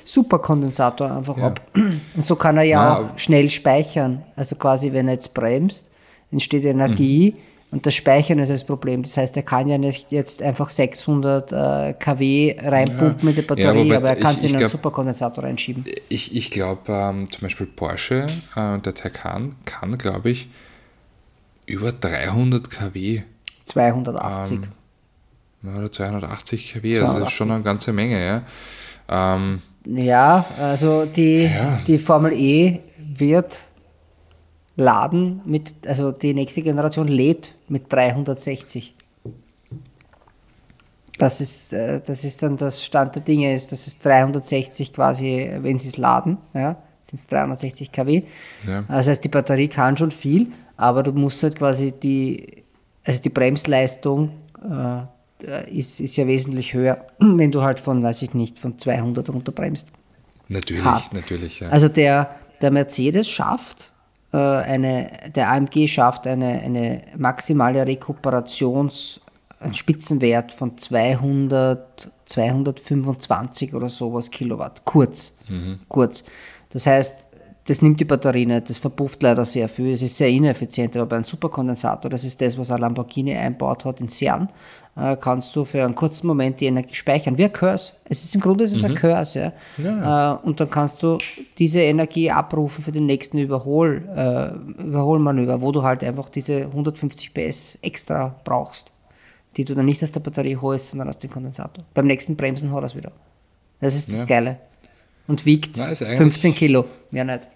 Superkondensator 0.03 1.11
einfach 1.11 1.37
Ja. 1.37 1.47
ab. 1.47 1.61
Und 1.73 2.25
so 2.25 2.35
kann 2.35 2.57
er 2.57 2.63
ja 2.63 2.77
Na, 2.83 2.97
auch 2.97 3.17
schnell 3.19 3.49
speichern. 3.49 4.23
Also 4.35 4.55
quasi, 4.55 4.93
wenn 4.93 5.07
er 5.07 5.15
jetzt 5.15 5.33
bremst, 5.33 5.91
entsteht 6.31 6.63
Energie 6.65 7.31
Mhm. 7.35 7.54
Und 7.75 7.85
das 7.85 7.93
Speichern 7.93 8.39
ist 8.39 8.47
das 8.49 8.63
Problem. 8.63 9.03
Das 9.03 9.17
heißt, 9.17 9.35
er 9.35 9.43
kann 9.43 9.67
ja 9.67 9.77
nicht 9.77 10.09
jetzt 10.09 10.41
einfach 10.41 10.69
600 10.69 11.51
äh, 11.51 11.93
kW 11.99 12.55
reinpumpen 12.63 13.27
mit 13.27 13.35
der 13.35 13.41
Batterie, 13.41 13.83
wobei 13.83 13.97
aber 13.97 14.09
er 14.11 14.15
kann 14.15 14.37
sie 14.37 14.47
in 14.47 14.55
einen 14.55 14.69
Superkondensator 14.69 15.43
reinschieben. 15.43 15.83
Ich, 16.07 16.33
ich 16.33 16.51
glaube, 16.51 16.83
ähm, 16.87 17.29
zum 17.29 17.41
Beispiel 17.41 17.67
Porsche, 17.67 18.27
äh, 18.55 18.79
der 18.79 18.93
Taycan, 18.93 19.57
kann, 19.65 19.97
glaube 19.97 20.29
ich, 20.29 20.47
über 21.65 21.91
300 21.91 22.71
kW 22.71 23.23
280. 23.65 24.59
ja, 25.63 25.77
oder 25.77 25.91
280 25.91 26.75
kW, 26.75 26.99
also 27.01 27.19
das 27.19 27.27
ist 27.27 27.31
schon 27.31 27.47
280. 27.47 27.51
eine 27.51 27.63
ganze 27.63 27.91
Menge. 27.91 28.25
Ja. 29.09 29.35
Ähm, 29.35 29.61
Ja, 29.85 30.45
also 30.57 31.03
die, 31.05 31.43
Ja. 31.53 31.79
die 31.85 31.99
Formel 31.99 32.31
E 32.31 32.79
wird 32.97 33.65
laden 34.75 35.41
mit, 35.45 35.87
also 35.87 36.11
die 36.11 36.33
nächste 36.33 36.61
Generation 36.61 37.07
lädt 37.07 37.55
mit 37.67 37.91
360. 37.91 38.93
Das 41.17 41.39
ist, 41.39 41.71
äh, 41.71 42.01
das 42.05 42.25
ist 42.25 42.43
dann 42.43 42.57
das 42.57 42.83
Stand 42.83 43.15
der 43.15 43.21
Dinge, 43.21 43.53
ist, 43.55 43.71
das 43.71 43.87
ist 43.87 44.03
360 44.03 44.91
quasi, 44.91 45.49
wenn 45.61 45.79
sie 45.79 45.89
es 45.89 45.97
laden, 45.97 46.37
ja, 46.53 46.75
sind 47.01 47.19
es 47.19 47.27
360 47.27 47.91
kW. 47.91 48.23
Ja. 48.67 48.83
Das 48.87 49.07
heißt, 49.07 49.23
die 49.23 49.29
Batterie 49.29 49.69
kann 49.69 49.95
schon 49.95 50.11
viel, 50.11 50.47
aber 50.75 51.03
du 51.03 51.13
musst 51.13 51.41
halt 51.41 51.55
quasi 51.55 51.93
die, 51.93 52.63
also 53.05 53.21
die 53.21 53.29
Bremsleistung 53.29 54.31
äh, 54.61 55.71
ist, 55.71 56.01
ist 56.01 56.17
ja 56.17 56.27
wesentlich 56.27 56.73
höher, 56.73 57.05
wenn 57.19 57.51
du 57.51 57.61
halt 57.61 57.79
von, 57.79 58.03
weiß 58.03 58.21
ich 58.23 58.33
nicht, 58.33 58.59
von 58.59 58.77
200 58.77 59.29
runterbremst. 59.29 59.87
Natürlich, 60.49 60.83
Hart. 60.83 61.13
natürlich. 61.13 61.61
Ja. 61.61 61.69
Also 61.69 61.87
der, 61.87 62.35
der 62.61 62.71
Mercedes 62.71 63.29
schafft 63.29 63.91
äh, 63.91 63.94
eine, 64.37 65.09
der 65.35 65.49
AMG 65.51 65.87
schafft 65.87 66.27
eine, 66.27 66.61
eine 66.61 67.01
maximale 67.17 67.85
Rekuperations, 67.85 69.21
einen 69.59 69.73
Spitzenwert 69.73 70.51
von 70.51 70.77
200, 70.77 72.11
225 72.25 73.73
oder 73.73 73.89
sowas 73.89 74.31
Kilowatt, 74.31 74.83
kurz, 74.85 75.37
kurz. 75.87 76.23
Das 76.71 76.87
heißt, 76.87 77.24
das 77.67 77.81
nimmt 77.81 77.99
die 77.99 78.05
Batterie 78.05 78.45
nicht, 78.45 78.69
das 78.69 78.77
verpufft 78.77 79.23
leider 79.23 79.43
sehr 79.43 79.67
viel, 79.67 79.91
es 79.93 80.01
ist 80.03 80.17
sehr 80.17 80.29
ineffizient, 80.29 80.95
aber 80.95 81.07
bei 81.07 81.15
einem 81.15 81.25
Superkondensator, 81.25 82.11
das 82.11 82.23
ist 82.23 82.39
das, 82.41 82.57
was 82.57 82.69
ein 82.71 82.79
Lamborghini 82.79 83.33
einbaut 83.35 83.85
hat 83.85 84.01
in 84.01 84.07
CERN, 84.07 84.49
äh, 84.95 85.17
kannst 85.19 85.55
du 85.55 85.65
für 85.65 85.83
einen 85.83 85.95
kurzen 85.95 86.27
Moment 86.27 86.61
die 86.61 86.67
Energie 86.67 86.93
speichern, 86.93 87.37
wie 87.39 87.45
ein 87.45 87.51
Curse. 87.51 87.93
Es 88.07 88.23
ist 88.23 88.35
im 88.35 88.41
Grunde 88.41 88.63
es 88.65 88.73
ist 88.73 88.85
ein 88.85 88.93
Curse, 88.93 89.51
ja. 89.77 90.33
Äh, 90.35 90.37
und 90.45 90.59
dann 90.59 90.69
kannst 90.69 91.01
du 91.01 91.17
diese 91.57 91.81
Energie 91.81 92.29
abrufen 92.29 92.83
für 92.83 92.91
den 92.91 93.07
nächsten 93.07 93.39
Überhol, 93.39 94.07
äh, 94.15 94.81
Überholmanöver, 94.83 95.59
wo 95.61 95.71
du 95.71 95.81
halt 95.81 96.03
einfach 96.03 96.29
diese 96.29 96.67
150 96.67 97.33
PS 97.33 97.77
extra 97.81 98.35
brauchst, 98.43 98.91
die 99.57 99.65
du 99.65 99.73
dann 99.73 99.85
nicht 99.85 100.03
aus 100.03 100.11
der 100.11 100.19
Batterie 100.19 100.55
holst, 100.57 100.89
sondern 100.91 101.09
aus 101.09 101.17
dem 101.17 101.31
Kondensator. 101.31 101.83
Beim 101.95 102.05
nächsten 102.05 102.35
Bremsen 102.35 102.71
hat 102.71 102.83
er 102.83 102.85
es 102.85 102.95
wieder. 102.95 103.11
Das 103.81 103.95
ist 103.95 104.09
das 104.11 104.19
Ja. 104.21 104.25
Geile. 104.25 104.57
Und 105.27 105.45
wiegt 105.47 105.79
eigentlich- 105.79 106.17
15 106.17 106.53
Kilo, 106.53 106.85
mehr 107.09 107.25
nicht. 107.25 107.49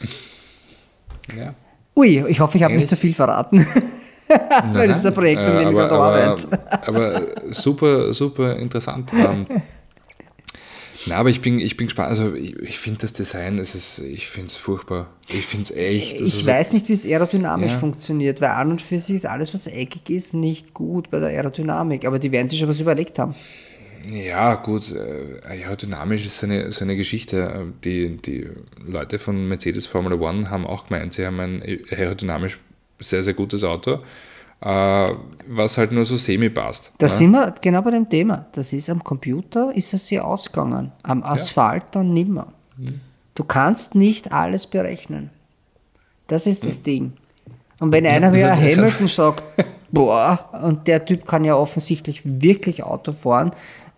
ja. 1.36 1.54
Ui, 1.94 2.24
ich 2.28 2.40
hoffe, 2.40 2.56
ich 2.56 2.62
habe 2.64 2.74
nicht 2.74 2.88
zu 2.88 2.96
viel 2.96 3.14
verraten. 3.14 3.66
Weil 4.72 4.88
das 4.88 4.98
ist 4.98 5.06
ein 5.06 5.12
Projekt, 5.14 5.40
an 5.40 5.56
Äh, 5.56 5.58
dem 5.60 5.60
ich 5.60 5.66
aber, 5.78 5.88
gerade 5.88 6.26
arbeite. 6.30 6.60
aber, 6.70 7.16
aber 7.16 7.52
super, 7.52 8.14
super 8.14 8.56
interessant. 8.56 9.12
Ähm, 9.12 9.46
na, 11.06 11.16
aber 11.16 11.28
ich 11.30 11.42
bin, 11.42 11.58
ich 11.58 11.76
bin 11.76 11.88
gespannt. 11.88 12.08
Also 12.08 12.32
ich, 12.34 12.56
ich 12.60 12.78
finde 12.78 13.00
das 13.00 13.12
Design, 13.12 13.58
es 13.58 13.74
ist, 13.74 13.98
ich 13.98 14.28
finde 14.28 14.46
es 14.46 14.56
furchtbar. 14.56 15.08
Ich 15.28 15.44
finde 15.44 15.64
es 15.64 15.70
echt. 15.72 16.12
also 16.12 16.24
Ich 16.24 16.44
so- 16.44 16.46
weiß 16.46 16.72
nicht, 16.72 16.88
wie 16.88 16.92
es 16.94 17.04
aerodynamisch 17.04 17.72
Ja. 17.72 17.78
funktioniert, 17.78 18.40
weil 18.40 18.50
an 18.50 18.70
und 18.70 18.80
für 18.80 18.98
sich 19.00 19.16
ist 19.16 19.26
alles, 19.26 19.52
was 19.52 19.66
eckig 19.66 20.08
ist, 20.08 20.32
nicht 20.32 20.72
gut 20.72 21.10
bei 21.10 21.18
der 21.18 21.28
Aerodynamik. 21.28 22.06
Aber 22.06 22.18
die 22.18 22.32
werden 22.32 22.48
sich 22.48 22.58
schon 22.58 22.68
was 22.68 22.80
überlegt 22.80 23.18
haben. 23.18 23.34
Ja, 24.10 24.54
gut, 24.56 24.92
äh, 24.92 25.46
aerodynamisch 25.46 26.26
ist 26.26 26.38
so 26.38 26.46
eine, 26.46 26.72
so 26.72 26.84
eine 26.84 26.96
Geschichte. 26.96 27.72
Die, 27.84 28.16
die 28.16 28.48
Leute 28.86 29.18
von 29.18 29.48
Mercedes 29.48 29.86
Formula 29.86 30.16
One 30.16 30.50
haben 30.50 30.66
auch 30.66 30.88
gemeint, 30.88 31.12
sie 31.12 31.26
haben 31.26 31.40
ein 31.40 31.62
aerodynamisch 31.90 32.58
sehr, 32.98 33.22
sehr 33.22 33.34
gutes 33.34 33.64
Auto, 33.64 33.98
äh, 34.60 35.10
was 35.48 35.78
halt 35.78 35.92
nur 35.92 36.04
so 36.04 36.16
semi 36.16 36.50
passt. 36.50 36.92
Da 36.98 37.06
ne? 37.06 37.12
sind 37.12 37.30
wir 37.30 37.54
genau 37.60 37.82
bei 37.82 37.90
dem 37.90 38.08
Thema. 38.08 38.46
Das 38.52 38.72
ist 38.72 38.90
am 38.90 39.02
Computer, 39.02 39.72
ist 39.74 39.92
es 39.94 40.08
sehr 40.08 40.24
ausgegangen. 40.24 40.92
Am 41.02 41.22
Asphalt 41.22 41.84
dann 41.92 42.12
nimmer. 42.12 42.52
Mhm. 42.76 43.00
Du 43.34 43.44
kannst 43.44 43.94
nicht 43.94 44.32
alles 44.32 44.66
berechnen. 44.66 45.30
Das 46.28 46.46
ist 46.46 46.64
das 46.64 46.82
Ding. 46.82 47.12
Und 47.80 47.92
wenn 47.92 48.06
einer 48.06 48.30
das 48.30 48.38
wie 48.38 48.44
ein 48.44 48.60
Hamilton 48.78 49.08
sagt, 49.08 49.42
boah, 49.90 50.48
und 50.62 50.86
der 50.86 51.04
Typ 51.04 51.26
kann 51.26 51.44
ja 51.44 51.56
offensichtlich 51.56 52.22
wirklich 52.24 52.84
Auto 52.84 53.12
fahren, 53.12 53.52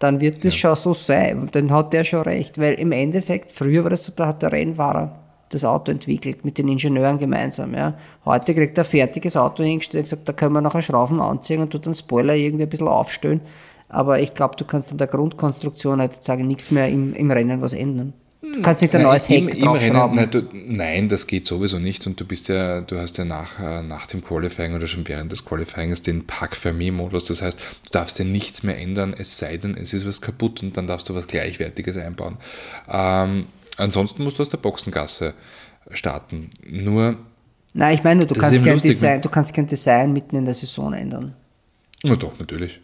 dann 0.04 0.20
wird 0.20 0.44
das 0.44 0.54
schon 0.54 0.76
so 0.76 0.92
sein. 0.92 1.48
Dann 1.52 1.72
hat 1.72 1.94
der 1.94 2.04
schon 2.04 2.22
recht. 2.22 2.58
Weil 2.58 2.74
im 2.74 2.92
Endeffekt, 2.92 3.50
früher 3.52 3.82
war 3.84 3.90
das 3.90 4.04
so, 4.04 4.12
da 4.14 4.28
hat 4.28 4.42
der 4.42 4.52
Rennfahrer 4.52 5.18
das 5.48 5.64
Auto 5.64 5.90
entwickelt 5.90 6.44
mit 6.44 6.58
den 6.58 6.68
Ingenieuren 6.68 7.18
gemeinsam. 7.18 7.74
Ja. 7.74 7.94
Heute 8.26 8.54
kriegt 8.54 8.76
er 8.76 8.84
ein 8.84 8.90
fertiges 8.90 9.36
Auto 9.36 9.62
hingestellt 9.62 10.04
und 10.04 10.10
gesagt, 10.10 10.28
da 10.28 10.32
können 10.34 10.52
wir 10.52 10.60
nachher 10.60 10.82
Schrauben 10.82 11.20
anziehen 11.20 11.62
und 11.62 11.70
tut 11.70 11.86
den 11.86 11.94
Spoiler 11.94 12.34
irgendwie 12.34 12.64
ein 12.64 12.68
bisschen 12.68 12.88
aufstellen. 12.88 13.40
Aber 13.88 14.20
ich 14.20 14.34
glaube, 14.34 14.56
du 14.56 14.64
kannst 14.64 14.92
an 14.92 14.98
der 14.98 15.06
Grundkonstruktion 15.06 16.02
heutzutage 16.02 16.44
nichts 16.44 16.70
mehr 16.70 16.88
im, 16.88 17.14
im 17.14 17.30
Rennen 17.30 17.62
was 17.62 17.72
ändern. 17.72 18.12
Du 18.52 18.60
kannst 18.62 18.82
nicht 18.82 18.94
ein 18.94 19.00
Nein, 19.02 19.10
neues 19.10 19.28
Heck 19.28 19.38
im 19.38 19.48
Rennen, 19.48 19.60
draufschrauben. 19.62 20.16
nein, 20.16 20.30
du, 20.30 20.42
nein, 20.66 21.08
das 21.08 21.26
geht 21.26 21.46
sowieso 21.46 21.78
nicht. 21.78 22.06
Und 22.06 22.20
du 22.20 22.24
bist 22.26 22.48
ja, 22.48 22.82
du 22.82 22.98
hast 22.98 23.16
ja 23.16 23.24
nach, 23.24 23.58
äh, 23.58 23.82
nach 23.82 24.06
dem 24.06 24.22
Qualifying 24.22 24.74
oder 24.74 24.86
schon 24.86 25.06
während 25.08 25.32
des 25.32 25.44
Qualifyings 25.44 26.02
den 26.02 26.26
Pack-Fermé-Modus. 26.26 27.26
Das 27.26 27.42
heißt, 27.42 27.58
du 27.58 27.90
darfst 27.90 28.18
ja 28.18 28.24
nichts 28.24 28.62
mehr 28.62 28.78
ändern, 28.78 29.14
es 29.16 29.38
sei 29.38 29.56
denn, 29.56 29.76
es 29.76 29.94
ist 29.94 30.06
was 30.06 30.20
kaputt 30.20 30.62
und 30.62 30.76
dann 30.76 30.86
darfst 30.86 31.08
du 31.08 31.14
was 31.14 31.26
Gleichwertiges 31.26 31.96
einbauen. 31.96 32.36
Ähm, 32.88 33.46
ansonsten 33.78 34.22
musst 34.22 34.38
du 34.38 34.42
aus 34.42 34.50
der 34.50 34.58
Boxengasse 34.58 35.34
starten. 35.90 36.50
Nur, 36.68 37.16
Nein, 37.72 37.94
ich 37.96 38.04
meine, 38.04 38.20
nur, 38.20 38.28
du 38.28 38.34
kannst, 38.34 38.62
kein 38.62 38.74
lustig, 38.74 38.92
Design, 38.92 39.20
du 39.22 39.28
kannst 39.28 39.52
kein 39.54 39.66
Design 39.66 40.12
mitten 40.12 40.36
in 40.36 40.44
der 40.44 40.54
Saison 40.54 40.92
ändern. 40.92 41.34
na 42.02 42.14
doch, 42.14 42.38
natürlich. 42.38 42.80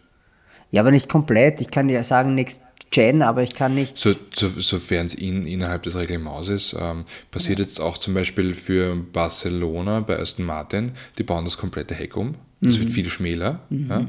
Ja, 0.71 0.81
aber 0.81 0.91
nicht 0.91 1.07
komplett. 1.09 1.61
Ich 1.61 1.69
kann 1.69 1.87
ja 1.89 2.03
sagen, 2.03 2.33
Next 2.35 2.61
Gen, 2.91 3.21
aber 3.21 3.41
ich 3.41 3.53
kann 3.55 3.73
nicht. 3.73 3.97
So, 3.97 4.13
so, 4.33 4.49
Sofern 4.57 5.05
es 5.05 5.13
in, 5.13 5.45
innerhalb 5.45 5.83
des 5.83 5.95
Reglements 5.95 6.49
ist, 6.49 6.75
ähm, 6.79 7.05
passiert 7.31 7.59
jetzt 7.59 7.79
auch 7.79 7.97
zum 7.97 8.13
Beispiel 8.13 8.53
für 8.53 8.95
Barcelona 8.95 10.01
bei 10.01 10.19
Aston 10.19 10.45
Martin, 10.45 10.91
die 11.17 11.23
bauen 11.23 11.45
das 11.45 11.57
komplette 11.57 11.95
Heck 11.95 12.17
um. 12.17 12.35
Das 12.59 12.75
Mhm. 12.75 12.79
wird 12.81 12.89
viel 12.91 13.09
schmäler. 13.09 13.61
Ja. 13.69 14.05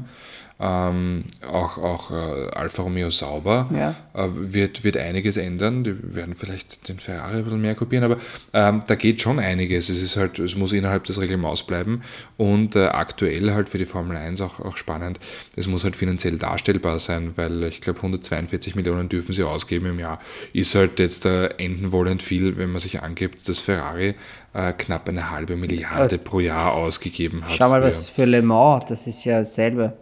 Ähm, 0.65 1.25
auch 1.51 1.77
auch 1.77 2.11
äh, 2.11 2.49
Alfa 2.53 2.83
Romeo 2.83 3.09
Sauber 3.09 3.69
Ja. 3.75 3.95
äh, 4.13 4.29
wird, 4.33 4.85
wird 4.85 4.95
einiges 4.95 5.35
ändern. 5.35 5.83
Die 5.83 6.15
werden 6.15 6.35
vielleicht 6.35 6.87
den 6.87 6.99
Ferrari 6.99 7.37
ein 7.39 7.43
bisschen 7.43 7.59
mehr 7.61 7.75
kopieren, 7.75 8.05
aber 8.05 8.17
ähm, 8.53 8.81
da 8.87 8.95
geht 8.95 9.21
schon 9.21 9.39
einiges. 9.39 9.89
Es 9.89 10.01
ist 10.01 10.15
halt, 10.15 10.39
es 10.39 10.55
muss 10.55 10.71
innerhalb 10.71 11.03
des 11.03 11.19
Reglements 11.19 11.63
bleiben 11.63 12.01
und 12.37 12.77
äh, 12.77 12.85
aktuell 12.85 13.51
halt 13.53 13.67
für 13.67 13.77
die 13.77 13.85
Formel 13.85 14.15
1 14.15 14.39
auch, 14.39 14.61
auch 14.61 14.77
spannend. 14.77 15.19
Es 15.57 15.67
muss 15.67 15.83
halt 15.83 15.97
finanziell 15.97 16.37
darstellbar 16.37 16.99
sein, 16.99 17.33
weil 17.35 17.63
ich 17.63 17.81
glaube 17.81 17.97
142 17.99 18.75
Millionen 18.75 19.09
dürfen 19.09 19.33
sie 19.33 19.43
ausgeben 19.43 19.87
im 19.87 19.99
Jahr. 19.99 20.21
Ist 20.53 20.75
halt 20.75 20.97
jetzt 20.99 21.25
äh, 21.25 21.47
enden 21.57 21.91
wollend 21.91 22.23
viel, 22.23 22.55
wenn 22.57 22.71
man 22.71 22.79
sich 22.79 23.03
angibt, 23.03 23.49
dass 23.49 23.59
Ferrari 23.59 24.15
äh, 24.53 24.71
knapp 24.71 25.09
eine 25.09 25.29
halbe 25.29 25.57
Milliarde 25.57 26.17
pro 26.19 26.39
Jahr 26.39 26.73
ausgegeben 26.73 27.43
hat. 27.43 27.51
Schau 27.51 27.67
mal, 27.69 27.81
für- 27.81 27.87
was 27.87 28.07
für 28.07 28.25
Le 28.25 28.41
Mans, 28.41 28.85
das 28.87 29.07
ist 29.07 29.25
ja 29.25 29.39
dasselbe. 29.39 29.93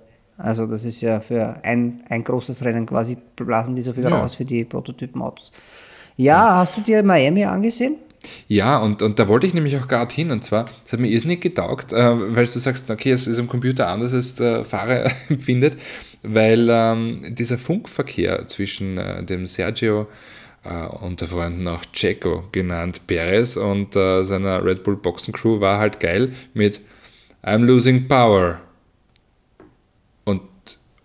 Also, 0.41 0.67
das 0.67 0.85
ist 0.85 1.01
ja 1.01 1.19
für 1.19 1.63
ein, 1.63 2.01
ein 2.09 2.23
großes 2.23 2.63
Rennen 2.63 2.85
quasi, 2.85 3.17
blasen 3.35 3.75
die 3.75 3.81
so 3.81 3.93
viel 3.93 4.03
Ja. 4.03 4.09
raus 4.09 4.35
für 4.35 4.45
die 4.45 4.63
Prototypenautos. 4.65 5.51
Ja, 6.17 6.57
hast 6.57 6.77
du 6.77 6.81
dir 6.81 7.03
Miami 7.03 7.45
angesehen? 7.45 7.95
Ja, 8.47 8.77
und, 8.77 9.01
und 9.01 9.17
da 9.17 9.27
wollte 9.27 9.47
ich 9.47 9.53
nämlich 9.53 9.77
auch 9.77 9.87
gerade 9.87 10.13
hin. 10.13 10.29
Und 10.31 10.43
zwar, 10.43 10.65
es 10.85 10.93
hat 10.93 10.99
mir 10.99 11.07
irrsinnig 11.09 11.41
getaugt, 11.41 11.93
äh, 11.93 12.35
weil 12.35 12.45
du 12.45 12.59
sagst, 12.59 12.89
okay, 12.91 13.11
es 13.11 13.25
ist 13.27 13.39
am 13.39 13.47
Computer 13.47 13.87
anders, 13.87 14.13
als 14.13 14.35
der 14.35 14.63
Fahrer 14.65 15.11
empfindet, 15.29 15.77
weil 16.21 16.67
ähm, 16.69 17.19
dieser 17.29 17.57
Funkverkehr 17.57 18.47
zwischen 18.47 18.97
äh, 18.97 19.23
dem 19.23 19.47
Sergio, 19.47 20.07
äh, 20.63 20.85
unter 21.03 21.25
Freunden 21.25 21.67
auch 21.67 21.83
Checo 21.93 22.43
genannt, 22.51 23.01
Perez 23.07 23.57
und 23.57 23.95
äh, 23.95 24.23
seiner 24.23 24.63
Red 24.63 24.83
Bull 24.83 24.97
Boxen 24.97 25.33
Crew 25.33 25.59
war 25.59 25.79
halt 25.79 25.99
geil 25.99 26.33
mit 26.53 26.81
I'm 27.43 27.65
losing 27.65 28.07
power. 28.07 28.59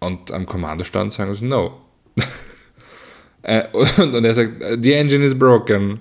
Und, 0.00 0.30
am 0.30 0.46
Kommandostand 0.46 1.12
sagen 1.12 1.34
sie 1.34 1.44
no. 1.44 1.80
Äh, 3.42 3.68
und, 3.72 4.12
und 4.12 4.24
er 4.24 4.34
sagt, 4.34 4.54
the 4.82 4.92
engine 4.94 5.24
is 5.24 5.38
broken. 5.38 6.00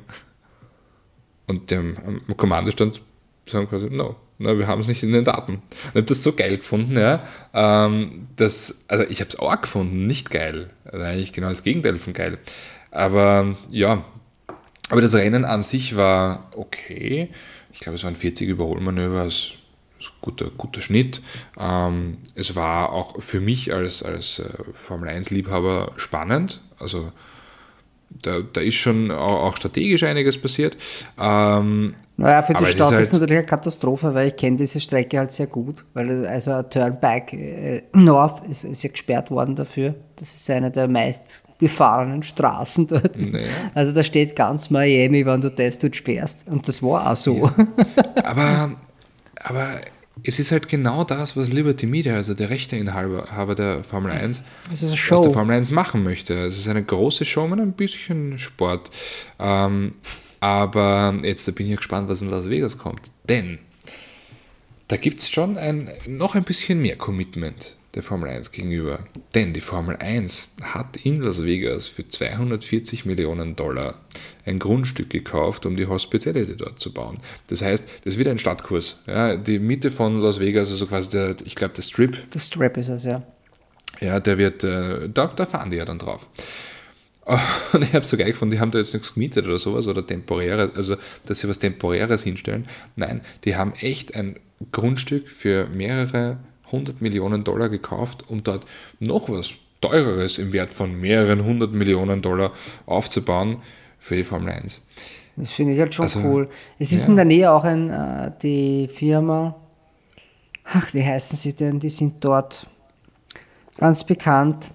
Und 1.46 1.70
dem 1.70 1.96
am 2.28 2.38
Kommandostand 2.38 3.02
sagen 3.46 3.70
quasi, 3.70 3.88
no, 3.91 4.16
no 4.39 4.58
wir 4.58 4.66
haben 4.66 4.82
es 4.82 4.88
nicht 4.88 5.04
in 5.04 5.14
den 5.14 5.26
Daten. 5.26 5.62
Ich 5.84 5.89
habe 5.89 6.04
das 6.04 6.24
so 6.24 6.34
geil 6.34 6.58
gefunden, 6.58 6.98
ja. 6.98 7.24
Ähm, 7.54 8.30
dass, 8.36 8.86
also 8.88 9.04
ich 9.04 9.20
habe 9.20 9.30
es 9.30 9.38
auch 9.38 9.62
gefunden, 9.62 10.08
nicht 10.08 10.32
geil. 10.32 10.72
Also 10.86 11.06
eigentlich 11.06 11.34
genau 11.34 11.50
das 11.50 11.62
Gegenteil 11.62 12.00
von 12.00 12.14
geil. 12.14 12.39
Aber 12.89 13.56
ja, 13.70 14.04
aber 14.89 15.02
das 15.02 15.14
Rennen 15.14 15.46
an 15.46 15.64
sich 15.64 15.96
war 15.96 16.52
okay. 16.56 17.30
Ich 17.74 17.80
glaube, 17.80 17.96
es 17.96 18.04
waren 18.04 18.16
40 18.16 18.48
Überholmanöver, 18.48 19.26
das 19.26 19.36
ein 19.36 19.64
guter, 20.22 20.49
guter 20.58 20.82
Schnitt. 20.82 21.22
Ähm, 21.60 22.18
es 22.36 22.56
war 22.56 22.91
auch 22.91 23.22
für 23.22 23.39
mich 23.39 23.74
als, 23.74 24.03
als 24.03 24.39
äh, 24.39 24.49
Formel 24.74 25.10
1-Liebhaber 25.10 25.93
spannend. 25.97 26.62
Also 26.80 27.12
da, 28.22 28.39
da 28.41 28.62
ist 28.62 28.76
schon 28.76 29.12
auch, 29.12 29.43
auch 29.43 29.58
strategisch 29.58 30.03
einiges 30.03 30.39
passiert. 30.39 30.78
Ähm, 31.20 31.95
Naja, 32.18 32.41
für 32.41 32.53
die 32.53 32.64
ist 32.64 32.72
Stadt 32.72 32.88
ist, 32.88 32.91
halt- 32.93 33.01
es 33.01 33.14
natürlich 33.14 33.38
eine 33.38 33.45
Katastrophe, 33.45 34.14
weil 34.14 34.30
ich 34.30 34.36
kenne 34.36 34.58
diese 34.58 34.80
Strecke 34.80 35.18
halt 35.18 35.32
sehr 35.32 35.47
gut, 35.47 35.84
weil 35.93 36.26
also 36.26 36.62
Turnback 36.64 37.34
äh, 37.34 37.82
North 37.93 38.43
ist, 38.47 38.64
ist 38.64 38.84
ja 38.84 38.89
gesperrt 38.89 39.32
worden 39.32 39.56
dafür. 39.56 39.95
Das 40.16 40.34
ist 40.34 40.49
eine 40.49 40.72
der 40.72 40.88
meist 40.88 41.41
befahrenen 41.58 42.22
Straßen 42.24 42.88
dort. 42.88 43.18
Naja. 43.18 43.47
Also 43.74 43.91
da 43.93 44.03
steht 44.03 44.36
ganz 44.36 44.70
Miami, 44.70 45.26
wenn 45.26 45.41
du 45.41 45.49
das 45.49 45.80
dort 45.80 45.95
sperrst. 45.95 46.45
Und 46.47 46.68
das 46.68 46.84
war 46.84 47.12
auch 47.12 47.16
so. 47.16 47.49
aber, 48.24 48.76
aber 49.41 49.82
es 50.28 50.39
ist 50.39 50.51
halt 50.51 50.67
genau 50.69 51.03
das, 51.03 51.38
was 51.38 51.51
Liberty 51.51 51.86
Media, 51.86 52.15
also 52.15 52.34
der 52.34 52.49
Rechteinhaber 52.49 53.55
der 53.55 53.84
Formel 53.84 54.11
1, 54.11 54.43
Das 54.69 54.82
ist 54.84 54.91
eine 54.91 55.17
aus 55.17 55.26
der 55.26 55.32
Formel 55.32 55.55
1 55.55 55.71
machen 55.71 56.03
möchte. 56.03 56.34
Es 56.45 56.57
ist 56.57 56.67
eine 56.67 56.84
große 56.84 57.26
Show 57.26 57.47
mit 57.47 57.59
ein 57.59 57.73
bisschen 57.73 58.39
Sport. 58.39 58.91
Ähm, 59.39 59.93
Aber 60.39 61.17
jetzt 61.23 61.53
bin 61.55 61.69
ich 61.69 61.78
gespannt, 61.78 62.09
was 62.09 62.21
in 62.21 62.30
Las 62.30 62.49
Vegas 62.49 62.78
kommt. 62.78 63.01
Denn 63.28 63.59
da 64.88 64.97
gibt 64.97 65.21
es 65.21 65.30
schon 65.30 65.57
ein, 65.57 65.89
noch 66.07 66.36
ein 66.36 66.43
bisschen 66.43 66.82
mehr 66.82 66.95
Commitment 66.95 67.76
der 67.96 68.04
Formel 68.04 68.30
1 68.30 68.52
gegenüber. 68.52 69.00
Denn 69.34 69.54
die 69.54 69.62
Formel 69.62 69.96
1 69.96 70.50
hat 70.62 70.98
in 70.98 71.22
Las 71.22 71.43
Vegas 71.43 71.88
für 71.88 72.08
240 72.08 73.06
Millionen 73.06 73.56
Dollar 73.56 73.96
ein 74.46 74.60
Grundstück 74.60 75.10
gekauft, 75.10 75.66
um 75.66 75.76
die 75.76 75.88
Hospitality 75.88 76.56
dort 76.58 76.80
zu 76.80 76.93
bauen. 76.93 77.18
Das 77.48 77.62
heißt, 77.62 77.86
das 78.04 78.18
wird 78.18 78.28
ein 78.28 78.38
Stadtkurs. 78.38 79.02
Ja, 79.08 79.36
die 79.36 79.60
Mitte 79.60 79.91
von 79.91 80.20
Las 80.20 80.39
Vegas, 80.39 80.70
also 80.70 80.86
quasi 80.86 81.10
der, 81.10 81.36
ich 81.46 81.56
glaube, 81.56 81.74
der 81.74 81.82
Strip. 81.82 82.30
Der 82.32 82.39
Strip 82.39 82.78
ist 82.78 82.89
es, 82.89 83.06
ja. 83.06 83.24
Ja, 84.02 84.20
der 84.20 84.38
wird, 84.38 84.64
äh, 84.64 85.10
da, 85.10 85.28
da 85.28 85.46
fahren 85.46 85.70
die 85.70 85.78
ja 85.78 85.86
dann 85.86 86.00
drauf. 86.00 86.30
Und 87.74 87.84
ich 87.84 87.93
habe 87.93 88.06
so 88.06 88.18
geil 88.18 88.32
gefunden, 88.32 88.52
die 88.52 88.60
haben 88.60 88.72
da 88.72 88.78
jetzt 88.78 88.93
nichts 88.93 89.14
gemietet 89.14 89.46
oder 89.48 89.58
sowas 89.58 89.88
oder 89.88 90.06
temporäre, 90.06 90.72
also 90.76 90.96
dass 91.26 91.39
sie 91.39 91.50
was 91.50 91.58
Temporäres 91.58 92.24
hinstellen. 92.24 92.68
Nein, 92.96 93.22
die 93.46 93.56
haben 93.56 93.74
echt 93.80 94.16
ein 94.16 94.36
Grundstück 94.72 95.28
für 95.28 95.68
mehrere 95.68 96.38
hundert 96.72 97.01
Millionen 97.01 97.43
Dollar 97.43 97.70
gekauft, 97.70 98.26
um 98.28 98.43
dort 98.43 98.66
noch 98.99 99.30
was 99.30 99.53
teureres 99.82 100.38
im 100.38 100.53
Wert 100.53 100.74
von 100.74 100.99
mehreren 100.99 101.43
hundert 101.43 101.74
Millionen 101.74 102.22
Dollar 102.22 102.51
aufzubauen 102.86 103.57
für 103.99 104.16
die 104.16 104.24
Formel 104.24 104.51
1. 104.51 104.82
Das 105.38 105.51
finde 105.51 105.74
ich 105.74 105.80
halt 105.80 105.93
schon 105.93 106.03
also, 106.03 106.20
cool. 106.22 106.49
Es 106.80 106.91
ist 106.91 107.03
ja. 107.03 107.09
in 107.09 107.16
der 107.18 107.26
Nähe 107.26 107.51
auch 107.51 107.63
ein, 107.63 107.89
äh, 107.89 108.32
die 108.41 108.88
Firma, 108.88 109.55
ach, 110.63 110.93
wie 110.93 111.03
heißen 111.03 111.38
sie 111.38 111.53
denn? 111.53 111.80
Die 111.80 111.89
sind 111.89 112.24
dort 112.24 112.68
ganz 113.78 114.03
bekannt. 114.03 114.72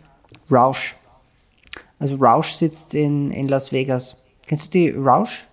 Roush. 0.51 0.97
Also 1.99 2.17
Roush 2.17 2.53
sitzt 2.53 2.95
in, 2.95 3.31
in 3.31 3.49
Las 3.49 3.73
Vegas. 3.73 4.17
Kennst 4.47 4.67
du 4.67 4.71
die 4.71 4.91
Roush? 4.91 5.47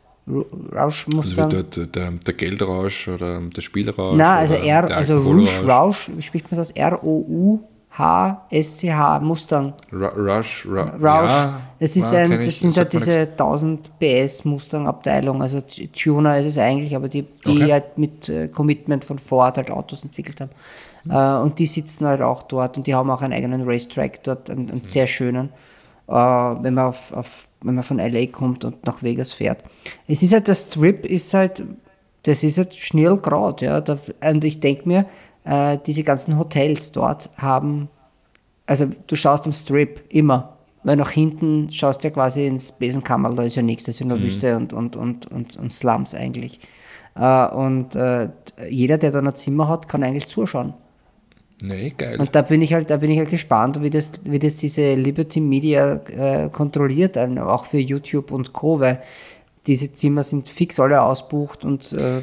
Rausch 0.73 1.07
muss 1.07 1.37
also 1.37 1.49
dann. 1.49 1.65
Der, 1.71 1.85
der, 1.85 2.11
der, 2.11 2.33
Geldrausch 2.33 3.07
oder 3.07 3.39
der 3.39 3.61
Spielrausch? 3.61 4.17
Nein, 4.17 4.37
also 4.39 4.55
R, 4.55 4.95
also 4.95 5.19
Rouge 5.19 5.65
Rausch, 5.65 6.11
wie 6.13 6.21
spricht 6.21 6.51
man 6.51 6.57
das? 6.57 6.71
R-O-U. 6.71 7.59
H-S-C-H, 7.97 9.19
Mustang. 9.21 9.73
Rush, 9.91 10.67
Ru 10.67 10.81
Rausch. 10.81 11.31
Ja, 11.31 11.61
es 11.79 11.95
ist 11.95 12.13
ein, 12.13 12.29
das 12.29 12.47
ich, 12.47 12.59
sind 12.59 12.77
halt 12.77 12.93
diese 12.93 13.21
1000 13.21 13.89
PS 13.99 14.45
Mustang-Abteilung. 14.45 15.41
Also 15.41 15.61
Tuner 15.61 16.37
ist 16.37 16.45
es 16.45 16.59
eigentlich, 16.59 16.95
aber 16.95 17.09
die, 17.09 17.23
die 17.23 17.63
okay. 17.63 17.71
halt 17.71 17.97
mit 17.97 18.29
äh, 18.29 18.49
Commitment 18.49 19.03
von 19.03 19.17
Ford 19.17 19.57
halt 19.57 19.71
Autos 19.71 20.03
entwickelt 20.03 20.41
haben. 20.41 20.51
Mhm. 21.05 21.11
Äh, 21.11 21.41
und 21.41 21.57
die 21.57 21.65
sitzen 21.65 22.05
halt 22.05 22.21
auch 22.21 22.43
dort 22.43 22.77
und 22.77 22.85
die 22.85 22.93
haben 22.93 23.09
auch 23.09 23.23
einen 23.23 23.33
eigenen 23.33 23.67
Racetrack 23.67 24.23
dort, 24.23 24.51
einen, 24.51 24.69
einen 24.69 24.81
mhm. 24.81 24.87
sehr 24.87 25.07
schönen. 25.07 25.49
Äh, 26.07 26.13
wenn 26.13 26.75
man 26.75 26.85
auf, 26.85 27.11
auf 27.13 27.46
wenn 27.61 27.75
man 27.75 27.83
von 27.83 27.97
LA 27.97 28.27
kommt 28.27 28.65
und 28.65 28.85
nach 28.85 29.03
Vegas 29.03 29.31
fährt. 29.31 29.63
Es 30.07 30.23
ist 30.23 30.33
halt, 30.33 30.47
der 30.47 30.55
Strip 30.55 31.05
ist 31.05 31.33
halt, 31.33 31.63
das 32.23 32.43
ist 32.43 32.57
halt 32.57 32.75
schnell 32.75 33.17
grad, 33.17 33.61
ja. 33.61 33.81
Da, 33.81 33.97
und 34.29 34.43
ich 34.43 34.59
denke 34.59 34.87
mir, 34.87 35.05
äh, 35.45 35.77
diese 35.85 36.03
ganzen 36.03 36.37
Hotels 36.37 36.91
dort 36.91 37.29
haben, 37.37 37.89
also 38.65 38.87
du 39.07 39.15
schaust 39.15 39.45
am 39.45 39.53
Strip 39.53 40.01
immer, 40.09 40.57
weil 40.83 40.97
nach 40.97 41.11
hinten 41.11 41.71
schaust 41.71 42.03
du 42.03 42.09
ja 42.09 42.13
quasi 42.13 42.45
ins 42.45 42.71
Besenkammer, 42.71 43.33
da 43.33 43.43
ist 43.43 43.55
ja 43.55 43.61
nichts, 43.61 43.85
das 43.85 43.95
ist 43.95 43.99
ja 44.01 44.05
nur 44.05 44.17
mhm. 44.17 44.23
Wüste 44.23 44.55
und, 44.55 44.73
und, 44.73 44.95
und, 44.95 45.25
und, 45.31 45.57
und 45.57 45.73
Slums 45.73 46.13
eigentlich. 46.13 46.59
Äh, 47.15 47.47
und 47.47 47.95
äh, 47.95 48.29
jeder, 48.69 48.97
der 48.97 49.11
da 49.11 49.19
ein 49.19 49.35
Zimmer 49.35 49.67
hat, 49.67 49.87
kann 49.87 50.03
eigentlich 50.03 50.27
zuschauen. 50.27 50.73
Nee, 51.61 51.93
geil. 51.97 52.19
Und 52.19 52.35
da 52.35 52.43
bin 52.43 52.61
ich 52.61 52.73
halt, 52.73 52.89
da 52.89 52.97
bin 52.97 53.09
ich 53.09 53.17
halt 53.17 53.29
gespannt, 53.31 53.81
wie 53.81 53.89
das, 53.89 54.11
wie 54.23 54.37
das 54.39 54.57
diese 54.57 54.93
Liberty 54.93 55.41
Media 55.41 55.95
äh, 56.05 56.49
kontrolliert, 56.49 57.17
auch 57.17 57.65
für 57.65 57.79
YouTube 57.79 58.31
und 58.31 58.53
Co., 58.53 58.79
weil 58.79 59.01
diese 59.65 59.91
Zimmer 59.91 60.23
sind 60.23 60.47
fix 60.47 60.79
alle 60.79 61.01
ausbucht 61.01 61.65
und 61.65 61.91
äh, 61.93 62.21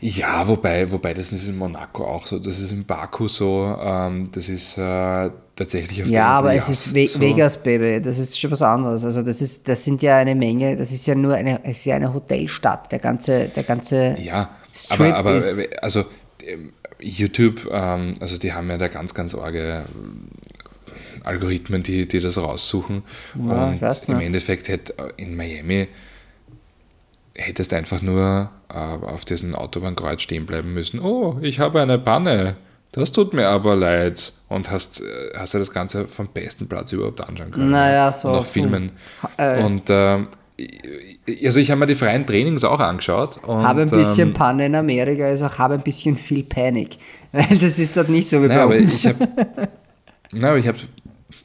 ja, 0.00 0.46
wobei, 0.48 0.90
wobei 0.90 1.12
das 1.12 1.32
ist 1.32 1.48
in 1.48 1.58
Monaco 1.58 2.04
auch 2.04 2.26
so, 2.26 2.38
das 2.38 2.58
ist 2.58 2.72
in 2.72 2.86
Baku 2.86 3.28
so, 3.28 3.76
ähm, 3.82 4.30
das 4.32 4.48
ist 4.48 4.78
äh, 4.78 5.30
tatsächlich 5.54 6.02
auf 6.02 6.08
Ja, 6.08 6.28
aber 6.28 6.54
es 6.54 6.68
ist 6.70 6.94
Ve 6.94 7.06
so. 7.06 7.20
Vegas, 7.20 7.62
Baby, 7.62 8.00
das 8.00 8.18
ist 8.18 8.38
schon 8.40 8.50
was 8.50 8.62
anderes. 8.62 9.04
Also 9.04 9.22
das 9.22 9.42
ist, 9.42 9.68
das 9.68 9.84
sind 9.84 10.00
ja 10.02 10.16
eine 10.16 10.34
Menge, 10.34 10.76
das 10.76 10.92
ist 10.92 11.06
ja 11.06 11.14
nur 11.14 11.34
eine, 11.34 11.62
es 11.64 11.78
ist 11.78 11.84
ja 11.84 11.96
eine 11.96 12.14
Hotelstadt, 12.14 12.90
der 12.92 12.98
ganze, 12.98 13.48
der 13.48 13.62
ganze 13.62 14.16
Ja, 14.18 14.48
Strip 14.72 15.14
aber, 15.14 15.16
aber 15.16 15.42
also 15.82 16.04
YouTube, 17.02 17.68
ähm, 17.70 18.14
also 18.20 18.38
die 18.38 18.52
haben 18.52 18.70
ja 18.70 18.78
da 18.78 18.88
ganz, 18.88 19.14
ganz 19.14 19.34
arge 19.34 19.84
äh, 19.84 21.24
Algorithmen, 21.24 21.82
die, 21.82 22.06
die 22.06 22.20
das 22.20 22.38
raussuchen. 22.38 23.02
Ja, 23.34 23.68
und 23.68 24.08
im 24.08 24.20
Endeffekt 24.20 24.68
hätte 24.68 24.94
äh, 24.98 25.12
in 25.16 25.36
Miami 25.36 25.88
hättest 27.34 27.72
einfach 27.72 28.02
nur 28.02 28.50
äh, 28.68 28.74
auf 28.74 29.24
diesem 29.24 29.54
Autobahnkreuz 29.54 30.22
stehen 30.22 30.46
bleiben 30.46 30.74
müssen. 30.74 31.00
Oh, 31.00 31.38
ich 31.40 31.58
habe 31.58 31.80
eine 31.80 31.98
Panne. 31.98 32.56
Das 32.92 33.12
tut 33.12 33.34
mir 33.34 33.48
aber 33.48 33.76
leid. 33.76 34.32
Und 34.48 34.70
hast, 34.70 35.00
äh, 35.00 35.04
hast 35.36 35.54
du 35.54 35.58
das 35.58 35.72
Ganze 35.72 36.08
vom 36.08 36.28
besten 36.28 36.68
Platz 36.68 36.92
überhaupt 36.92 37.20
anschauen 37.20 37.50
können. 37.52 37.68
Naja, 37.68 38.12
so. 38.12 38.28
Und 38.28 38.34
auch 38.34 38.46
filmen. 38.46 38.92
Äh, 39.36 39.62
und 39.62 39.88
äh, 39.90 40.18
also 41.44 41.60
ich 41.60 41.70
habe 41.70 41.80
mir 41.80 41.86
die 41.86 41.94
freien 41.94 42.26
Trainings 42.26 42.64
auch 42.64 42.80
angeschaut. 42.80 43.38
Und, 43.44 43.62
habe 43.62 43.82
ein 43.82 43.90
bisschen 43.90 44.28
ähm, 44.28 44.34
Panne 44.34 44.66
in 44.66 44.74
Amerika, 44.74 45.24
also 45.24 45.48
habe 45.58 45.74
ein 45.74 45.82
bisschen 45.82 46.16
viel 46.16 46.44
Panik. 46.44 46.98
Weil 47.32 47.58
das 47.58 47.78
ist 47.78 47.96
dort 47.96 48.08
nicht 48.08 48.28
so 48.28 48.42
wie 48.42 48.48
naja, 48.48 48.66
bei 48.66 48.80
uns. 48.80 49.00
Ich 49.00 49.06
hab, 49.06 49.16
aber 50.42 50.58
ich 50.58 50.68
habe 50.68 50.78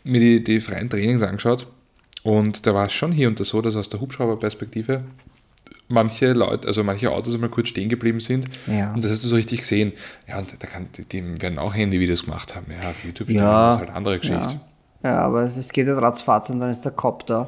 mir 0.03 0.19
die, 0.19 0.43
die 0.43 0.59
freien 0.59 0.89
Trainings 0.89 1.21
angeschaut 1.21 1.67
und 2.23 2.65
da 2.65 2.73
war 2.73 2.87
es 2.87 2.93
schon 2.93 3.11
hier 3.11 3.27
und 3.27 3.39
da 3.39 3.43
so, 3.43 3.61
dass 3.61 3.75
aus 3.75 3.89
der 3.89 4.01
Hubschrauberperspektive 4.01 5.03
manche 5.87 6.33
Leute, 6.33 6.67
also 6.67 6.83
manche 6.83 7.11
Autos 7.11 7.35
einmal 7.35 7.49
kurz 7.49 7.69
stehen 7.69 7.89
geblieben 7.89 8.19
sind. 8.19 8.47
Ja. 8.67 8.93
Und 8.93 9.03
das 9.03 9.11
hast 9.11 9.23
du 9.23 9.27
so 9.27 9.35
richtig 9.35 9.61
gesehen. 9.61 9.93
Ja, 10.27 10.39
und 10.39 10.55
da 10.57 10.67
kann, 10.67 10.87
die 11.11 11.41
werden 11.41 11.59
auch 11.59 11.75
Handyvideos 11.75 12.23
gemacht 12.25 12.55
haben. 12.55 12.65
Ja, 12.71 12.89
auf 12.89 13.03
YouTube 13.03 13.29
ja, 13.29 13.67
das 13.67 13.75
ist 13.75 13.79
halt 13.79 13.89
eine 13.89 13.97
andere 13.97 14.19
Geschichte. 14.19 14.59
Ja, 15.03 15.09
ja 15.09 15.19
aber 15.19 15.43
es 15.43 15.71
geht 15.71 15.87
ja 15.87 15.97
ratzfatz 15.97 16.49
und 16.49 16.59
dann 16.59 16.71
ist 16.71 16.81
der 16.81 16.91
Kopf 16.91 17.23
da. 17.25 17.47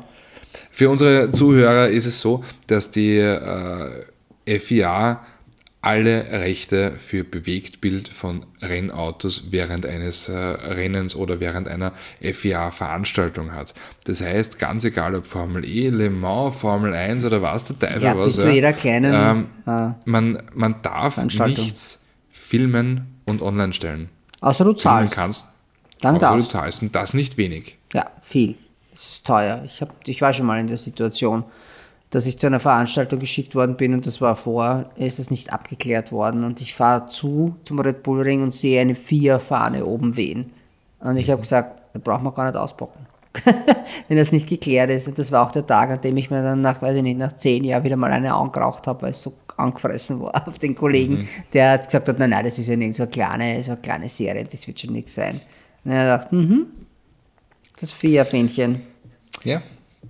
Für 0.72 0.90
unsere 0.90 1.32
Zuhörer 1.32 1.90
ist 1.90 2.06
es 2.06 2.22
so, 2.22 2.44
dass 2.68 2.92
die 2.92 3.18
äh, 3.18 4.60
FIA 4.60 5.22
alle 5.82 6.32
Rechte 6.32 6.92
für 6.94 7.24
Bewegtbild 7.24 8.10
von 8.10 8.46
Rennautos 8.62 9.52
während 9.52 9.86
eines 9.86 10.28
äh, 10.28 10.36
Rennens 10.36 11.16
oder 11.16 11.40
während 11.40 11.68
einer 11.68 11.94
FIA-Veranstaltung 12.22 13.54
hat. 13.54 13.74
Das 14.06 14.22
heißt, 14.22 14.60
ganz 14.60 14.84
egal 14.84 15.16
ob 15.16 15.26
Formel 15.26 15.64
E, 15.64 15.90
Le 15.90 16.10
Mans, 16.10 16.58
Formel 16.58 16.94
1 16.94 17.24
oder 17.26 17.42
was 17.42 17.66
der 17.66 17.80
Teufel 17.80 18.04
ja, 18.04 18.18
was. 18.18 18.26
Bis 18.26 18.42
zu 18.42 18.52
jeder 18.52 18.74
kleinen 18.74 19.14
ähm, 19.16 19.50
äh, 19.66 19.94
man, 20.04 20.44
man 20.54 20.82
darf 20.82 21.24
nichts 21.24 22.04
filmen 22.32 23.20
und 23.26 23.42
online 23.42 23.74
stellen. 23.74 24.10
Außer 24.42 24.66
du 24.66 24.74
zahlst. 24.74 25.14
Kannst, 25.14 25.46
Dann 26.02 26.16
außer 26.16 26.22
darfst. 26.22 26.46
du 26.46 26.50
zahlst 26.50 26.82
und 26.82 26.96
das 26.96 27.14
nicht 27.14 27.38
wenig. 27.38 27.78
Ja, 27.94 28.08
viel. 28.22 28.56
Das 28.98 29.10
ist 29.10 29.28
teuer. 29.28 29.62
Ich, 29.64 29.80
hab, 29.80 29.90
ich 30.08 30.22
war 30.22 30.34
schon 30.34 30.48
mal 30.48 30.60
in 30.60 30.66
der 30.66 30.78
Situation, 30.78 31.44
dass 32.10 32.26
ich 32.26 32.40
zu 32.40 32.48
einer 32.48 32.60
Veranstaltung 32.60 33.20
geschickt 33.20 33.54
worden 33.54 33.78
bin 33.78 33.94
und 33.94 34.08
das 34.08 34.22
war 34.22 34.36
vor, 34.36 34.90
ist 34.96 35.20
es 35.20 35.30
nicht 35.30 35.54
abgeklärt 35.54 36.12
worden 36.12 36.44
und 36.44 36.62
ich 36.62 36.74
fahre 36.74 37.08
zu 37.08 37.56
zum 37.64 37.80
Red 37.80 38.02
Bull 38.02 38.22
Ring 38.22 38.42
und 38.42 38.52
sehe 38.52 38.82
eine 38.82 38.96
Vier-Fahne 38.96 39.86
oben 39.86 40.18
wehen. 40.18 40.52
Und 41.00 41.18
ich 41.18 41.30
habe 41.30 41.42
gesagt, 41.42 41.80
da 41.94 42.00
braucht 42.00 42.24
man 42.24 42.34
gar 42.34 42.46
nicht 42.46 42.58
auspacken. 42.58 43.06
Wenn 44.08 44.18
das 44.18 44.32
nicht 44.32 44.50
geklärt 44.50 44.90
ist. 44.90 45.08
Und 45.08 45.20
das 45.20 45.32
war 45.32 45.46
auch 45.46 45.52
der 45.52 45.68
Tag, 45.68 45.92
an 45.92 46.02
dem 46.02 46.18
ich 46.18 46.32
mir 46.32 46.42
dann 46.42 46.62
nach, 46.62 46.82
weiß 46.82 46.96
ich 46.96 47.04
nicht, 47.04 47.20
nach 47.20 47.34
zehn 47.34 47.64
Jahren 47.64 47.84
wieder 47.84 47.98
mal 47.98 48.12
eine 48.12 48.34
angeraucht 48.34 48.88
habe, 48.88 49.04
weil 49.04 49.12
es 49.12 49.22
so 49.22 49.34
angefressen 49.58 50.20
war 50.22 50.48
auf 50.48 50.58
den 50.58 50.74
Kollegen, 50.74 51.20
mhm. 51.20 51.28
der 51.54 51.78
gesagt 51.78 52.08
hat, 52.08 52.18
nein, 52.18 52.32
nein, 52.32 52.46
das 52.46 52.58
ist 52.58 52.68
ja 52.68 52.76
nicht 52.76 52.96
so 52.96 53.04
eine 53.04 53.12
kleine, 53.12 53.62
so 53.62 53.74
eine 53.74 53.82
kleine 53.82 54.10
Serie, 54.10 54.44
das 54.44 54.66
wird 54.66 54.80
schon 54.80 54.94
nichts 54.94 55.14
sein. 55.14 55.40
Und 55.86 55.92
er 55.92 56.18
dachte, 56.18 56.34
mhm, 56.36 56.66
das 57.80 57.92
Vierfähnchen. 57.92 58.82
Ja. 59.44 59.62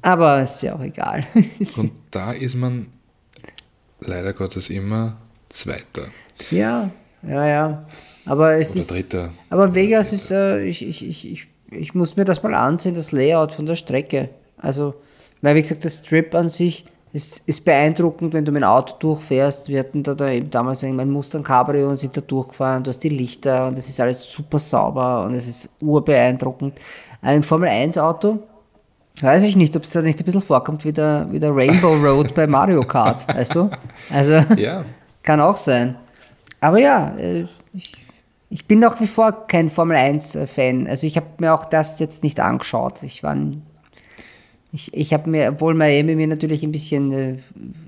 Aber 0.01 0.41
ist 0.41 0.61
ja 0.61 0.75
auch 0.75 0.81
egal. 0.81 1.25
Und 1.77 1.91
da 2.11 2.31
ist 2.31 2.55
man 2.55 2.87
leider 3.99 4.33
Gottes 4.33 4.69
immer 4.69 5.17
Zweiter. 5.49 6.09
Ja, 6.51 6.91
ja, 7.23 7.47
ja. 7.47 7.85
Aber 8.25 8.55
es 8.55 8.71
Oder 8.71 8.79
ist. 8.79 8.91
Dritter. 8.91 9.33
Aber 9.49 9.73
Vegas 9.73 10.13
ist, 10.13 10.31
äh, 10.31 10.63
ich, 10.63 10.85
ich, 10.85 11.07
ich, 11.07 11.31
ich, 11.31 11.47
ich 11.71 11.93
muss 11.93 12.15
mir 12.15 12.25
das 12.25 12.43
mal 12.43 12.53
ansehen, 12.53 12.95
das 12.95 13.11
Layout 13.11 13.53
von 13.53 13.65
der 13.65 13.75
Strecke. 13.75 14.29
Also, 14.57 14.95
weil 15.41 15.55
wie 15.55 15.61
gesagt, 15.61 15.83
der 15.83 15.89
Strip 15.89 16.35
an 16.35 16.49
sich 16.49 16.85
ist, 17.13 17.47
ist 17.47 17.63
beeindruckend, 17.63 18.33
wenn 18.33 18.45
du 18.45 18.51
mit 18.51 18.61
dem 18.61 18.67
Auto 18.67 18.95
durchfährst. 18.99 19.69
Wir 19.69 19.79
hatten 19.79 20.03
da, 20.03 20.13
da 20.13 20.29
eben 20.29 20.51
damals 20.51 20.83
mein 20.83 21.09
Mustang 21.09 21.43
Cabrio 21.43 21.89
und 21.89 21.97
sind 21.97 22.15
da 22.15 22.21
durchgefahren. 22.21 22.83
Du 22.83 22.89
hast 22.89 22.99
die 22.99 23.09
Lichter 23.09 23.67
und 23.67 23.77
es 23.77 23.89
ist 23.89 23.99
alles 23.99 24.23
super 24.23 24.59
sauber 24.59 25.25
und 25.25 25.33
es 25.33 25.47
ist 25.47 25.69
urbeeindruckend. 25.81 26.73
Ein 27.21 27.43
Formel 27.43 27.69
1 27.69 27.97
Auto, 27.97 28.39
weiß 29.21 29.43
ich 29.43 29.55
nicht, 29.55 29.75
ob 29.75 29.83
es 29.83 29.91
da 29.91 30.01
nicht 30.01 30.19
ein 30.19 30.25
bisschen 30.25 30.41
vorkommt 30.41 30.85
wie 30.85 30.93
der, 30.93 31.27
wie 31.31 31.39
der 31.39 31.55
Rainbow 31.55 31.93
Road 31.93 32.33
bei 32.35 32.45
Mario 32.45 32.83
Kart, 32.83 33.27
weißt 33.35 33.55
du? 33.55 33.69
Also, 34.11 34.33
ja. 34.55 34.83
kann 35.23 35.39
auch 35.39 35.57
sein. 35.57 35.95
Aber 36.61 36.79
ja, 36.79 37.15
äh, 37.17 37.45
ich, 37.73 37.93
ich 38.49 38.65
bin 38.65 38.79
nach 38.79 38.99
wie 38.99 39.07
vor 39.07 39.47
kein 39.47 39.69
Formel 39.69 39.97
1 39.97 40.37
Fan. 40.53 40.87
Also 40.87 41.07
ich 41.07 41.17
habe 41.17 41.27
mir 41.39 41.53
auch 41.53 41.65
das 41.65 41.99
jetzt 41.99 42.23
nicht 42.23 42.39
angeschaut. 42.39 43.03
Ich 43.03 43.23
war, 43.23 43.35
Ich, 44.77 44.93
ich 44.93 45.11
habe 45.11 45.27
mir, 45.27 45.49
obwohl 45.49 45.73
Miami 45.73 46.15
mir 46.15 46.27
natürlich 46.27 46.61
ein 46.61 46.71
bisschen 46.71 47.11
äh, 47.11 47.37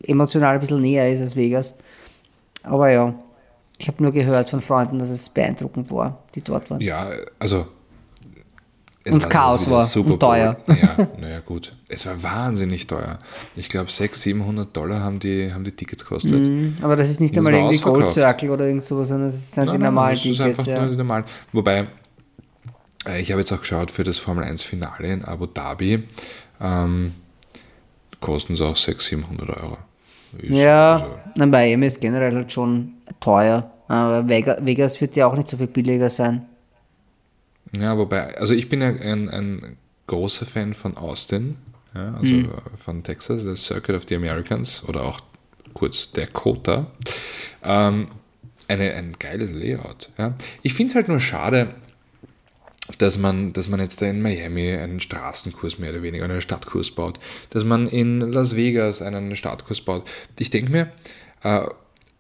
emotional 0.08 0.56
ein 0.56 0.60
bisschen 0.60 0.80
näher 0.80 1.12
ist 1.14 1.22
als 1.22 1.36
Vegas. 1.36 1.76
Aber 2.64 2.90
ja, 2.90 3.14
ich 3.78 3.88
habe 3.88 4.02
nur 4.02 4.12
gehört 4.12 4.50
von 4.50 4.60
Freunden, 4.60 4.98
dass 4.98 5.12
es 5.12 5.30
beeindruckend 5.30 5.92
war, 5.92 6.24
die 6.34 6.42
dort 6.42 6.68
waren. 6.72 6.82
Ja, 6.82 7.12
also. 7.38 7.68
es 9.04 9.14
Und 9.14 9.22
war 9.22 9.30
Chaos 9.30 9.70
war 9.70 9.86
Super 9.86 10.14
und 10.14 10.20
teuer. 10.20 10.58
Ja, 10.68 11.08
naja, 11.22 11.40
gut. 11.42 11.76
Es 11.90 12.08
war 12.08 12.24
wahnsinnig 12.24 12.88
teuer. 12.88 13.20
Ich 13.56 13.70
glaube, 13.70 13.92
600, 13.92 14.16
700 14.20 14.76
Dollar 14.76 15.02
haben 15.02 15.20
die, 15.20 15.54
haben 15.54 15.64
die 15.64 15.72
Tickets 15.74 16.04
gekostet. 16.04 16.48
Mhm, 16.48 16.76
aber 16.82 16.96
das 16.96 17.12
ist 17.12 17.20
nicht 17.22 17.38
Das 17.38 17.46
einmal 17.46 17.54
irgendwie 17.62 17.78
Gold. 17.82 18.10
Circle 18.10 18.50
oder 18.50 18.66
irgend 18.66 18.84
sowas, 18.84 19.10
sondern 19.10 19.28
das 19.30 19.52
sind 19.52 19.66
die 19.66 19.68
Nein, 19.74 19.82
nein, 19.82 19.94
normalen 19.94 20.16
das 20.16 20.26
ist 20.26 20.38
Tickets. 20.38 20.60
einfach 20.68 20.84
Ja. 20.84 20.88
die 20.88 20.98
normalen. 20.98 21.26
Wobei, 21.54 21.88
äh, 23.08 23.22
ich 23.22 23.32
habe 23.32 23.42
jetzt 23.42 23.52
auch 23.52 23.62
geschaut 23.62 23.92
für 23.92 24.04
das 24.04 24.18
Formel 24.18 24.44
1 24.44 24.64
Finale 24.64 25.08
in 25.14 25.24
Abu 25.24 25.46
Dhabi. 25.46 26.04
Ähm, 26.62 27.14
kosten 28.20 28.54
es 28.54 28.62
auch 28.62 28.76
600, 28.76 29.02
700 29.30 29.50
Euro. 29.62 29.78
Ist 30.38 30.56
Ja, 30.58 30.94
also- 30.96 31.20
na, 31.38 31.46
Miami 31.46 31.86
ist 31.86 32.00
generell 32.02 32.36
halt 32.36 32.52
schon 32.52 32.94
teuer. 33.20 33.72
Aber 33.88 34.28
Vega- 34.30 34.58
Vegas 34.62 35.00
wird 35.02 35.16
ja 35.16 35.26
auch 35.28 35.36
nicht 35.36 35.48
so 35.48 35.58
viel 35.58 35.68
billiger 35.68 36.10
sein. 36.10 36.46
Ja, 37.80 37.98
wobei, 37.98 38.38
also 38.38 38.54
ich 38.54 38.70
bin 38.70 38.82
ja 38.82 38.90
ein, 38.90 39.30
ein 39.30 39.78
großer 40.08 40.46
Fan 40.46 40.74
von 40.74 40.98
Austin, 40.98 41.56
ja, 41.96 42.14
also 42.16 42.26
Mhm. 42.34 42.46
äh, 42.74 42.78
von 42.78 43.04
Texas, 43.04 43.44
der 43.44 43.56
Circuit 43.56 43.96
of 43.96 44.04
the 44.08 44.16
Americans 44.16 44.84
oder 44.88 45.04
auch 45.04 45.20
kurz 45.74 46.12
Dakota. 46.12 46.88
Ähm, 47.64 48.08
eine, 48.68 48.94
ein 48.94 49.14
geiles 49.18 49.52
Layout. 49.52 50.10
Ja. 50.18 50.34
Ich 50.62 50.74
finde 50.74 50.92
es 50.92 50.96
halt 50.96 51.08
nur 51.08 51.20
schade, 51.20 51.74
dass 52.98 53.18
man, 53.18 53.54
dass 53.54 53.70
man 53.70 53.80
jetzt 53.80 54.02
da 54.02 54.08
in 54.08 54.22
Miami 54.22 54.72
einen 54.72 55.00
Straßenkurs 55.00 55.80
mehr 55.80 55.92
oder 55.92 56.02
weniger, 56.02 56.26
einen 56.26 56.42
Stadtkurs 56.42 56.92
baut, 56.92 57.20
dass 57.52 57.64
man 57.64 57.88
in 57.88 58.20
Las 58.20 58.56
Vegas 58.56 59.02
einen 59.02 59.36
Stadtkurs 59.36 59.82
baut. 59.82 60.10
Ich 60.38 60.50
denke 60.50 60.72
mir, 60.72 60.92
äh, 61.44 61.68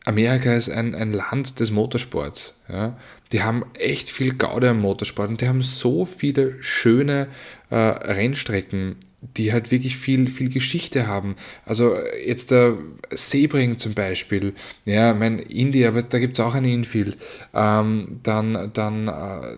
Amerika 0.06 0.54
ist 0.54 0.70
ein, 0.70 0.95
ein 0.95 1.14
Land 1.14 1.60
des 1.60 1.72
Motorsports. 1.72 2.60
Ja? 2.70 2.97
Die 3.32 3.43
haben 3.43 3.66
echt 3.74 4.10
viel 4.10 4.34
Gaude 4.34 4.70
am 4.70 4.82
Motorsport 4.82 5.30
und 5.30 5.41
die 5.41 5.47
haben 5.47 5.62
so 5.62 6.06
viele 6.06 6.62
schöne 6.64 7.28
äh, 7.70 7.76
Rennstrecken, 7.76 8.95
die 9.22 9.52
halt 9.52 9.72
wirklich 9.72 9.97
viel, 9.97 10.28
viel 10.30 10.50
Geschichte 10.50 11.08
haben. 11.08 11.36
Also 11.66 11.95
jetzt 12.26 12.52
der 12.52 12.78
Sebring 13.12 13.78
zum 13.78 13.93
Beispiel, 13.93 14.54
ja, 14.86 15.14
mein 15.14 15.39
Indy, 15.39 15.86
aber 15.86 16.02
da 16.02 16.20
gibt 16.20 16.39
es 16.39 16.45
auch 16.45 16.56
eine 16.56 16.72
Infield. 16.72 17.18
Ähm, 17.54 18.20
dann, 18.24 18.72
dann 18.74 19.08
äh, 19.10 19.58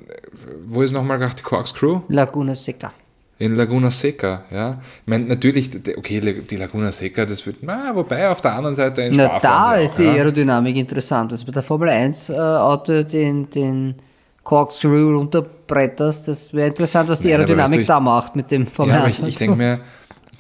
wo 0.66 0.82
ist 0.82 0.92
nochmal 0.92 1.20
gerade 1.20 1.36
die 1.36 1.44
Corkscrew? 1.44 2.02
Laguna 2.10 2.56
Seca. 2.56 2.94
In 3.42 3.56
Laguna 3.56 3.90
Seca, 3.90 4.44
ja. 4.52 4.80
Ich 5.02 5.08
meine, 5.08 5.26
natürlich, 5.26 5.72
okay, 5.98 6.44
die 6.48 6.56
Laguna 6.58 6.92
Seca, 6.92 7.26
das 7.26 7.44
wird, 7.48 7.58
na, 7.62 7.96
wobei 7.96 8.30
auf 8.30 8.40
der 8.42 8.54
anderen 8.54 8.76
Seite 8.76 9.02
in 9.02 9.16
Na, 9.16 9.40
da 9.40 9.78
ist 9.78 9.98
die 9.98 10.04
ja. 10.04 10.12
Aerodynamik 10.12 10.76
interessant. 10.76 11.32
Also 11.32 11.48
bei 11.48 11.52
der 11.52 11.64
Formel 11.64 11.90
1 11.90 12.30
äh, 12.30 12.34
Auto 12.36 13.02
den, 13.02 13.50
den 13.50 13.96
Corkscrew 14.44 15.18
runterbretterst, 15.18 16.28
das 16.28 16.54
wäre 16.54 16.68
interessant, 16.68 17.10
was 17.10 17.20
die 17.22 17.30
Nein, 17.30 17.38
Aerodynamik 17.38 17.70
weißt 17.70 17.78
du, 17.78 17.82
ich- 17.82 17.88
da 17.88 18.00
macht 18.00 18.36
mit 18.36 18.52
dem 18.52 18.68
Formel 18.68 18.92
Ja, 18.94 18.98
aber 19.00 19.08
1 19.08 19.18
ich, 19.20 19.26
ich 19.26 19.38
denke 19.38 19.58
mir, 19.58 19.80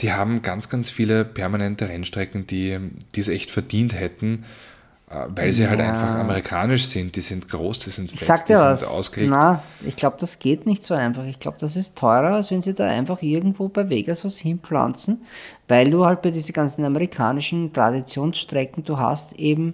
die 0.01 0.11
haben 0.13 0.43
ganz, 0.43 0.69
ganz 0.69 0.91
viele 0.91 1.25
permanente 1.25 1.89
Rennstrecken, 1.89 2.45
die, 2.45 2.77
die 3.15 3.19
es 3.19 3.29
echt 3.29 3.49
verdient 3.49 3.93
hätten, 3.99 4.45
weil 5.35 5.51
sie 5.53 5.67
halt 5.67 5.79
Ja. 5.79 5.89
einfach 5.89 6.07
amerikanisch 6.07 6.85
sind. 6.85 7.15
Die 7.15 7.21
sind 7.21 7.49
groß, 7.49 7.79
die 7.79 7.89
sind 7.89 8.11
fett, 8.11 8.19
sag 8.27 8.45
die 8.45 8.53
dir 8.53 8.59
sind 8.59 8.69
was. 8.69 8.87
ausgelegt. 8.87 9.31
Na, 9.31 9.61
ich 9.85 9.95
glaube, 9.95 10.17
das 10.19 10.39
geht 10.39 10.65
nicht 10.65 10.83
so 10.83 10.93
einfach. 10.93 11.25
Ich 11.25 11.39
glaube, 11.39 11.57
das 11.59 11.75
ist 11.75 11.97
teurer, 11.97 12.35
als 12.35 12.51
wenn 12.51 12.61
sie 12.61 12.73
da 12.73 12.87
einfach 12.87 13.21
irgendwo 13.21 13.67
bei 13.67 13.89
Vegas 13.89 14.23
was 14.23 14.37
hinpflanzen, 14.37 15.21
weil 15.67 15.89
du 15.91 16.05
halt 16.05 16.21
bei 16.21 16.31
diesen 16.31 16.53
ganzen 16.53 16.83
amerikanischen 16.85 17.73
Traditionsstrecken, 17.73 18.83
du 18.83 18.97
hast 18.97 19.33
eben 19.33 19.73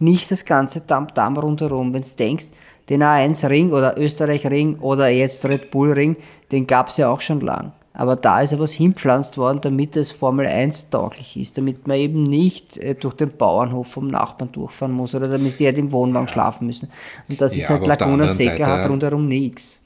nicht 0.00 0.30
das 0.30 0.44
ganze 0.44 0.86
Tamtam 0.86 1.36
rundherum. 1.36 1.92
Wenn 1.92 2.02
du 2.02 2.08
denkst, 2.18 2.46
den 2.88 3.02
A1-Ring 3.02 3.72
oder 3.72 3.96
Österreich-Ring 3.98 4.78
oder 4.80 5.08
jetzt 5.08 5.44
Red 5.44 5.70
Bull-Ring, 5.70 6.16
den 6.52 6.66
gab 6.66 6.88
es 6.88 6.96
ja 6.98 7.08
auch 7.08 7.20
schon 7.20 7.40
lang. 7.40 7.72
Aber 7.96 8.16
da 8.16 8.40
ist 8.40 8.52
ja 8.52 8.58
was 8.58 8.72
hinpflanzt 8.72 9.38
worden, 9.38 9.60
damit 9.62 9.96
es 9.96 10.10
Formel 10.10 10.46
1 10.46 10.90
tauglich 10.90 11.36
ist, 11.36 11.56
damit 11.56 11.86
man 11.86 11.96
eben 11.96 12.24
nicht 12.24 12.76
äh, 12.78 12.96
durch 12.96 13.14
den 13.14 13.30
Bauernhof 13.36 13.86
vom 13.86 14.08
Nachbarn 14.08 14.50
durchfahren 14.50 14.92
muss 14.92 15.14
oder 15.14 15.28
damit 15.28 15.60
die 15.60 15.66
halt 15.66 15.78
im 15.78 15.92
Wohnwagen 15.92 16.26
schlafen 16.26 16.66
müssen. 16.66 16.88
Und 17.28 17.40
das 17.40 17.56
Ja, 17.56 17.62
ist 17.62 17.70
halt 17.70 17.86
Laguna 17.86 18.26
Seca 18.26 18.50
Seite- 18.50 18.66
hat 18.66 18.90
rundherum 18.90 19.28
nichts. 19.28 19.80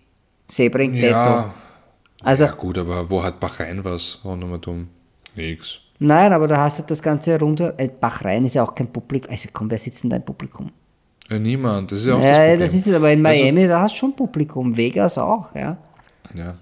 Sebring. 0.50 0.94
Ja, 0.94 1.52
Also, 2.22 2.44
ja, 2.46 2.52
gut, 2.52 2.78
aber 2.78 3.08
wo 3.10 3.22
hat 3.22 3.38
Bahrain 3.38 3.84
was 3.84 4.18
rundum? 4.24 4.88
Nix. 5.36 5.78
nein, 5.98 6.32
aber 6.32 6.48
da 6.48 6.56
hast 6.56 6.78
du 6.78 6.84
das 6.84 7.02
Ganze 7.02 7.38
runter. 7.38 7.74
Äh, 7.76 7.90
Bahrain 8.00 8.44
ist 8.46 8.54
ja 8.54 8.62
auch 8.64 8.74
kein 8.74 8.90
Publikum. 8.90 9.30
Also 9.30 9.50
komm, 9.52 9.70
wer 9.70 9.76
sitzt 9.78 10.02
denn 10.02 10.10
da 10.10 10.16
im 10.16 10.24
Publikum? 10.24 10.70
Ja, 11.28 11.38
niemand, 11.38 11.92
das 11.92 11.98
ist 12.00 12.06
ja 12.06 12.14
auch 12.14 12.20
Ja, 12.22 12.24
das 12.30 12.38
Problem. 12.38 12.60
das 12.60 12.74
ist 12.74 12.86
es, 12.86 12.94
aber 12.94 13.12
in 13.12 13.26
Also- 13.26 13.40
Miami, 13.44 13.68
da 13.68 13.82
hast 13.82 13.94
du 13.94 13.98
schon 13.98 14.16
Publikum. 14.16 14.74
Vegas 14.74 15.18
auch, 15.18 15.54
ja. 15.54 15.76
ja. 16.34 16.54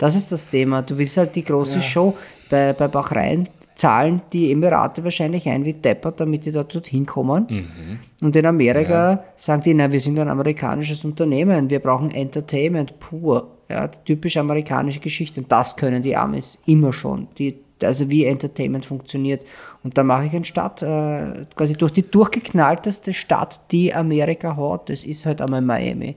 Das 0.00 0.16
ist 0.16 0.32
das 0.32 0.48
Thema. 0.48 0.80
Du 0.80 0.96
willst 0.96 1.18
halt 1.18 1.36
die 1.36 1.44
große 1.44 1.82
Show. 1.82 2.16
Bei, 2.48 2.72
bei 2.72 2.88
Bahrain 2.88 3.48
zahlen 3.74 4.22
die 4.32 4.50
Emirate 4.50 5.04
wahrscheinlich 5.04 5.46
ein 5.46 5.64
wie 5.66 5.74
deppert, 5.74 6.20
damit 6.20 6.46
die 6.46 6.52
dort 6.52 6.74
dorthin 6.74 7.04
kommen. 7.04 7.46
Mhm. 7.50 7.98
Und 8.22 8.34
in 8.34 8.46
Amerika 8.46 9.24
sagen 9.36 9.62
die, 9.62 9.74
na, 9.74 9.92
wir 9.92 10.00
sind 10.00 10.18
ein 10.18 10.28
amerikanisches 10.28 11.04
Unternehmen, 11.04 11.68
wir 11.68 11.80
brauchen 11.80 12.10
Entertainment 12.10 12.98
pur. 12.98 13.48
Ja, 13.68 13.88
typisch 13.88 14.38
amerikanische 14.38 15.00
Geschichte. 15.00 15.42
Und 15.42 15.52
das 15.52 15.76
können 15.76 16.02
die 16.02 16.16
Amis 16.16 16.56
immer 16.64 16.94
schon. 16.94 17.28
Die, 17.36 17.58
also 17.82 18.08
wie 18.08 18.24
Entertainment 18.24 18.86
funktioniert. 18.86 19.44
Und 19.84 19.98
da 19.98 20.02
mache 20.02 20.26
ich 20.26 20.32
eine 20.32 20.46
Stadt, 20.46 20.82
äh, 20.82 21.44
quasi 21.54 21.74
durch 21.74 21.92
die 21.92 22.10
durchgeknallteste 22.10 23.12
Stadt, 23.12 23.60
die 23.70 23.94
Amerika 23.94 24.56
hat. 24.56 24.88
Das 24.88 25.04
ist 25.04 25.26
halt 25.26 25.42
einmal 25.42 25.60
Miami. 25.60 26.16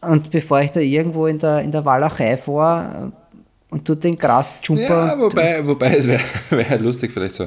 Und 0.00 0.30
bevor 0.30 0.60
ich 0.60 0.70
da 0.70 0.80
irgendwo 0.80 1.26
in 1.26 1.38
der, 1.38 1.60
in 1.62 1.72
der 1.72 1.84
Walachei 1.84 2.36
fahre 2.36 3.12
äh, 3.12 3.74
und 3.74 3.84
tut 3.84 4.04
den 4.04 4.16
Grasjumper. 4.16 5.06
Ja, 5.06 5.18
wobei, 5.18 5.66
wobei 5.66 5.96
es 5.96 6.06
wäre 6.06 6.22
wär 6.50 6.78
lustig, 6.80 7.12
vielleicht 7.12 7.34
so 7.34 7.46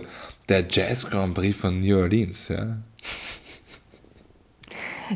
der 0.50 0.66
Jazz 0.70 1.10
Grand 1.10 1.34
Prix 1.34 1.58
von 1.58 1.80
New 1.80 1.98
Orleans, 1.98 2.50
ja. 2.50 2.78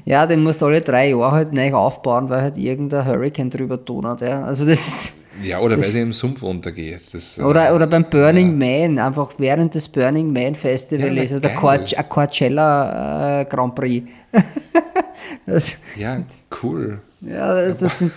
Ja, 0.03 0.25
den 0.25 0.43
musst 0.43 0.61
du 0.61 0.65
alle 0.65 0.81
drei 0.81 1.09
Jahre 1.09 1.31
halt 1.31 1.53
neu 1.53 1.73
aufbauen, 1.73 2.29
weil 2.29 2.41
halt 2.41 2.57
irgendein 2.57 3.05
Hurricane 3.05 3.49
drüber 3.49 3.77
donert. 3.77 4.21
Ja. 4.21 4.43
Also 4.43 4.65
das 4.65 4.87
ist, 4.87 5.13
Ja, 5.43 5.59
oder 5.59 5.77
weil 5.77 5.83
sie 5.83 6.01
im 6.01 6.13
Sumpf 6.13 6.43
untergeht. 6.43 7.01
Das, 7.13 7.37
äh, 7.37 7.41
oder, 7.41 7.75
oder 7.75 7.87
beim 7.87 8.09
Burning 8.09 8.57
Man, 8.57 8.99
einfach 8.99 9.33
während 9.37 9.75
des 9.75 9.87
Burning 9.89 10.31
Man 10.31 10.55
Festival 10.55 11.15
Ja, 11.15 11.23
ist 11.23 11.33
oder. 11.33 11.49
Coach, 11.49 11.93
ein 11.93 12.07
Coachella 12.07 13.41
äh, 13.41 13.45
Grand 13.45 13.75
Prix. 13.75 14.09
das, 15.45 15.77
ja, 15.95 16.23
cool. 16.63 16.99
ja, 17.21 17.53
das, 17.53 17.77
das 17.79 17.99
sind, 17.99 18.11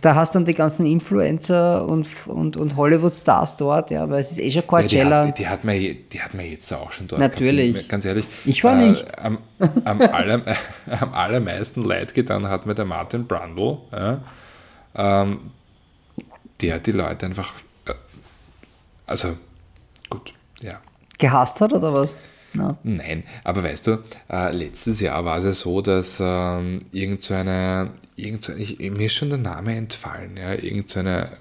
da 0.00 0.14
hast 0.14 0.34
du 0.34 0.38
dann 0.38 0.44
die 0.46 0.54
ganzen 0.54 0.86
Influencer 0.86 1.86
und, 1.86 2.08
und, 2.26 2.56
und 2.56 2.76
Hollywood-Stars 2.76 3.56
dort, 3.56 3.90
ja, 3.90 4.08
weil 4.08 4.20
es 4.20 4.32
ist 4.32 4.38
eh 4.40 4.50
schon 4.50 4.62
Ja, 4.62 4.66
Coachella. 4.66 5.22
die, 5.22 5.28
hat, 5.28 5.38
die, 5.38 5.48
hat 5.48 5.64
man, 5.64 5.76
die 6.12 6.20
hat 6.20 6.34
man 6.34 6.46
jetzt 6.46 6.72
auch 6.72 6.92
schon 6.92 7.08
dort. 7.08 7.20
Natürlich. 7.20 7.74
gehabt. 7.74 7.88
Ganz 7.88 8.04
ehrlich. 8.04 8.26
Ich 8.44 8.64
war 8.64 8.80
äh, 8.80 8.88
nicht. 8.90 9.18
Am, 9.18 9.38
am, 9.84 10.00
aller, 10.12 10.42
am 11.00 11.12
allermeisten 11.12 11.84
Leid 11.84 12.14
getan 12.14 12.48
hat 12.48 12.66
mir 12.66 12.74
der 12.74 12.84
Martin 12.86 13.26
Brundle. 13.26 13.78
Ja, 13.92 14.20
ähm, 14.94 15.38
der 16.60 16.76
hat 16.76 16.86
die 16.86 16.92
Leute 16.92 17.26
einfach. 17.26 17.52
Äh, 17.86 17.94
also, 19.06 19.36
gut, 20.08 20.34
ja. 20.60 20.80
gehasst 21.18 21.60
hat 21.60 21.72
oder 21.72 21.92
was? 21.92 22.16
Na. 22.54 22.78
Nein, 22.82 23.24
aber 23.44 23.62
weißt 23.62 23.86
du, 23.86 24.02
äh, 24.30 24.52
letztes 24.52 25.00
Jahr 25.00 25.24
war 25.24 25.38
es 25.38 25.44
ja 25.44 25.52
so, 25.52 25.82
dass 25.82 26.18
ähm, 26.20 26.78
irgend 26.92 27.22
so 27.22 27.34
eine, 27.34 27.90
irgend 28.16 28.44
so, 28.44 28.54
ich, 28.54 28.78
mir 28.78 29.06
ist 29.06 29.14
schon 29.14 29.28
der 29.28 29.38
Name 29.38 29.76
entfallen, 29.76 30.36
ja, 30.36 30.54
irgend 30.54 30.88
so 30.88 31.00
eine 31.00 31.36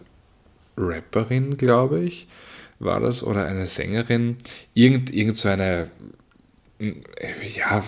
Rapperin, 0.76 1.58
glaube 1.58 2.00
ich, 2.02 2.28
war 2.80 3.00
das, 3.00 3.24
oder 3.24 3.46
eine 3.46 3.68
Sängerin, 3.68 4.38
irgend, 4.74 5.10
irgend 5.14 5.38
so 5.38 5.50
eine, 5.50 5.90
ja, 6.80 7.84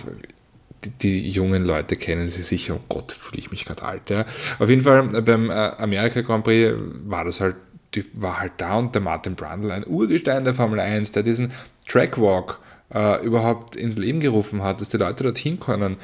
die, 1.02 1.28
jungen 1.30 1.64
Leute 1.64 1.96
kennen 1.96 2.28
sie 2.28 2.42
sicher, 2.42 2.76
oh 2.76 2.84
Gott, 2.88 3.12
fühle 3.12 3.38
ich 3.38 3.50
mich 3.50 3.64
gerade 3.64 3.82
alt, 3.82 4.10
ja. 4.10 4.24
Auf 4.58 4.68
jeden 4.68 4.82
Fall 4.82 5.14
äh, 5.14 5.20
beim 5.20 5.50
äh, 5.50 5.52
Amerika 5.52 6.20
Grand 6.22 6.44
Prix 6.44 6.74
war 7.04 7.24
das 7.24 7.40
halt, 7.40 7.56
die 7.94 8.04
war 8.14 8.40
halt 8.40 8.52
da 8.58 8.76
und 8.76 8.94
der 8.94 9.02
Martin 9.02 9.34
Brundle, 9.34 9.72
ein 9.72 9.86
Urgestein 9.86 10.44
der 10.44 10.54
Formel 10.54 10.80
1, 10.80 11.12
der 11.12 11.22
diesen 11.22 11.52
Trackwalk 11.86 12.58
äh, 12.94 13.24
überhaupt 13.24 13.76
ins 13.76 13.98
Leben 13.98 14.20
gerufen 14.20 14.62
hat, 14.62 14.80
dass 14.80 14.90
die 14.90 14.96
Leute 14.96 15.24
dorthin 15.24 15.60
können. 15.60 15.96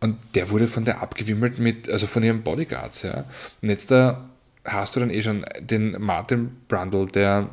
Und 0.00 0.18
der 0.34 0.50
wurde 0.50 0.66
von 0.66 0.84
der 0.84 1.00
abgewimmelt 1.00 1.58
mit, 1.58 1.88
also 1.88 2.06
von 2.06 2.22
ihren 2.22 2.42
Bodyguards, 2.42 3.02
ja. 3.02 3.24
Und 3.62 3.70
jetzt 3.70 3.90
da 3.90 4.28
hast 4.64 4.96
du 4.96 5.00
dann 5.00 5.10
eh 5.10 5.22
schon 5.22 5.44
den 5.60 5.96
Martin 6.00 6.56
Brundle, 6.68 7.06
der 7.06 7.48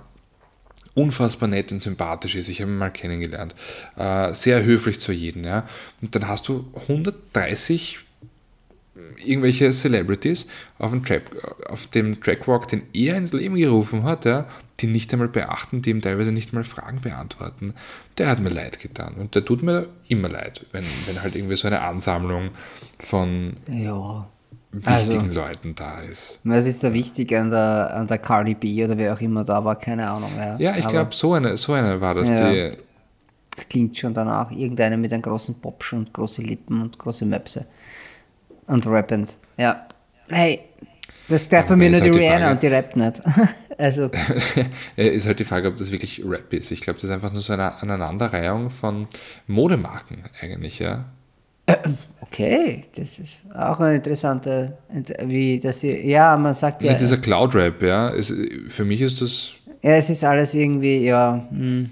unfassbar 0.94 1.50
nett 1.50 1.72
und 1.72 1.84
sympathisch 1.84 2.36
ist. 2.36 2.50
Ich 2.50 2.62
habe 2.62 2.72
ihn 2.72 2.78
mal 2.78 2.92
kennengelernt. 2.92 3.56
Äh, 3.96 4.34
sehr 4.34 4.64
höflich 4.64 5.00
zu 5.00 5.12
jedem, 5.12 5.44
ja. 5.44 5.68
Und 6.02 6.16
dann 6.16 6.28
hast 6.28 6.48
du 6.48 6.66
130 6.88 8.00
irgendwelche 9.24 9.72
Celebrities 9.72 10.48
auf 10.78 10.92
dem, 10.92 11.04
Track, 11.06 11.24
auf 11.70 11.88
dem 11.88 12.22
Trackwalk, 12.22 12.68
den 12.68 12.84
er 12.94 13.16
ins 13.18 13.34
Leben 13.34 13.56
gerufen 13.56 14.04
hat, 14.04 14.26
ja, 14.26 14.48
die 14.80 14.88
nicht 14.88 15.12
einmal 15.14 15.28
beachten, 15.28 15.82
die 15.82 15.92
ihm 15.92 16.02
teilweise 16.02 16.32
nicht 16.32 16.54
mal 16.54 16.64
Fragen 16.64 17.02
beantworten, 17.02 17.74
der 18.18 18.28
hat 18.28 18.40
mir 18.40 18.50
leid 18.50 18.80
getan. 18.80 19.16
Und 19.16 19.36
der 19.36 19.46
tut 19.46 19.64
mir 19.64 19.88
immer 20.08 20.30
leid, 20.30 20.66
wenn, 20.72 20.84
wenn 21.08 21.22
halt 21.22 21.36
irgendwie 21.36 21.56
so 21.56 21.68
eine 21.68 21.82
Ansammlung 21.82 22.50
von 23.00 23.54
Ja. 23.68 24.28
Wichtigen 24.72 25.24
Also- 25.30 25.40
Leuten 25.42 25.76
da 25.76 26.02
ist. 26.02 26.40
Was 26.44 26.66
ist 26.66 26.84
da 26.84 26.94
wichtig 26.94 27.36
an 27.36 27.50
der, 27.50 27.94
an 27.96 28.08
der 28.08 28.18
Cardi 28.18 28.56
B 28.56 28.84
oder 28.84 28.98
wer 28.98 29.14
auch 29.14 29.22
immer 29.22 29.44
da 29.44 29.64
war? 29.64 29.76
Keine 29.78 30.10
Ahnung. 30.10 30.32
Ja, 30.38 30.58
Ja, 30.58 30.78
ich 30.78 30.88
glaube, 30.88 31.14
so 31.14 31.34
eine, 31.34 31.58
so 31.58 31.74
eine 31.74 32.00
war 32.00 32.16
das. 32.16 32.30
Ja. 32.30 32.52
Die, 32.52 32.78
Das 33.56 33.68
klingt 33.68 33.98
schon 33.98 34.14
danach. 34.14 34.52
Irgendeiner 34.52 34.98
mit 34.98 35.12
einem 35.14 35.22
großen 35.22 35.56
Popsch 35.60 35.94
und 35.94 36.14
große 36.14 36.42
Lippen 36.42 36.82
und 36.82 36.98
große 36.98 37.26
Möpse. 37.26 37.66
Und 38.68 38.88
rappend. 38.88 39.38
Ja. 39.58 39.86
Hey, 40.30 40.62
das 41.28 41.48
gleich 41.50 41.66
bei 41.66 41.76
mir 41.76 41.90
nur 41.90 42.00
halt 42.00 42.14
die 42.14 42.18
Rihanna 42.18 42.40
Frage- 42.40 42.52
und 42.54 42.64
die 42.64 42.68
rappt 42.68 42.96
nicht. 42.96 43.22
also, 43.78 44.10
ist 44.96 45.26
halt 45.28 45.40
die 45.40 45.46
Frage, 45.46 45.68
ob 45.68 45.78
das 45.78 45.92
wirklich 45.92 46.22
Rap 46.26 46.52
ist. 46.54 46.72
Ich 46.72 46.82
glaube, 46.82 46.96
das 46.98 47.06
ist 47.06 47.10
einfach 47.12 47.32
nur 47.34 47.42
so 47.42 47.54
eine 47.54 47.82
Aneinanderreihung 47.82 48.70
von 48.70 49.08
Modemarken 49.48 50.24
eigentlich, 50.42 50.80
ja. 50.80 51.06
Okay, 52.22 52.86
das 52.96 53.20
ist 53.20 53.42
auch 53.56 53.80
eine 53.80 53.96
interessante, 53.96 54.78
wie 55.26 55.60
das 55.60 55.82
hier, 55.82 56.04
ja, 56.06 56.36
man 56.38 56.54
sagt 56.54 56.82
ja, 56.84 56.92
Mit 56.92 57.02
dieser 57.02 57.18
Cloud-Rap, 57.18 57.82
ja, 57.82 58.10
ist, 58.10 58.34
für 58.70 58.86
mich 58.86 59.02
ist 59.02 59.22
das 59.22 59.52
ja, 59.84 59.92
es 59.96 60.10
ist 60.10 60.24
alles 60.24 60.54
irgendwie, 60.54 61.06
ja, 61.06 61.44
hm, 61.50 61.90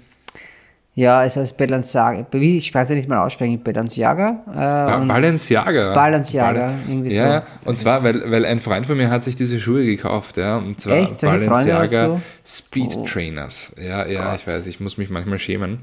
ja, 0.94 1.24
es 1.24 1.36
heißt 1.36 1.56
Balenciaga, 1.56 2.26
wie, 2.32 2.58
ich 2.58 2.74
weiß 2.74 2.90
ja 2.90 2.94
nicht 2.94 3.08
mal 3.08 3.24
aussprechen, 3.24 3.62
Balenciaga, 3.62 4.42
äh, 4.50 4.54
Ba- 4.54 5.04
Balenciaga. 5.06 5.92
Balenciaga, 5.94 6.52
Bale- 6.66 6.74
irgendwie 6.88 7.14
ja, 7.14 7.24
so. 7.24 7.30
Ja, 7.30 7.42
und 7.64 7.78
zwar, 7.78 8.02
weil, 8.04 8.30
weil 8.30 8.44
ein 8.44 8.58
Freund 8.60 8.86
von 8.86 8.96
mir 8.96 9.08
hat 9.10 9.24
sich 9.24 9.34
diese 9.36 9.58
Schuhe 9.60 9.84
gekauft, 9.84 10.36
ja, 10.36 10.58
und 10.58 10.80
zwar 10.80 10.96
Echt? 10.98 11.20
Balenciaga? 11.20 12.20
Speed 12.46 12.90
Oh. 12.96 13.04
Trainers. 13.06 13.74
Ja, 13.80 14.06
ja, 14.06 14.34
ich 14.34 14.46
weiß, 14.46 14.66
ich 14.66 14.78
muss 14.80 14.98
mich 14.98 15.10
manchmal 15.10 15.38
schämen. 15.38 15.78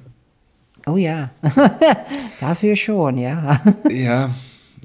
Oh 0.87 0.97
ja, 0.97 1.31
dafür 2.39 2.75
schon, 2.75 3.17
ja. 3.17 3.61
Ja, 3.89 4.29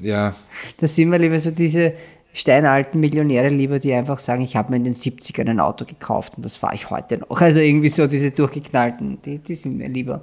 ja, 0.01 0.35
Das 0.79 0.97
sind 0.97 1.11
wir 1.11 1.19
lieber 1.19 1.39
so 1.39 1.51
diese 1.51 1.95
steinalten 2.33 2.99
Millionäre 2.99 3.49
lieber, 3.49 3.79
die 3.79 3.93
einfach 3.93 4.19
sagen, 4.19 4.43
ich 4.43 4.57
habe 4.57 4.71
mir 4.71 4.77
in 4.77 4.85
den 4.85 4.95
70ern 4.95 5.51
ein 5.51 5.61
Auto 5.61 5.85
gekauft 5.85 6.35
und 6.37 6.45
das 6.45 6.57
fahre 6.57 6.75
ich 6.75 6.91
heute 6.91 7.19
noch. 7.19 7.41
Also 7.41 7.61
irgendwie 7.61 7.89
so 7.89 8.07
diese 8.07 8.31
durchgeknallten, 8.31 9.21
die, 9.23 9.39
die 9.39 9.55
sind 9.55 9.77
mir 9.77 9.89
lieber. 9.89 10.23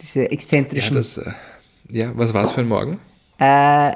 Diese 0.00 0.22
ja, 0.22 0.26
exzentrischen. 0.30 0.96
das, 0.96 1.18
äh, 1.18 1.30
ja, 1.90 2.12
was 2.16 2.32
war 2.32 2.44
es 2.44 2.50
für 2.50 2.62
ein 2.62 2.68
Morgen? 2.68 2.98
äh, 3.38 3.92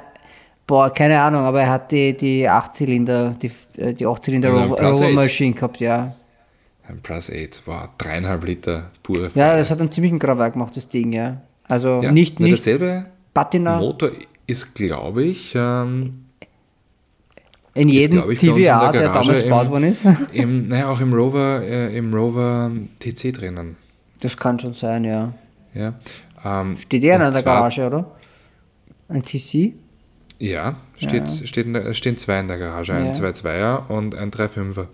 boah, 0.67 0.93
keine 0.93 1.21
Ahnung, 1.21 1.43
aber 1.43 1.63
er 1.63 1.71
hat 1.71 1.93
die, 1.93 2.17
die 2.17 2.49
8-Zylinder, 2.49 3.35
die, 3.41 3.51
äh, 3.81 3.95
die 3.95 4.07
8-Zylinder 4.07 4.49
Ja, 4.49 4.55
ein 4.55 4.63
Rover, 4.65 4.77
Plus 4.77 4.97
Rover 4.97 5.09
8. 5.09 5.15
Machine 5.15 5.55
gehabt, 5.55 5.81
ja. 5.81 6.15
Ein 6.89 7.01
Plus 7.03 7.31
8, 7.31 7.63
wow, 7.67 7.89
dreieinhalb 7.99 8.45
Liter 8.45 8.91
pure 9.03 9.25
Ja, 9.25 9.31
Freiheit. 9.31 9.61
das 9.61 9.71
hat 9.71 9.81
einen 9.81 9.91
ziemlichen 9.91 10.19
Grauwerk 10.19 10.53
gemacht, 10.53 10.77
das 10.77 10.89
Ding, 10.89 11.13
ja. 11.13 11.41
Also 11.67 12.01
Ja, 12.03 12.13
nicht, 12.13 12.39
nicht 12.39 12.53
Derselbe 12.65 13.07
Patina 13.35 13.79
Motor 13.79 14.11
ist, 14.47 14.75
glaube 14.75 15.25
ich, 15.25 15.53
ähm, 15.57 16.27
in 17.75 17.89
jedem 17.89 18.19
glaub 18.19 18.31
ich, 18.31 18.39
der 18.39 18.55
TVA, 18.55 18.93
der 18.93 19.03
Garage 19.03 19.13
damals 19.27 19.43
gebaut 19.43 19.71
worden 19.71 19.85
ist. 19.85 20.07
im, 20.33 20.69
naja, 20.69 20.89
auch 20.89 21.01
im 21.01 21.13
Rover, 21.13 21.61
äh, 21.63 21.97
im 21.97 22.15
Rover 22.15 22.71
TC 23.01 23.33
drinnen. 23.33 23.77
Das 24.21 24.37
kann 24.37 24.59
schon 24.59 24.73
sein, 24.73 25.05
ja. 25.05 25.35
Ja, 25.75 25.95
ähm, 26.45 26.79
Steht 26.79 27.05
eh 27.05 27.15
und 27.15 27.21
in 27.23 27.33
der 27.33 27.43
Garage, 27.43 27.87
oder? 27.87 28.13
Ein 29.09 29.23
TC? 29.25 29.75
Ja, 30.39 30.77
steht, 30.99 31.31
Steht 31.45 31.67
in 31.67 31.73
der, 31.75 31.93
stehen 31.95 32.17
zwei 32.17 32.41
in 32.41 32.49
der 32.49 32.59
Garage, 32.59 32.95
ein 32.95 33.07
Ja. 33.07 33.13
2.2er 33.13 33.89
und 33.89 34.15
ein 34.15 34.31
3.5er. 34.31 34.87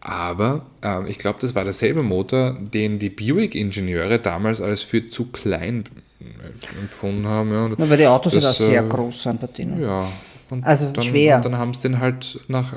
Aber 0.00 0.62
ähm, 0.82 1.06
ich 1.06 1.18
glaube, 1.18 1.38
das 1.40 1.54
war 1.54 1.64
derselbe 1.64 2.02
Motor, 2.02 2.56
den 2.58 2.98
die 2.98 3.10
Buick-Ingenieure 3.10 4.18
damals 4.18 4.60
als 4.60 4.82
für 4.82 5.10
zu 5.10 5.26
klein 5.26 5.84
äh, 6.20 6.80
empfunden 6.80 7.26
haben. 7.26 7.52
Ja. 7.52 7.68
Na, 7.76 7.90
weil 7.90 7.98
die 7.98 8.06
Autos 8.06 8.32
sind 8.32 8.42
auch 8.42 8.48
das, 8.48 8.58
sehr 8.58 8.82
äh, 8.82 8.88
groß 8.88 9.22
sind 9.22 9.40
bei 9.40 9.46
denen. 9.48 9.82
Ja. 9.82 10.06
Und 10.50 10.64
Also 10.64 10.90
dann, 10.90 11.04
schwer. 11.04 11.36
Und 11.36 11.44
dann 11.44 11.58
haben 11.58 11.74
sie 11.74 11.82
den 11.82 12.00
halt 12.00 12.40
nach, 12.48 12.74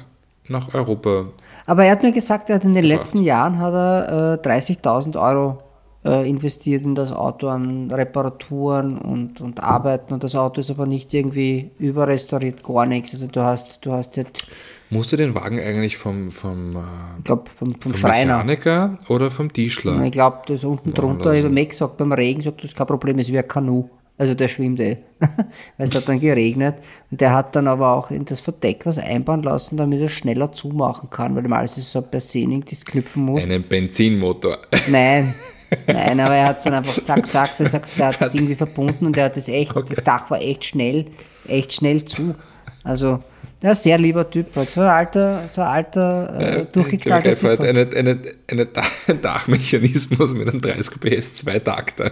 nach 0.47 0.73
Europa. 0.73 1.27
Aber 1.65 1.85
er 1.85 1.91
hat 1.91 2.03
mir 2.03 2.11
gesagt, 2.11 2.49
er 2.49 2.55
hat 2.55 2.65
in 2.65 2.73
den 2.73 2.83
letzten 2.83 3.21
Jahren 3.23 3.57
hat 3.57 3.73
er 3.73 4.39
äh, 4.45 4.47
30.000 4.47 5.19
Euro 5.19 5.63
äh, 6.05 6.29
investiert 6.29 6.83
in 6.83 6.95
das 6.95 7.11
Auto 7.11 7.47
an 7.47 7.89
Reparaturen 7.91 8.97
und, 8.97 9.41
und 9.41 9.63
Arbeiten 9.63 10.13
und 10.13 10.23
das 10.23 10.35
Auto 10.35 10.61
ist 10.61 10.71
aber 10.71 10.85
nicht 10.85 11.13
irgendwie 11.13 11.71
überrestauriert, 11.79 12.63
gar 12.63 12.85
nichts. 12.85 13.13
Also 13.13 13.27
du 13.27 13.41
hast, 13.41 13.85
du 13.85 13.91
hast 13.91 14.17
jetzt, 14.17 14.45
Musste 14.89 15.17
den 15.17 15.33
Wagen 15.33 15.59
eigentlich 15.59 15.97
vom, 15.97 16.29
vom, 16.29 16.75
äh, 16.75 16.79
ich 17.17 17.23
glaube, 17.23 17.45
vom, 17.57 17.73
vom 17.73 17.93
vom 17.93 17.95
Schreiner. 17.95 18.43
Mechaniker 18.43 18.99
oder 19.09 19.31
vom 19.31 19.51
Tischler? 19.51 20.03
Ich 20.03 20.11
glaube, 20.11 20.41
das 20.45 20.63
unten 20.63 20.93
drunter, 20.93 21.33
ich 21.33 21.43
habe 21.43 21.53
mir 21.53 21.65
gesagt, 21.65 21.97
beim 21.97 22.11
Regen 22.11 22.41
sagt, 22.41 22.59
das 22.59 22.65
ist 22.65 22.77
kein 22.77 22.87
Problem, 22.87 23.17
ist 23.17 23.31
wie 23.31 23.39
ein 23.39 23.47
Kanu. 23.47 23.89
Also 24.15 24.35
der 24.35 24.47
schwimmt 24.47 24.79
eh. 24.79 24.97
Weil 25.19 25.87
es 25.87 25.95
hat 25.95 26.07
dann 26.07 26.19
geregnet. 26.19 26.75
Und 27.09 27.19
der 27.19 27.33
hat 27.33 27.55
dann 27.55 27.67
aber 27.67 27.93
auch 27.93 28.11
in 28.11 28.25
das 28.25 28.39
Verdeck 28.39 28.85
was 28.85 28.99
einbauen 28.99 29.41
lassen, 29.41 29.77
damit 29.77 29.99
er 29.99 30.09
schneller 30.09 30.51
zumachen 30.51 31.09
kann, 31.09 31.35
weil 31.35 31.41
normalerweise 31.41 31.79
ist 31.79 31.87
es 31.87 31.91
so 31.91 32.01
per 32.03 32.19
Sening, 32.19 32.63
das 32.69 32.85
knüpfen 32.85 33.23
muss. 33.23 33.45
Einen 33.45 33.63
Benzinmotor. 33.63 34.59
Nein. 34.87 35.33
Nein, 35.87 36.19
aber 36.19 36.35
er 36.35 36.47
hat 36.47 36.57
es 36.57 36.63
dann 36.63 36.73
einfach 36.73 36.93
zack, 37.03 37.29
zack, 37.29 37.57
der, 37.57 37.69
sagt, 37.69 37.97
der 37.97 38.07
hat 38.07 38.21
das 38.21 38.33
irgendwie 38.33 38.55
verbunden 38.55 39.05
und 39.05 39.15
der 39.15 39.25
hat 39.25 39.37
das 39.37 39.47
echt, 39.47 39.73
das 39.75 40.03
Dach 40.03 40.29
war 40.29 40.41
echt 40.41 40.65
schnell, 40.65 41.05
echt 41.47 41.73
schnell 41.73 42.05
zu. 42.05 42.35
Also, 42.83 43.19
ein 43.61 43.75
sehr 43.75 43.97
lieber 43.97 44.29
Typ, 44.29 44.55
halt. 44.55 44.71
so 44.71 44.81
ein 44.81 44.87
alter, 44.87 45.43
so 45.49 45.61
ein 45.61 45.67
alter, 45.67 46.39
äh, 46.39 46.65
durchgeknallter 46.71 47.33
Ich 47.33 47.39
Typ. 47.39 47.61
eine, 47.61 47.89
eine, 47.95 48.19
eine, 48.49 48.67
ein 49.07 49.21
Dachmechanismus 49.21 50.33
mit 50.33 50.49
einem 50.49 50.61
30 50.61 50.99
PS, 50.99 51.35
zwei 51.35 51.59
Takter. 51.59 52.11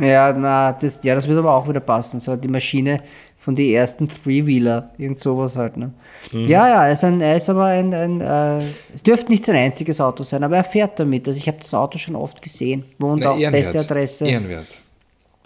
Ja, 0.00 0.32
na, 0.32 0.72
das, 0.72 1.00
ja, 1.02 1.14
das 1.14 1.28
wird 1.28 1.38
aber 1.38 1.54
auch 1.54 1.68
wieder 1.68 1.80
passen. 1.80 2.20
So 2.20 2.36
die 2.36 2.48
Maschine 2.48 3.02
von 3.38 3.54
den 3.54 3.72
ersten 3.72 4.08
Three-Wheeler, 4.08 4.90
irgend 4.98 5.18
sowas 5.20 5.56
halt. 5.56 5.76
Ne? 5.76 5.92
Mhm. 6.32 6.48
Ja, 6.48 6.68
ja, 6.68 6.86
er 6.86 6.92
ist, 6.92 7.04
ein, 7.04 7.20
er 7.20 7.36
ist 7.36 7.48
aber 7.48 7.64
ein, 7.66 7.94
ein 7.94 8.20
äh, 8.20 8.58
es 8.94 9.02
dürfte 9.02 9.30
nicht 9.30 9.44
sein 9.44 9.56
einziges 9.56 10.00
Auto 10.00 10.22
sein, 10.24 10.42
aber 10.44 10.56
er 10.56 10.64
fährt 10.64 10.98
damit. 11.00 11.26
Also 11.28 11.38
ich 11.38 11.46
habe 11.48 11.58
das 11.58 11.72
Auto 11.72 11.98
schon 11.98 12.16
oft 12.16 12.42
gesehen. 12.42 12.84
Wohnt 12.98 13.20
Na, 13.22 13.30
auch 13.30 13.38
beste 13.50 13.78
Adresse. 13.80 14.26
Ehrenwert. 14.26 14.78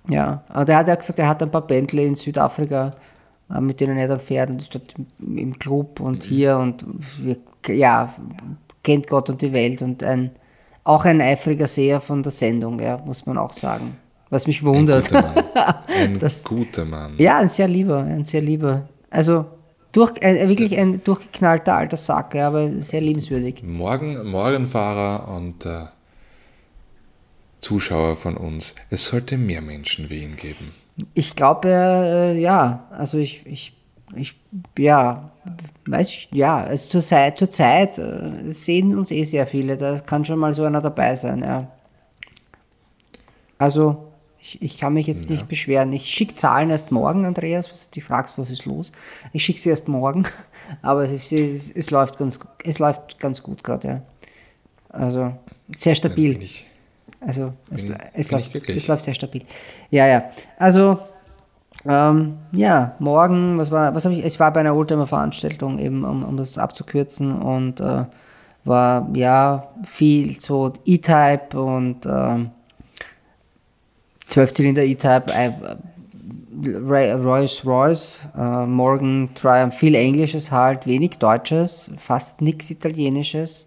Ja, 0.08 0.42
aber 0.48 0.64
der 0.64 0.76
hat 0.78 0.88
ja 0.88 0.94
gesagt, 0.96 1.18
er 1.20 1.28
hat 1.28 1.42
ein 1.42 1.50
paar 1.50 1.66
Bentley 1.66 2.06
in 2.06 2.16
Südafrika, 2.16 2.94
äh, 3.54 3.60
mit 3.60 3.78
denen 3.80 3.96
er 3.98 4.08
dann 4.08 4.18
fährt 4.20 4.50
und 4.50 4.60
ist 4.62 4.74
dort 4.74 4.94
im- 5.20 5.56
Club 5.58 6.00
Mhm. 6.00 6.06
und 6.06 6.24
hier 6.24 6.56
und 6.58 6.84
ja, 7.68 8.12
kennt 8.82 9.06
Gott 9.06 9.30
und 9.30 9.40
die 9.42 9.52
Welt 9.52 9.80
und 9.82 10.02
ein, 10.02 10.30
auch 10.82 11.04
ein 11.04 11.20
eifriger 11.20 11.68
Seher 11.68 12.00
von 12.00 12.24
der 12.24 12.32
Sendung, 12.32 12.80
ja, 12.80 12.98
muss 13.04 13.26
man 13.26 13.38
auch 13.38 13.52
sagen. 13.52 13.96
Was 14.32 14.46
mich 14.46 14.62
Ein 14.62 14.66
wundert. 14.66 15.10
guter 15.10 15.22
Mann. 15.22 15.44
Ein 15.94 16.18
Das- 16.18 16.42
guter 16.42 16.84
Mann. 16.86 17.14
Ja, 17.18 17.38
ein 17.38 17.50
sehr 17.50 17.68
lieber, 17.68 17.98
ein 17.98 18.24
sehr 18.24 18.40
lieber. 18.40 18.88
Also 19.10 19.44
durch, 19.92 20.22
ein, 20.22 20.48
wirklich 20.48 20.78
ein 20.78 21.04
durchgeknallter 21.04 21.74
alter 21.76 21.98
Sack, 21.98 22.34
ja, 22.34 22.46
aber 22.46 22.80
sehr 22.80 23.02
liebenswürdig. 23.02 23.62
Morgen, 23.62 24.26
Morgenfahrer 24.30 25.28
und 25.36 25.66
äh, 25.66 25.84
Zuschauer 27.60 28.16
von 28.16 28.38
uns. 28.38 28.74
Es 28.88 29.04
sollte 29.06 29.36
mehr 29.36 29.60
Menschen 29.60 30.08
wie 30.08 30.22
ihn 30.24 30.34
geben. 30.36 30.72
Ich 31.12 31.36
glaube, 31.36 31.68
äh, 31.68 32.40
ja, 32.40 32.84
also 32.90 33.18
ich, 33.18 33.44
ich, 33.44 33.76
ich, 34.16 34.34
ja, 34.78 35.30
weiß 35.86 36.08
ich, 36.10 36.28
ja, 36.32 36.56
also 36.56 36.88
zur 36.88 37.02
Zeit, 37.02 37.36
zur 37.38 37.50
Zeit 37.50 37.98
äh, 37.98 38.50
sehen 38.50 38.96
uns 38.96 39.10
eh 39.10 39.24
sehr 39.24 39.46
viele, 39.46 39.76
da 39.76 39.98
kann 40.00 40.24
schon 40.24 40.38
mal 40.38 40.54
so 40.54 40.64
einer 40.64 40.80
dabei 40.80 41.14
sein, 41.16 41.40
ja. 41.42 41.70
Also, 43.58 44.11
ich, 44.42 44.60
ich 44.60 44.78
kann 44.78 44.92
mich 44.94 45.06
jetzt 45.06 45.30
nicht 45.30 45.46
beschweren. 45.48 45.92
Ich 45.92 46.06
schicke 46.06 46.34
Zahlen 46.34 46.70
erst 46.70 46.90
morgen, 46.90 47.24
Andreas, 47.24 47.70
was 47.70 47.84
du 47.88 47.94
dich 47.94 48.04
fragst, 48.04 48.36
was 48.38 48.50
ist 48.50 48.66
los. 48.66 48.90
Ich 49.32 49.44
schicke 49.44 49.60
sie 49.60 49.70
erst 49.70 49.86
morgen, 49.88 50.24
aber 50.82 51.04
es, 51.04 51.12
ist, 51.12 51.32
es, 51.32 51.70
es 51.70 51.90
läuft 51.90 52.18
ganz, 52.18 52.38
es 52.64 52.78
läuft 52.78 53.20
ganz 53.20 53.42
gut 53.42 53.62
gerade, 53.62 53.88
ja. 53.88 54.02
Also, 54.90 55.32
sehr 55.76 55.94
stabil. 55.94 56.42
Ich- 56.42 56.66
Also 57.20 57.52
es, 57.70 57.86
Bin- 57.86 57.96
es, 58.14 58.28
bin 58.28 58.38
läuft, 58.38 58.68
es 58.68 58.86
läuft 58.88 59.04
sehr 59.04 59.14
stabil. 59.14 59.42
Ja, 59.90 60.06
ja. 60.08 60.24
Also, 60.58 60.98
ähm, 61.84 62.38
ja, 62.54 62.94
morgen, 62.98 63.58
was 63.58 63.70
war, 63.70 63.94
was 63.94 64.04
habe 64.04 64.14
ich, 64.16 64.24
es 64.24 64.38
war 64.40 64.52
bei 64.52 64.60
einer 64.60 64.74
Oldtimer-Veranstaltung 64.74 65.78
eben, 65.78 66.04
um, 66.04 66.24
um 66.24 66.36
das 66.36 66.58
abzukürzen 66.58 67.40
und 67.40 67.80
äh, 67.80 68.04
war, 68.64 69.08
ja, 69.14 69.68
viel 69.84 70.38
so 70.40 70.72
E-Type 70.84 71.60
und 71.60 72.06
ähm, 72.06 72.50
12-Zylinder 74.32 74.82
E-Type, 74.82 75.32
äh, 75.32 75.52
Rolls 77.14 77.64
Royce, 77.64 78.26
äh, 78.36 78.66
Morgan 78.66 79.30
Triumph, 79.34 79.76
viel 79.76 79.94
Englisches 79.94 80.50
halt, 80.50 80.86
wenig 80.86 81.18
Deutsches, 81.18 81.90
fast 81.96 82.40
nichts 82.40 82.70
Italienisches, 82.70 83.66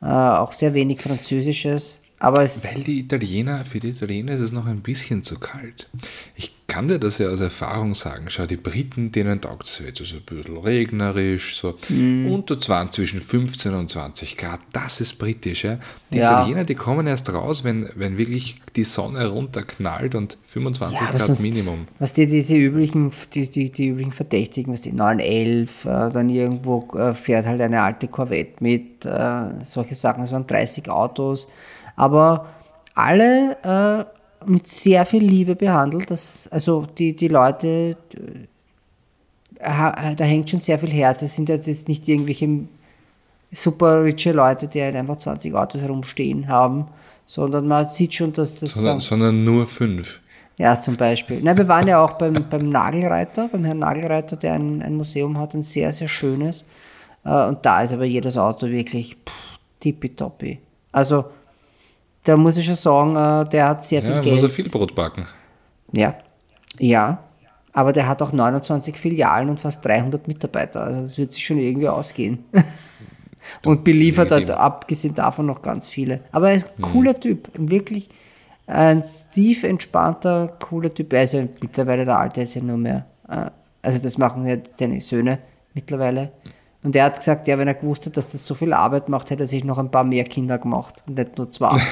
äh, 0.00 0.06
auch 0.06 0.52
sehr 0.52 0.74
wenig 0.74 1.00
Französisches, 1.00 2.00
aber 2.22 2.42
Weil 2.42 2.84
die 2.84 3.00
Italiener, 3.00 3.64
für 3.64 3.80
die 3.80 3.88
Italiener 3.88 4.32
ist 4.34 4.40
es 4.40 4.52
noch 4.52 4.66
ein 4.66 4.80
bisschen 4.80 5.24
zu 5.24 5.40
kalt. 5.40 5.90
Ich 6.36 6.54
kann 6.72 6.88
dir 6.88 6.98
das 6.98 7.18
ja 7.18 7.28
aus 7.28 7.40
Erfahrung 7.40 7.94
sagen. 7.94 8.24
Schau, 8.28 8.46
die 8.46 8.56
Briten, 8.56 9.12
denen 9.12 9.40
taugt 9.40 9.66
es 9.68 9.78
jetzt 9.78 10.02
so 10.04 10.16
ein 10.16 10.22
bisschen 10.22 10.56
regnerisch, 10.56 11.56
so 11.56 11.74
Mhm. 11.88 12.30
unter 12.32 12.58
20, 12.60 12.94
zwischen 12.94 13.20
15 13.20 13.74
und 13.74 13.90
20 13.90 14.36
Grad. 14.36 14.60
Das 14.72 15.00
ist 15.00 15.18
britisch. 15.18 15.64
Ja? 15.64 15.78
Die 16.12 16.18
Ja. 16.18 16.40
Italiener, 16.40 16.64
die 16.64 16.74
kommen 16.74 17.06
erst 17.06 17.32
raus, 17.32 17.62
wenn, 17.64 17.88
wenn 17.96 18.16
wirklich 18.16 18.60
die 18.76 18.84
Sonne 18.84 19.26
runterknallt 19.26 20.14
und 20.14 20.38
25 20.44 20.98
aber 21.00 21.10
Grad 21.18 21.20
sonst- 21.26 21.40
Minimum. 21.42 21.86
Was 21.98 22.14
die, 22.14 22.26
diese 22.26 22.56
üblichen, 22.56 23.10
die, 23.34 23.50
die, 23.50 23.70
die 23.70 23.88
üblichen 23.88 24.12
Verdächtigen, 24.12 24.72
was 24.72 24.80
die 24.80 24.92
911, 24.92 25.84
äh, 25.84 26.10
dann 26.10 26.28
irgendwo 26.30 26.88
äh, 26.96 27.12
fährt 27.14 27.46
halt 27.46 27.60
eine 27.60 27.82
alte 27.82 28.08
Corvette 28.08 28.62
mit, 28.62 29.04
äh, 29.04 29.62
solche 29.62 29.94
Sachen, 29.94 30.22
es 30.22 30.32
waren 30.32 30.46
30 30.46 30.88
Autos, 30.88 31.48
aber 31.96 32.46
alle 32.94 33.56
äh, 33.62 34.21
mit 34.46 34.66
sehr 34.66 35.04
viel 35.04 35.22
Liebe 35.24 35.54
behandelt, 35.54 36.10
das, 36.10 36.48
also 36.50 36.86
die, 36.98 37.14
die 37.14 37.28
Leute, 37.28 37.96
äh, 39.58 40.14
da 40.16 40.24
hängt 40.24 40.50
schon 40.50 40.60
sehr 40.60 40.78
viel 40.78 40.92
Herz, 40.92 41.22
es 41.22 41.36
sind 41.36 41.48
ja 41.48 41.56
jetzt 41.56 41.88
nicht 41.88 42.08
irgendwelche 42.08 42.48
super 43.52 44.02
riche 44.02 44.32
Leute, 44.32 44.66
die 44.66 44.82
halt 44.82 44.96
einfach 44.96 45.16
20 45.16 45.54
Autos 45.54 45.82
herumstehen 45.82 46.48
haben, 46.48 46.86
sondern 47.26 47.68
man 47.68 47.88
sieht 47.88 48.14
schon, 48.14 48.32
dass 48.32 48.60
das... 48.60 48.74
Sondern, 48.74 49.00
sondern 49.00 49.44
nur 49.44 49.66
fünf. 49.66 50.20
Ja, 50.58 50.80
zum 50.80 50.96
Beispiel. 50.96 51.40
Na, 51.42 51.56
wir 51.56 51.66
waren 51.68 51.88
ja 51.88 52.02
auch 52.02 52.12
beim, 52.12 52.46
beim 52.48 52.68
Nagelreiter, 52.68 53.48
beim 53.48 53.64
Herrn 53.64 53.78
Nagelreiter, 53.78 54.36
der 54.36 54.54
ein, 54.54 54.82
ein 54.82 54.96
Museum 54.96 55.38
hat, 55.38 55.54
ein 55.54 55.62
sehr, 55.62 55.92
sehr 55.92 56.08
schönes. 56.08 56.64
Äh, 57.24 57.46
Und 57.46 57.64
da 57.64 57.82
ist 57.82 57.92
aber 57.92 58.04
jedes 58.04 58.36
Auto 58.36 58.66
wirklich 58.68 59.16
pff, 59.26 59.58
tippitoppi. 59.80 60.58
Also, 60.92 61.24
da 62.24 62.36
muss 62.36 62.56
ich 62.56 62.64
schon 62.66 62.74
sagen, 62.76 63.16
äh, 63.16 63.48
der 63.48 63.68
hat 63.68 63.84
sehr 63.84 64.02
viel 64.02 64.10
Ja, 64.10 64.16
muss 64.18 64.24
Geld. 64.24 64.42
er 64.42 64.48
viel 64.48 64.68
Brot 64.68 64.94
backen. 64.94 65.26
Ja, 65.92 66.14
ja. 66.78 67.22
Aber 67.74 67.92
der 67.92 68.06
hat 68.06 68.20
auch 68.22 68.32
29 68.32 68.96
Filialen 68.98 69.48
und 69.48 69.60
fast 69.60 69.84
300 69.84 70.28
Mitarbeiter. 70.28 70.82
Also 70.82 71.00
das 71.02 71.16
wird 71.18 71.32
sich 71.32 71.44
schon 71.44 71.58
irgendwie 71.58 71.88
ausgehen. 71.88 72.44
und 73.64 73.82
beliefert 73.82 74.30
legitim. 74.30 74.56
abgesehen 74.56 75.14
davon 75.14 75.46
noch 75.46 75.62
ganz 75.62 75.88
viele. 75.88 76.20
Aber 76.32 76.50
er 76.50 76.56
ist 76.56 76.66
ein 76.76 76.82
cooler 76.82 77.18
Typ. 77.18 77.48
Wirklich 77.54 78.10
ein 78.66 79.02
tief 79.32 79.64
entspannter, 79.64 80.48
cooler 80.60 80.92
Typ. 80.92 81.12
Er 81.14 81.22
ist 81.24 81.32
ja 81.32 81.44
mittlerweile 81.60 82.04
der 82.04 82.18
Alte, 82.18 82.42
ist 82.42 82.54
ja 82.54 82.62
nur 82.62 82.76
mehr. 82.76 83.06
äh, 83.28 83.46
Also 83.82 83.98
das 83.98 84.18
machen 84.18 84.46
ja 84.46 84.56
seine 84.76 85.00
Söhne 85.00 85.38
mittlerweile. 85.74 86.30
Und 86.82 86.96
er 86.96 87.04
hat 87.04 87.18
gesagt, 87.18 87.46
ja, 87.46 87.58
wenn 87.58 87.68
er 87.68 87.74
gewusst 87.74 88.06
hat, 88.06 88.16
dass 88.16 88.32
das 88.32 88.44
so 88.44 88.54
viel 88.54 88.72
Arbeit 88.72 89.08
macht, 89.08 89.30
hätte 89.30 89.44
er 89.44 89.46
sich 89.46 89.64
noch 89.64 89.78
ein 89.78 89.90
paar 89.90 90.04
mehr 90.04 90.24
Kinder 90.24 90.58
gemacht 90.58 91.02
und 91.06 91.16
nicht 91.16 91.38
nur 91.38 91.50
zwei. 91.50 91.80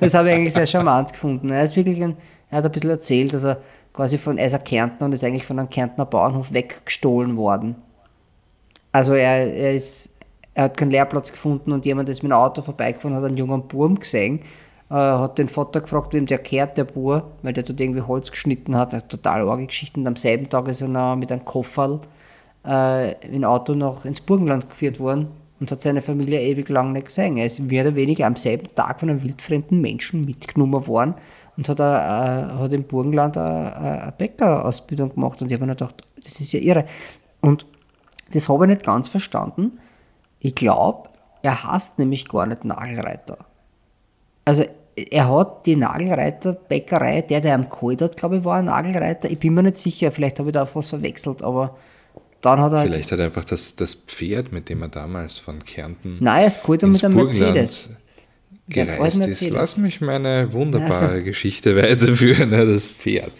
Das 0.00 0.12
habe 0.14 0.28
ich 0.28 0.34
eigentlich 0.34 0.54
sehr 0.54 0.66
charmant 0.66 1.12
gefunden. 1.12 1.50
Er 1.50 1.62
ist 1.62 1.76
wirklich 1.76 2.02
ein, 2.02 2.16
er 2.50 2.58
hat 2.58 2.64
ein 2.64 2.72
bisschen 2.72 2.90
erzählt, 2.90 3.32
dass 3.32 3.44
er 3.44 3.60
quasi 3.92 4.18
von, 4.18 4.36
er 4.36 4.46
ist 4.46 4.54
ein 4.54 4.64
Kärntner 4.64 5.06
und 5.06 5.12
ist 5.12 5.22
eigentlich 5.22 5.46
von 5.46 5.56
einem 5.56 5.70
Kärntner 5.70 6.04
Bauernhof 6.04 6.52
weggestohlen 6.52 7.36
worden. 7.36 7.76
Also 8.90 9.14
er, 9.14 9.54
er 9.54 9.74
ist, 9.74 10.10
er 10.54 10.64
hat 10.64 10.76
keinen 10.76 10.90
Lehrplatz 10.90 11.30
gefunden 11.30 11.70
und 11.70 11.86
jemand 11.86 12.08
ist 12.08 12.24
mit 12.24 12.32
einem 12.32 12.40
Auto 12.40 12.60
vorbeigefahren, 12.62 13.16
hat 13.16 13.22
einen 13.22 13.36
jungen 13.36 13.68
Burm 13.68 14.00
gesehen, 14.00 14.40
äh, 14.90 14.94
hat 14.94 15.38
den 15.38 15.48
Vater 15.48 15.80
gefragt, 15.80 16.12
wem 16.12 16.26
der 16.26 16.38
kehrt, 16.38 16.76
der 16.76 16.84
Bur, 16.84 17.30
weil 17.42 17.52
der 17.52 17.62
dort 17.62 17.80
irgendwie 17.80 18.02
Holz 18.02 18.32
geschnitten 18.32 18.76
hat, 18.76 18.92
eine 18.92 19.06
total 19.06 19.48
arge 19.48 19.66
Geschichte. 19.66 20.00
Und 20.00 20.08
am 20.08 20.16
selben 20.16 20.48
Tag 20.48 20.66
ist 20.66 20.80
er 20.80 20.88
noch 20.88 21.14
mit 21.14 21.30
einem 21.30 21.44
Kofferl 21.44 22.00
äh, 22.68 23.12
in 23.26 23.44
Auto 23.44 23.74
noch 23.74 24.04
ins 24.04 24.20
Burgenland 24.20 24.68
geführt 24.68 25.00
worden 25.00 25.28
und 25.60 25.70
hat 25.72 25.82
seine 25.82 26.02
Familie 26.02 26.40
ewig 26.40 26.68
lang 26.68 26.92
nicht 26.92 27.06
gesehen. 27.06 27.36
Er 27.36 27.46
ist 27.46 27.60
mehr 27.60 27.86
oder 27.86 27.96
weniger 27.96 28.26
am 28.26 28.36
selben 28.36 28.72
Tag 28.74 29.00
von 29.00 29.10
einem 29.10 29.22
wildfremden 29.22 29.80
Menschen 29.80 30.20
mitgenommen 30.20 30.86
worden 30.86 31.14
und 31.56 31.68
hat, 31.68 31.80
a, 31.80 32.50
äh, 32.56 32.58
hat 32.58 32.72
im 32.72 32.84
Burgenland 32.84 33.36
eine, 33.36 33.76
eine 33.76 34.14
Bäckerausbildung 34.16 35.14
gemacht. 35.14 35.40
Und 35.42 35.48
ich 35.48 35.54
habe 35.54 35.66
mir 35.66 35.72
gedacht, 35.72 36.02
das 36.22 36.40
ist 36.40 36.52
ja 36.52 36.60
irre. 36.60 36.84
Und 37.40 37.66
das 38.32 38.48
habe 38.48 38.64
ich 38.64 38.70
nicht 38.70 38.84
ganz 38.84 39.08
verstanden. 39.08 39.78
Ich 40.40 40.54
glaube, 40.54 41.08
er 41.42 41.64
hasst 41.64 41.98
nämlich 41.98 42.28
gar 42.28 42.46
nicht 42.46 42.64
Nagelreiter. 42.64 43.38
Also 44.44 44.64
er 45.10 45.28
hat 45.28 45.66
die 45.66 45.76
Nagelreiterbäckerei, 45.76 47.22
der, 47.22 47.40
der 47.40 47.54
am 47.54 47.68
geholt 47.68 48.02
hat, 48.02 48.16
glaube 48.16 48.38
ich, 48.38 48.44
war 48.44 48.58
ein 48.58 48.66
Nagelreiter. 48.66 49.30
Ich 49.30 49.38
bin 49.38 49.54
mir 49.54 49.62
nicht 49.62 49.76
sicher, 49.76 50.10
vielleicht 50.10 50.38
habe 50.38 50.50
ich 50.50 50.54
da 50.54 50.64
auch 50.64 50.74
was 50.74 50.90
verwechselt, 50.90 51.42
aber 51.42 51.76
dann 52.40 52.60
hat 52.60 52.72
er 52.72 52.78
halt. 52.78 52.92
Vielleicht 52.92 53.12
hat 53.12 53.18
er 53.18 53.26
einfach 53.26 53.44
das, 53.44 53.76
das 53.76 53.94
Pferd, 53.94 54.52
mit 54.52 54.68
dem 54.68 54.82
er 54.82 54.88
damals 54.88 55.38
von 55.38 55.64
Kärnten 55.64 56.18
Nein, 56.20 56.46
ist 56.46 56.60
geholt 56.62 56.82
mit 56.82 57.04
einem 57.04 57.14
Mercedes. 57.16 57.90
Gereist 58.68 59.26
ist. 59.26 59.48
Lass 59.50 59.76
mich 59.78 60.00
meine 60.00 60.52
wunderbare 60.52 61.08
Also. 61.08 61.24
Geschichte 61.24 61.74
weiterführen, 61.82 62.50
ne, 62.50 62.66
das 62.66 62.86
Pferd, 62.86 63.32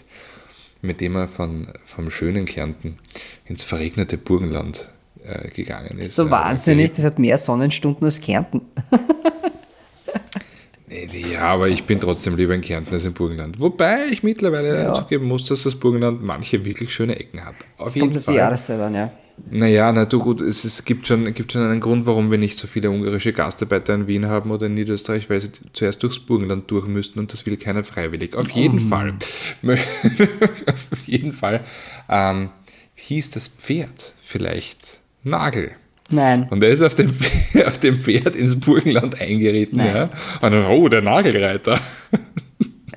mit 0.81 1.01
dem 1.01 1.15
er 1.15 1.27
von, 1.27 1.67
vom 1.85 2.09
schönen 2.09 2.45
Kärnten 2.45 2.97
ins 3.45 3.63
verregnete 3.63 4.17
Burgenland 4.17 4.89
äh, 5.23 5.49
gegangen 5.49 5.99
ist. 5.99 6.15
So 6.15 6.27
Äh, 6.27 6.31
wahnsinnig, 6.31 6.93
das 6.93 7.05
hat 7.05 7.19
mehr 7.19 7.37
Sonnenstunden 7.37 8.05
als 8.05 8.19
Kärnten. 8.21 8.61
Ja, 11.31 11.41
aber 11.41 11.67
ich 11.69 11.83
bin 11.83 11.99
trotzdem 11.99 12.35
lieber 12.35 12.55
in 12.55 12.61
Kärnten 12.61 12.93
als 12.93 13.05
im 13.05 13.13
Burgenland. 13.13 13.59
Wobei 13.59 14.05
ich 14.11 14.23
mittlerweile 14.23 14.83
Ja. 14.83 14.93
zugeben 14.93 15.25
muss, 15.27 15.45
dass 15.45 15.63
das 15.63 15.75
Burgenland 15.75 16.23
manche 16.23 16.65
wirklich 16.65 16.91
schöne 16.93 17.19
Ecken 17.19 17.45
hat. 17.45 17.55
Auf 17.77 17.85
Das 17.87 17.95
jeden 17.95 18.07
kommt 18.07 18.17
auf 18.17 18.25
die. 18.25 18.33
Jahreszeit 18.33 18.79
an, 18.79 18.95
ja. 18.95 19.11
Naja, 19.51 19.91
na 19.93 20.03
du 20.03 20.19
gut, 20.19 20.41
es, 20.41 20.65
es 20.65 20.83
gibt, 20.83 21.07
schon, 21.07 21.33
gibt 21.33 21.53
schon 21.53 21.61
einen 21.61 21.79
Grund, 21.79 22.05
warum 22.05 22.29
wir 22.29 22.37
nicht 22.37 22.57
so 22.57 22.67
viele 22.67 22.89
ungarische 22.89 23.31
Gastarbeiter 23.31 23.93
in 23.95 24.05
Wien 24.07 24.27
haben 24.27 24.51
oder 24.51 24.65
in 24.65 24.73
Niederösterreich, 24.73 25.29
weil 25.29 25.39
sie 25.39 25.51
zuerst 25.71 26.03
durchs 26.03 26.19
Burgenland 26.19 26.69
durch 26.69 26.87
müssten 26.87 27.19
und 27.19 27.31
das 27.31 27.45
will 27.45 27.55
keiner 27.55 27.83
freiwillig. 27.85 28.35
Auf 28.35 28.49
jeden 28.51 28.79
Fall. 28.79 29.13
auf 29.63 31.07
jeden 31.07 31.33
Fall 31.33 31.63
ähm, 32.09 32.49
hieß 32.95 33.31
das 33.31 33.47
Pferd 33.47 34.13
vielleicht 34.21 34.99
Nagel. 35.23 35.71
Nein. 36.11 36.47
Und 36.49 36.63
er 36.63 36.69
ist 36.69 36.81
auf 36.81 36.95
dem, 36.95 37.11
auf 37.67 37.77
dem 37.77 38.01
Pferd 38.01 38.35
ins 38.35 38.59
Burgenland 38.59 39.19
eingeritten, 39.21 39.77
Nein. 39.77 39.95
ja. 39.95 40.03
Und 40.41 40.51
dann, 40.51 40.65
oh, 40.65 40.87
der 40.89 41.01
Nagelreiter. 41.01 41.79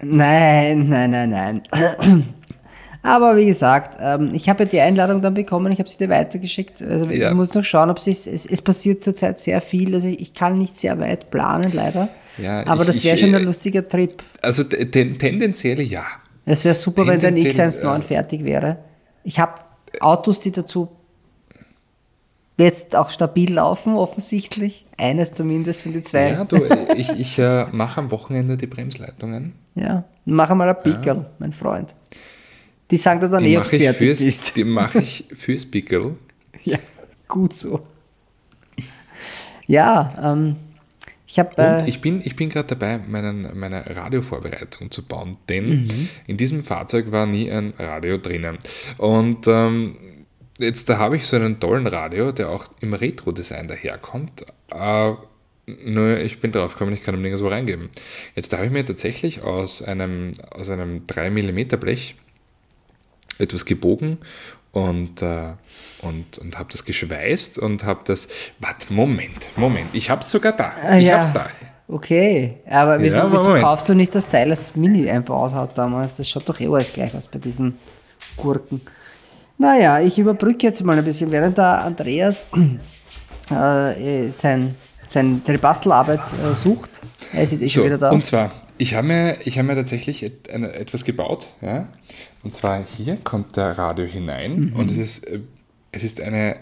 Nein, 0.02 0.88
nein, 0.88 1.10
nein, 1.10 1.30
nein. 1.30 1.62
Aber 3.04 3.36
wie 3.36 3.46
gesagt, 3.46 3.98
ähm, 4.00 4.30
ich 4.32 4.48
habe 4.48 4.62
ja 4.64 4.70
die 4.70 4.80
Einladung 4.80 5.22
dann 5.22 5.34
bekommen, 5.34 5.72
ich 5.72 5.78
habe 5.80 5.88
sie 5.88 5.98
dir 5.98 6.08
weitergeschickt. 6.08 6.82
Also 6.82 7.06
Ja. 7.06 7.30
ich 7.30 7.34
muss 7.34 7.52
noch 7.54 7.64
schauen, 7.64 7.90
ob 7.90 7.98
es, 7.98 8.06
es, 8.06 8.46
es 8.46 8.62
passiert 8.62 9.02
zurzeit 9.02 9.40
sehr 9.40 9.60
viel. 9.60 9.92
Also 9.94 10.08
ich 10.08 10.34
kann 10.34 10.56
nicht 10.58 10.76
sehr 10.76 10.98
weit 11.00 11.30
planen, 11.30 11.72
leider. 11.74 12.08
Ja, 12.38 12.64
Aber 12.66 12.82
ich- 12.82 12.86
das 12.86 13.04
wäre 13.04 13.18
schon 13.18 13.34
äh, 13.34 13.38
ein 13.38 13.44
lustiger 13.44 13.86
Trip. 13.86 14.22
Also 14.40 14.62
ten, 14.64 15.18
tendenziell 15.18 15.82
ja. 15.82 16.04
Es 16.44 16.64
wäre 16.64 16.74
super, 16.74 17.06
wenn 17.06 17.20
dein 17.20 17.34
tendenziell, 17.34 17.68
X19 17.68 17.98
äh, 17.98 18.02
fertig 18.02 18.44
wäre. 18.44 18.78
Ich 19.24 19.38
habe 19.40 19.54
Autos, 20.00 20.40
die 20.40 20.50
dazu 20.52 20.88
jetzt 22.62 22.96
auch 22.96 23.10
stabil 23.10 23.52
laufen, 23.52 23.94
offensichtlich. 23.94 24.86
Eines 24.96 25.32
zumindest 25.32 25.82
von 25.82 25.92
den 25.92 26.02
zwei. 26.04 26.30
Ja, 26.30 26.44
du, 26.44 26.56
ich, 26.96 27.10
ich 27.10 27.38
äh, 27.38 27.66
mache 27.72 28.00
am 28.00 28.10
Wochenende 28.10 28.56
die 28.56 28.66
Bremsleitungen. 28.66 29.52
Ja, 29.74 30.04
mach 30.24 30.50
einmal 30.50 30.68
ein 30.68 30.82
Pickel, 30.82 31.26
mein 31.38 31.52
Freund. 31.52 31.94
Die 32.90 32.96
sagen 32.98 33.20
dir 33.20 33.28
dann 33.28 33.42
Die 33.42 33.54
eh, 33.54 33.58
ob 33.58 33.64
mache 33.64 33.76
fertig 33.76 33.98
fürs, 34.08 34.18
bist. 34.20 34.56
die 34.56 34.64
mache 34.64 34.98
ich 35.00 35.24
fürs 35.34 35.66
Pickel. 35.66 36.16
Ja, 36.64 36.78
gut 37.26 37.54
so. 37.54 37.80
Ja, 39.66 40.10
ähm, 40.22 40.56
ich 41.26 41.38
habe. 41.38 41.50
Und 41.56 41.86
Äh, 41.86 41.88
ich 41.88 42.00
bin, 42.00 42.20
ich 42.24 42.36
bin 42.36 42.50
gerade 42.50 42.68
dabei, 42.68 42.98
meinen, 42.98 43.58
meine 43.58 43.84
Radiovorbereitung 43.96 44.90
zu 44.90 45.06
bauen, 45.06 45.38
denn 45.48 45.84
Mhm. 45.84 46.08
in 46.26 46.36
diesem 46.36 46.62
Fahrzeug 46.62 47.10
war 47.10 47.26
nie 47.26 47.50
ein 47.50 47.72
Radio 47.78 48.18
drinnen. 48.18 48.58
Und 48.98 49.46
ähm, 49.46 49.96
jetzt 50.62 50.88
da 50.88 50.98
habe 50.98 51.16
ich 51.16 51.26
so 51.26 51.36
einen 51.36 51.60
tollen 51.60 51.86
Radio, 51.86 52.32
der 52.32 52.50
auch 52.50 52.66
im 52.80 52.94
Retro-Design 52.94 53.68
daherkommt. 53.68 54.46
Äh, 54.70 55.12
nur 55.66 56.18
ich 56.18 56.40
bin 56.40 56.52
drauf 56.52 56.72
gekommen, 56.72 56.92
ich 56.92 57.02
kann 57.02 57.14
ihm 57.14 57.22
nirgendwo 57.22 57.48
reingeben. 57.48 57.90
Jetzt 58.34 58.52
habe 58.52 58.66
ich 58.66 58.72
mir 58.72 58.84
tatsächlich 58.84 59.42
aus 59.42 59.82
einem, 59.82 60.32
aus 60.50 60.70
einem 60.70 61.06
3 61.06 61.30
mm 61.30 61.68
Blech 61.78 62.16
etwas 63.38 63.64
gebogen 63.64 64.18
und, 64.72 65.22
äh, 65.22 65.52
und, 66.02 66.38
und 66.38 66.58
habe 66.58 66.68
das 66.72 66.84
geschweißt 66.84 67.58
und 67.58 67.84
habe 67.84 68.00
das. 68.04 68.28
Warte, 68.58 68.92
Moment, 68.92 69.56
Moment, 69.56 69.88
ich 69.92 70.10
habe 70.10 70.22
es 70.22 70.30
sogar 70.30 70.52
da. 70.52 70.74
Ah, 70.82 70.98
ich 70.98 71.06
ja. 71.06 71.14
habe 71.14 71.24
es 71.24 71.32
da. 71.32 71.46
okay, 71.88 72.58
aber 72.68 73.00
wieso, 73.00 73.18
Ja, 73.18 73.32
wieso 73.32 73.54
kaufst 73.56 73.88
du 73.88 73.94
nicht 73.94 74.14
das 74.14 74.28
Teil, 74.28 74.48
das 74.48 74.74
Mini 74.74 75.08
einbaut 75.08 75.52
hat 75.52 75.78
damals? 75.78 76.16
Das 76.16 76.28
schaut 76.28 76.48
doch 76.48 76.58
eh 76.60 76.66
alles 76.66 76.92
gleich 76.92 77.14
aus 77.14 77.28
bei 77.28 77.38
diesen 77.38 77.78
Gurken. 78.36 78.80
Naja, 79.62 80.00
ich 80.00 80.18
überbrücke 80.18 80.66
jetzt 80.66 80.82
mal 80.84 80.98
ein 80.98 81.04
bisschen, 81.04 81.30
während 81.30 81.56
der 81.56 81.84
Andreas 81.84 82.44
äh, 83.50 84.28
sein, 84.30 84.74
sein, 85.08 85.40
seine 85.46 85.58
Bastelarbeit 85.58 86.20
äh, 86.32 86.54
sucht. 86.54 86.90
Er 87.32 87.42
ist 87.44 87.52
jetzt 87.52 87.62
eh 87.62 87.68
schon 87.68 87.82
So, 87.82 87.86
wieder 87.86 87.98
da. 87.98 88.10
und 88.10 88.24
zwar, 88.24 88.50
ich 88.78 88.94
habe 88.96 89.06
mir, 89.06 89.36
ich 89.44 89.58
habe 89.58 89.68
mir 89.68 89.76
tatsächlich 89.76 90.22
et, 90.24 90.50
eine, 90.50 90.72
etwas 90.72 91.04
gebaut. 91.04 91.46
Ja? 91.60 91.86
Und 92.42 92.54
zwar 92.56 92.82
hier 92.84 93.16
kommt 93.22 93.56
der 93.56 93.78
Radio 93.78 94.04
hinein 94.04 94.70
Mhm. 94.72 94.76
und 94.76 94.90
es 94.90 94.98
ist, 94.98 95.26
äh, 95.28 95.38
es 95.92 96.02
ist 96.02 96.20
eine, 96.20 96.56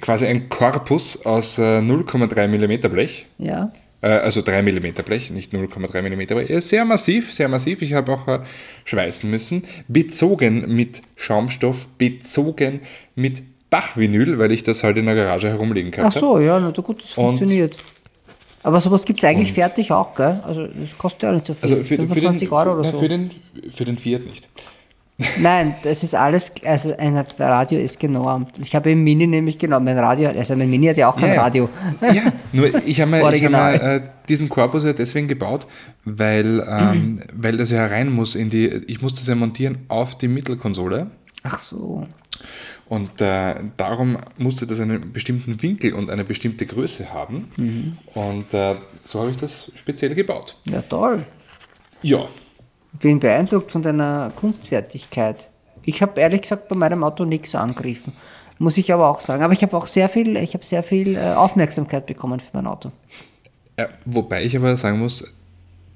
quasi 0.00 0.26
ein 0.26 0.48
Korpus 0.50 1.24
aus 1.24 1.58
äh, 1.58 1.78
0,3 1.80 2.48
mm 2.48 2.90
Blech. 2.90 3.26
ja, 3.38 3.64
Äh, 3.64 3.78
also 4.08 4.42
3 4.42 4.62
mm 4.62 4.92
Blech, 5.04 5.30
nicht 5.30 5.52
0,3 5.52 6.02
mm, 6.02 6.32
aber 6.32 6.42
er 6.42 6.58
ist 6.58 6.68
sehr 6.68 6.84
massiv, 6.84 7.32
sehr 7.32 7.48
massiv. 7.48 7.82
Ich 7.82 7.94
habe 7.94 8.12
auch 8.12 8.28
äh, 8.28 8.40
schweißen 8.84 9.30
müssen. 9.30 9.64
Bezogen 9.88 10.74
mit 10.74 11.00
Schaumstoff, 11.16 11.88
bezogen 11.98 12.80
mit 13.14 13.42
Dachvinyl, 13.70 14.38
weil 14.38 14.52
ich 14.52 14.62
das 14.62 14.84
halt 14.84 14.96
in 14.98 15.06
der 15.06 15.14
Garage 15.14 15.48
herumliegen 15.48 15.90
kann. 15.90 16.06
Ach 16.06 16.12
so, 16.12 16.38
ja, 16.38 16.60
na 16.60 16.70
gut, 16.70 17.02
das 17.02 17.16
Und- 17.16 17.38
funktioniert. 17.38 17.76
Aber 18.62 18.80
sowas 18.80 19.04
gibt 19.04 19.18
es 19.18 19.24
eigentlich 19.24 19.52
fertig 19.52 19.92
auch, 19.92 20.14
gell? 20.14 20.40
Also 20.42 20.66
das 20.66 20.96
kostet 20.96 21.24
ja 21.24 21.32
nicht 21.32 21.46
so 21.46 21.52
viel. 21.52 21.70
Also 21.70 21.82
für, 21.82 21.84
für, 21.84 21.96
den, 21.98 22.08
25 22.08 22.50
Euro 22.50 22.72
oder 22.72 22.84
so. 22.84 22.98
für, 22.98 23.08
den, 23.08 23.30
für 23.70 23.84
den 23.84 23.98
Fiat 23.98 24.24
nicht. 24.24 24.48
Nein, 25.38 25.76
das 25.84 26.02
ist 26.02 26.14
alles, 26.16 26.52
also 26.64 26.92
ein 26.96 27.16
Radio 27.38 27.78
ist 27.78 28.00
genormt. 28.00 28.58
Ich 28.58 28.74
habe 28.74 28.90
im 28.90 29.04
Mini 29.04 29.28
nämlich 29.28 29.58
genommen, 29.58 29.84
mein 29.84 29.98
Radio, 29.98 30.28
also 30.28 30.56
mein 30.56 30.68
Mini 30.68 30.86
hat 30.88 30.96
ja 30.96 31.08
auch 31.08 31.16
kein 31.16 31.34
Ja. 31.34 31.42
Radio. 31.42 31.68
Ja, 32.00 32.32
nur 32.52 32.84
ich 32.84 33.00
habe 33.00 33.12
mir, 33.12 33.32
ich 33.32 33.44
hab 33.44 33.52
mir 33.52 33.74
äh, 33.80 34.00
diesen 34.28 34.48
Korpus 34.48 34.82
ja 34.82 34.92
deswegen 34.92 35.28
gebaut, 35.28 35.68
weil, 36.04 36.66
ähm, 36.68 37.20
weil 37.32 37.56
das 37.56 37.70
ja 37.70 37.86
rein 37.86 38.10
muss 38.12 38.34
in 38.34 38.50
die, 38.50 38.66
ich 38.66 39.02
muss 39.02 39.14
das 39.14 39.28
ja 39.28 39.36
montieren 39.36 39.78
auf 39.86 40.18
die 40.18 40.26
Mittelkonsole 40.26 41.06
Ach 41.44 41.60
so. 41.60 42.08
und 42.88 43.20
äh, 43.20 43.54
darum 43.76 44.16
musste 44.36 44.66
das 44.66 44.80
einen 44.80 45.12
bestimmten 45.12 45.62
Winkel 45.62 45.92
und 45.94 46.10
eine 46.10 46.24
bestimmte 46.24 46.66
Größe 46.66 47.12
haben 47.12 47.52
Mhm. 47.56 47.98
und 48.14 48.52
äh, 48.52 48.74
so 49.04 49.20
habe 49.20 49.30
ich 49.30 49.36
das 49.36 49.70
speziell 49.76 50.16
gebaut. 50.16 50.56
Ja, 50.64 50.82
toll. 50.82 51.22
Ja, 52.02 52.26
Bin 53.00 53.20
beeindruckt 53.20 53.72
von 53.72 53.82
deiner 53.82 54.32
Kunstfertigkeit. 54.36 55.48
Ich 55.82 56.00
habe 56.00 56.20
ehrlich 56.20 56.42
gesagt 56.42 56.68
bei 56.68 56.76
meinem 56.76 57.04
Auto 57.04 57.24
nichts 57.24 57.54
angegriffen. 57.54 58.12
Muss 58.58 58.78
ich 58.78 58.92
aber 58.92 59.08
auch 59.10 59.20
sagen. 59.20 59.42
Aber 59.42 59.52
ich 59.52 59.62
habe 59.62 59.76
auch 59.76 59.86
sehr 59.86 60.08
viel, 60.08 60.36
ich 60.36 60.54
habe 60.54 60.64
sehr 60.64 60.82
viel 60.82 61.16
äh, 61.16 61.34
Aufmerksamkeit 61.34 62.06
bekommen 62.06 62.40
für 62.40 62.50
mein 62.52 62.66
Auto. 62.66 62.92
äh, 63.76 63.86
wobei 64.04 64.44
ich 64.44 64.56
aber 64.56 64.76
sagen 64.76 65.00
muss, 65.00 65.24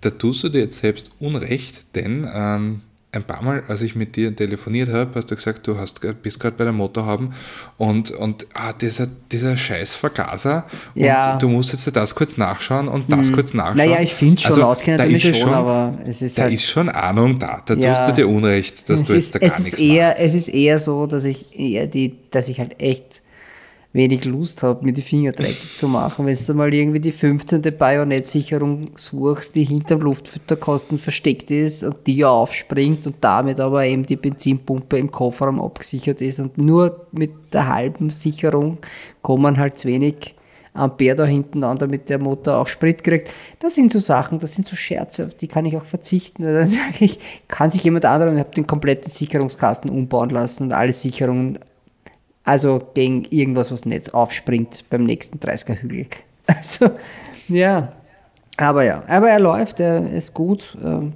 da 0.00 0.10
tust 0.10 0.42
du 0.44 0.48
dir 0.48 0.62
jetzt 0.62 0.78
selbst 0.78 1.10
Unrecht, 1.20 1.94
denn 1.94 2.28
ähm, 2.32 2.82
ein 3.10 3.22
paar 3.24 3.42
Mal, 3.42 3.62
als 3.68 3.80
ich 3.80 3.94
mit 3.96 4.16
dir 4.16 4.36
telefoniert 4.36 4.90
habe, 4.92 5.10
hast 5.14 5.30
du 5.30 5.34
gesagt, 5.36 5.66
du 5.66 5.78
hast, 5.78 6.00
bist 6.22 6.40
gerade 6.40 6.56
bei 6.56 6.64
der 6.64 6.74
Motorhaben 6.74 7.32
und, 7.78 8.10
und 8.10 8.46
ah, 8.52 8.74
dieser, 8.74 9.08
dieser 9.32 9.56
scheiß 9.56 9.94
Vergaser 9.94 10.66
und 10.94 11.02
Ja. 11.04 11.32
Hm. 11.32 11.38
du 11.38 11.48
musst 11.48 11.72
jetzt 11.72 11.96
das 11.96 12.14
kurz 12.14 12.36
nachschauen 12.36 12.86
und 12.86 13.10
das 13.10 13.32
kurz 13.32 13.54
nachschauen. 13.54 13.78
Naja, 13.78 14.00
ich 14.02 14.12
finde 14.14 14.42
schon, 14.42 14.50
Also, 14.52 14.62
auskennen 14.64 14.98
da 14.98 15.04
ist 15.04 15.22
schon, 15.36 15.54
aber 15.54 15.98
es 16.06 16.20
ist 16.20 16.36
da 16.36 16.42
halt- 16.42 16.52
ist 16.52 16.64
schon 16.66 16.90
Ahnung 16.90 17.38
da, 17.38 17.62
da 17.64 17.74
Ja. 17.74 17.94
tust 17.94 18.10
du 18.10 18.14
dir 18.22 18.28
Unrecht, 18.28 18.90
dass 18.90 19.00
es 19.00 19.06
du 19.06 19.14
ist, 19.14 19.34
jetzt 19.34 19.34
da 19.36 19.38
gar 19.38 19.46
es 19.48 19.58
ist 19.58 19.64
nichts 19.64 19.80
eher, 19.80 20.06
machst. 20.08 20.20
Es 20.20 20.34
ist 20.34 20.48
eher 20.48 20.78
so, 20.78 21.06
dass 21.06 21.24
ich 21.24 21.58
eher 21.58 21.86
die, 21.86 22.14
dass 22.30 22.48
ich 22.48 22.60
halt 22.60 22.78
echt 22.78 23.22
wenig 23.92 24.24
Lust 24.24 24.62
habe, 24.62 24.84
mir 24.84 24.92
die 24.92 25.02
Finger 25.02 25.32
dreckig 25.32 25.74
zu 25.74 25.88
machen. 25.88 26.26
Wenn 26.26 26.36
du 26.36 26.54
mal 26.54 26.72
irgendwie 26.72 27.00
die 27.00 27.12
15. 27.12 27.62
Bajonettsicherung 27.76 28.90
suchst, 28.96 29.54
die 29.54 29.64
hinterm 29.64 30.00
Luftfilterkasten 30.00 30.98
versteckt 30.98 31.50
ist 31.50 31.84
und 31.84 32.06
die 32.06 32.18
ja 32.18 32.28
aufspringt 32.28 33.06
und 33.06 33.16
damit 33.20 33.60
aber 33.60 33.84
eben 33.84 34.04
die 34.04 34.16
Benzinpumpe 34.16 34.98
im 34.98 35.10
Kofferraum 35.10 35.60
abgesichert 35.60 36.20
ist 36.20 36.38
und 36.40 36.58
nur 36.58 37.06
mit 37.12 37.32
der 37.52 37.68
halben 37.68 38.10
Sicherung 38.10 38.78
kommen 39.22 39.58
halt 39.58 39.78
zu 39.78 39.88
wenig 39.88 40.34
Ampere 40.78 41.16
da 41.16 41.24
hinten 41.24 41.64
an, 41.64 41.78
damit 41.78 42.08
der 42.08 42.18
Motor 42.18 42.58
auch 42.58 42.68
Sprit 42.68 43.02
kriegt. 43.02 43.30
Das 43.58 43.74
sind 43.74 43.92
so 43.92 43.98
Sachen, 43.98 44.38
das 44.38 44.54
sind 44.54 44.66
so 44.66 44.76
Scherze, 44.76 45.26
auf 45.26 45.34
die 45.34 45.48
kann 45.48 45.66
ich 45.66 45.76
auch 45.76 45.84
verzichten. 45.84 46.42
Dann 46.44 46.66
sage 46.66 47.04
ich, 47.04 47.18
kann 47.48 47.70
sich 47.70 47.82
jemand 47.84 48.04
anderer, 48.04 48.32
ich 48.32 48.38
habe 48.38 48.54
den 48.54 48.66
kompletten 48.66 49.10
Sicherungskasten 49.10 49.90
umbauen 49.90 50.30
lassen 50.30 50.64
und 50.64 50.72
alle 50.72 50.92
Sicherungen, 50.92 51.58
also 52.48 52.80
gegen 52.94 53.24
irgendwas, 53.30 53.70
was 53.70 53.84
nicht 53.84 54.14
aufspringt 54.14 54.84
beim 54.90 55.04
nächsten 55.04 55.38
30er 55.38 55.80
Hügel. 55.82 56.06
Also, 56.46 56.90
ja. 57.48 57.92
Aber 58.56 58.82
ja, 58.82 59.02
aber 59.06 59.28
er 59.28 59.38
läuft, 59.38 59.80
er 59.80 60.10
ist 60.10 60.32
gut. 60.32 60.76
Ähm, 60.82 61.12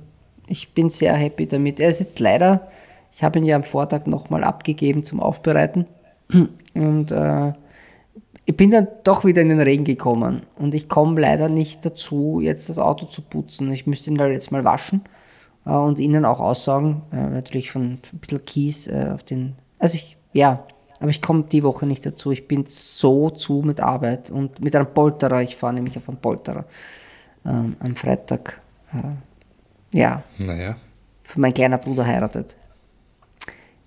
Ich 0.47 0.75
bin 0.75 0.91
sehr 0.91 1.15
happy 1.15 1.47
damit. 1.47 1.81
Er 1.81 1.89
ist 1.89 2.01
jetzt 2.01 2.21
leider, 2.21 2.69
ich 3.13 3.23
habe 3.23 3.39
ihn 3.39 3.47
ja 3.47 3.57
am 3.57 3.63
Vortag 3.63 4.07
nochmal 4.07 4.45
abgegeben 4.45 5.05
zum 5.05 5.21
Aufbereiten. 5.21 5.87
Und 6.75 7.13
äh, 7.13 7.53
ich 8.45 8.57
bin 8.57 8.71
dann 8.71 8.89
doch 9.05 9.25
wieder 9.25 9.41
in 9.41 9.49
den 9.49 9.61
Regen 9.61 9.85
gekommen 9.85 10.43
und 10.57 10.75
ich 10.75 10.89
komme 10.89 11.21
leider 11.21 11.49
nicht 11.49 11.85
dazu, 11.87 12.41
jetzt 12.43 12.69
das 12.69 12.79
Auto 12.79 13.07
zu 13.07 13.23
putzen. 13.23 13.71
Ich 13.73 13.87
müsste 13.87 14.11
ihn 14.11 14.21
halt 14.21 14.33
jetzt 14.33 14.51
mal 14.51 14.65
waschen 14.65 15.03
äh, 15.65 15.71
und 15.71 16.01
innen 16.01 16.25
auch 16.25 16.41
aussaugen. 16.41 17.03
Äh, 17.13 17.29
natürlich 17.31 17.71
von 17.71 17.83
ein 18.13 18.19
bisschen 18.21 18.45
Kies 18.45 18.87
äh, 18.89 19.11
auf 19.15 19.23
den. 19.23 19.55
Also 19.79 19.95
ich, 19.97 20.17
ja, 20.33 20.67
aber 21.03 21.11
ich 21.11 21.21
komme 21.21 21.43
die 21.51 21.63
Woche 21.63 21.85
nicht 21.85 22.07
dazu. 22.07 22.31
Ich 22.31 22.47
bin 22.49 22.65
so 22.67 23.29
zu 23.31 23.63
mit 23.65 23.81
Arbeit 23.81 24.31
und 24.31 24.63
mit 24.65 24.75
einem 24.75 24.87
Polterer. 24.87 25.43
Ich 25.43 25.57
fahre 25.57 25.75
nämlich 25.75 25.97
auf 25.99 26.09
einen 26.09 26.19
Polterer 26.19 26.65
ähm, 27.45 27.77
am 27.81 27.95
Freitag. 27.97 28.61
Äh, 28.95 29.99
ja, 29.99 30.23
Naja, 30.39 30.77
für 31.25 31.41
mein 31.41 31.53
kleiner 31.53 31.79
Bruder 31.79 32.07
heiratet. 32.07 32.57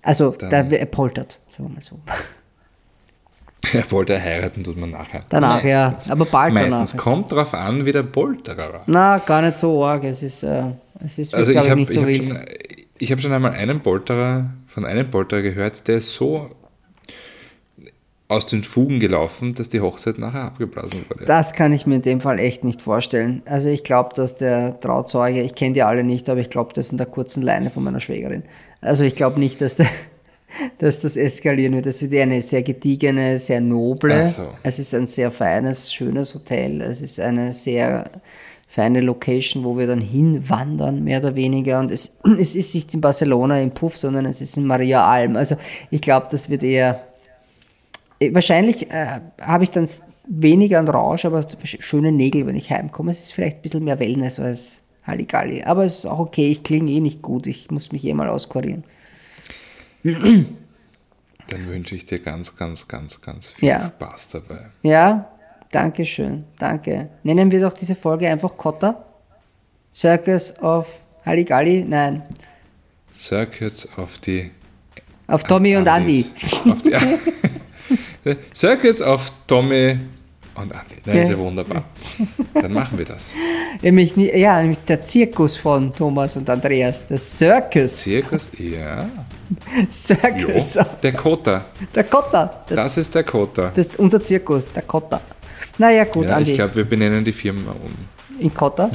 Also, 0.02 0.30
Dann- 0.30 0.68
der 0.68 0.78
er 0.80 0.86
poltert, 0.86 1.40
sagen 1.48 1.68
wir 1.70 1.74
mal 1.74 1.82
so. 1.82 1.98
er 3.72 3.90
wollte 3.90 4.20
heiraten, 4.20 4.62
tut 4.62 4.76
man 4.76 4.90
nachher. 4.90 5.24
Danach, 5.28 5.64
ja, 5.64 5.90
Meistens. 5.90 6.12
aber 6.12 6.24
bald 6.26 6.54
danach. 6.54 6.68
Meistens 6.80 6.94
Es- 6.94 6.96
kommt 7.04 7.32
drauf 7.32 7.54
an, 7.54 7.84
wie 7.84 7.92
der 7.92 8.04
Polterer 8.04 8.72
war. 8.72 8.82
Na, 8.86 9.18
gar 9.18 9.42
nicht 9.42 9.56
so 9.56 9.84
arg. 9.84 10.04
Es 10.04 10.22
ist, 10.22 10.42
äh, 10.44 10.64
es 11.02 11.18
ist 11.18 11.34
Also 11.34 11.50
ich 11.50 11.54
glaube 11.54 11.66
ich, 11.66 11.70
habe 11.70 11.80
nicht 11.80 11.92
so 11.92 12.00
hab 12.02 12.06
wild. 12.08 12.28
schon, 12.28 12.44
ich 12.98 13.10
hab 13.12 13.20
schon 13.20 13.32
einmal 13.32 13.52
einen 13.52 13.80
Polterer, 13.82 14.50
von 14.68 14.84
einem 14.84 15.10
Polterer 15.10 15.42
gehört, 15.42 15.88
der 15.88 15.96
ist 15.96 16.12
so 16.14 16.50
aus 18.28 18.46
den 18.46 18.64
Fugen 18.64 18.98
gelaufen, 18.98 19.54
dass 19.54 19.68
die 19.68 19.80
Hochzeit 19.80 20.18
nachher 20.18 20.42
abgeblasen 20.42 21.04
wurde. 21.08 21.26
Das 21.26 21.52
kann 21.52 21.72
ich 21.72 21.86
mir 21.86 21.96
in 21.96 22.02
dem 22.02 22.20
Fall 22.20 22.40
echt 22.40 22.64
nicht 22.64 22.82
vorstellen. 22.82 23.42
Also 23.44 23.68
ich 23.68 23.84
glaube, 23.84 24.14
dass 24.16 24.34
der 24.34 24.80
Trauzeuge, 24.80 25.42
ich 25.42 25.54
kenne 25.54 25.74
die 25.74 25.82
alle 25.82 26.02
nicht, 26.02 26.28
aber 26.28 26.40
ich 26.40 26.50
glaube, 26.50 26.72
das 26.74 26.90
in 26.90 26.98
der 26.98 27.06
kurzen 27.06 27.42
Leine 27.42 27.70
von 27.70 27.84
meiner 27.84 28.00
Schwägerin. 28.00 28.42
Also 28.80 29.04
ich 29.04 29.14
glaube 29.14 29.38
nicht, 29.38 29.60
dass, 29.60 29.76
der, 29.76 29.86
dass 30.78 31.00
das 31.00 31.16
eskalieren 31.16 31.74
wird. 31.74 31.86
Das 31.86 32.02
wird 32.02 32.14
eher 32.14 32.24
eine 32.24 32.42
sehr 32.42 32.64
gediegene, 32.64 33.38
sehr 33.38 33.60
noble. 33.60 34.26
So. 34.26 34.48
Es 34.64 34.80
ist 34.80 34.92
ein 34.92 35.06
sehr 35.06 35.30
feines, 35.30 35.94
schönes 35.94 36.34
Hotel. 36.34 36.80
Es 36.80 37.02
ist 37.02 37.20
eine 37.20 37.52
sehr 37.52 38.10
feine 38.68 39.02
Location, 39.02 39.62
wo 39.62 39.78
wir 39.78 39.86
dann 39.86 40.00
hinwandern, 40.00 41.04
mehr 41.04 41.20
oder 41.20 41.36
weniger. 41.36 41.78
Und 41.78 41.92
es, 41.92 42.10
es 42.40 42.56
ist 42.56 42.74
nicht 42.74 42.92
in 42.92 43.00
Barcelona 43.00 43.60
im 43.60 43.70
Puff, 43.70 43.96
sondern 43.96 44.26
es 44.26 44.40
ist 44.40 44.56
in 44.56 44.66
Maria 44.66 45.06
Alm. 45.08 45.36
Also 45.36 45.56
ich 45.92 46.00
glaube, 46.00 46.26
das 46.28 46.50
wird 46.50 46.64
eher 46.64 47.04
Wahrscheinlich 48.20 48.90
äh, 48.90 49.20
habe 49.40 49.64
ich 49.64 49.70
dann 49.70 49.88
weniger 50.28 50.78
an 50.78 50.88
Rausch, 50.88 51.24
aber 51.24 51.40
sch- 51.40 51.82
schöne 51.82 52.12
Nägel, 52.12 52.46
wenn 52.46 52.56
ich 52.56 52.70
heimkomme. 52.70 53.10
Es 53.10 53.20
ist 53.20 53.32
vielleicht 53.32 53.58
ein 53.58 53.62
bisschen 53.62 53.84
mehr 53.84 53.98
Wellness 53.98 54.40
als 54.40 54.82
Halligalli. 55.06 55.62
Aber 55.64 55.84
es 55.84 55.98
ist 55.98 56.06
auch 56.06 56.18
okay, 56.18 56.48
ich 56.48 56.62
klinge 56.62 56.90
eh 56.90 57.00
nicht 57.00 57.22
gut. 57.22 57.46
Ich 57.46 57.70
muss 57.70 57.92
mich 57.92 58.04
eh 58.04 58.14
mal 58.14 58.28
auskurieren. 58.28 58.84
Dann 60.02 60.46
wünsche 61.68 61.94
ich 61.94 62.04
dir 62.04 62.18
ganz, 62.18 62.56
ganz, 62.56 62.88
ganz, 62.88 63.20
ganz 63.20 63.50
viel 63.50 63.68
Ja. 63.68 63.86
Spaß 63.86 64.28
dabei. 64.30 64.66
Ja, 64.82 65.30
danke 65.70 66.04
schön. 66.04 66.44
Danke. 66.58 67.08
Nennen 67.22 67.50
wir 67.50 67.60
doch 67.60 67.72
diese 67.74 67.94
Folge 67.94 68.28
einfach 68.28 68.56
Kotta? 68.56 69.04
Circus 69.92 70.58
of 70.60 70.88
Halligalli? 71.24 71.84
Nein. 71.86 72.22
Circuits 73.14 73.88
auf 73.96 74.18
die 74.18 74.50
Auf 75.28 75.44
Tommy 75.44 75.76
und 75.76 75.86
Andy. 75.86 76.26
Auf 76.68 76.82
die, 76.82 76.90
Circuits 78.54 79.02
auf 79.02 79.30
Tommy 79.46 79.98
und 80.54 80.72
Andy. 80.72 80.96
Nein, 81.04 81.16
Ja. 81.16 81.22
ist 81.22 81.30
ja 81.30 81.38
wunderbar. 81.38 81.84
Dann 82.54 82.72
machen 82.72 82.96
wir 82.98 83.04
das. 83.04 83.30
Nämlich, 83.82 84.16
ja, 84.16 84.60
nämlich 84.62 84.78
der 84.88 85.02
Zirkus 85.04 85.56
von 85.56 85.92
Thomas 85.92 86.34
und 86.36 86.48
Andreas. 86.48 87.06
Der 87.08 87.18
Circus. 87.18 87.98
Zirkus, 87.98 88.48
ja. 88.58 89.06
Circus. 89.90 90.74
Jo. 90.76 90.82
Der 91.02 91.12
Kota. 91.12 91.64
Der 91.94 92.04
Kotta. 92.04 92.64
Der 92.70 92.76
Das 92.76 92.96
ist 92.96 93.14
der 93.14 93.22
Kota. 93.24 93.70
Das 93.74 93.86
ist 93.88 93.98
unser 93.98 94.22
Zirkus, 94.22 94.66
der 94.72 94.82
Kotta. 94.82 95.20
Naja, 95.78 96.04
gut, 96.04 96.26
Ja, 96.26 96.36
Andi. 96.36 96.52
ich 96.52 96.56
glaube, 96.56 96.74
wir 96.76 96.84
benennen 96.86 97.22
die 97.24 97.32
Firma 97.32 97.72
um. 97.72 97.92
in 98.40 98.52
Kotta. 98.54 98.90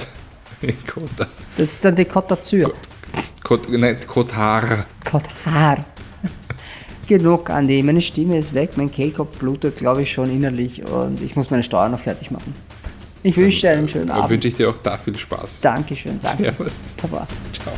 Kota. 0.91 1.27
Das 1.57 1.71
ist 1.73 1.85
dann 1.85 1.95
die 1.95 2.05
Kotta 2.05 2.41
Zür. 2.41 2.73
Kot, 3.43 3.69
nein, 3.69 3.97
Kotar. 4.07 4.85
Kottar. 5.09 5.85
Genug, 7.07 7.49
Andi. 7.49 7.83
Meine 7.83 8.01
Stimme 8.01 8.37
ist 8.37 8.53
weg, 8.53 8.71
mein 8.77 8.91
Kehlkopf 8.91 9.37
blutet, 9.37 9.77
glaube 9.77 10.03
ich, 10.03 10.11
schon 10.11 10.29
innerlich 10.29 10.83
und 10.85 11.21
ich 11.21 11.35
muss 11.35 11.49
meine 11.49 11.63
Steuer 11.63 11.89
noch 11.89 11.99
fertig 11.99 12.31
machen. 12.31 12.53
Ich 13.23 13.37
wünsche 13.37 13.61
dir 13.61 13.71
einen 13.71 13.87
schönen 13.87 14.09
Abend. 14.09 14.29
wünsche 14.29 14.47
ich 14.47 14.55
dir 14.55 14.69
auch 14.69 14.77
da 14.77 14.97
viel 14.97 15.17
Spaß. 15.17 15.61
Dankeschön, 15.61 16.19
danke. 16.21 16.43
Servus. 16.43 16.79
Papa. 16.97 17.27
Ciao. 17.53 17.73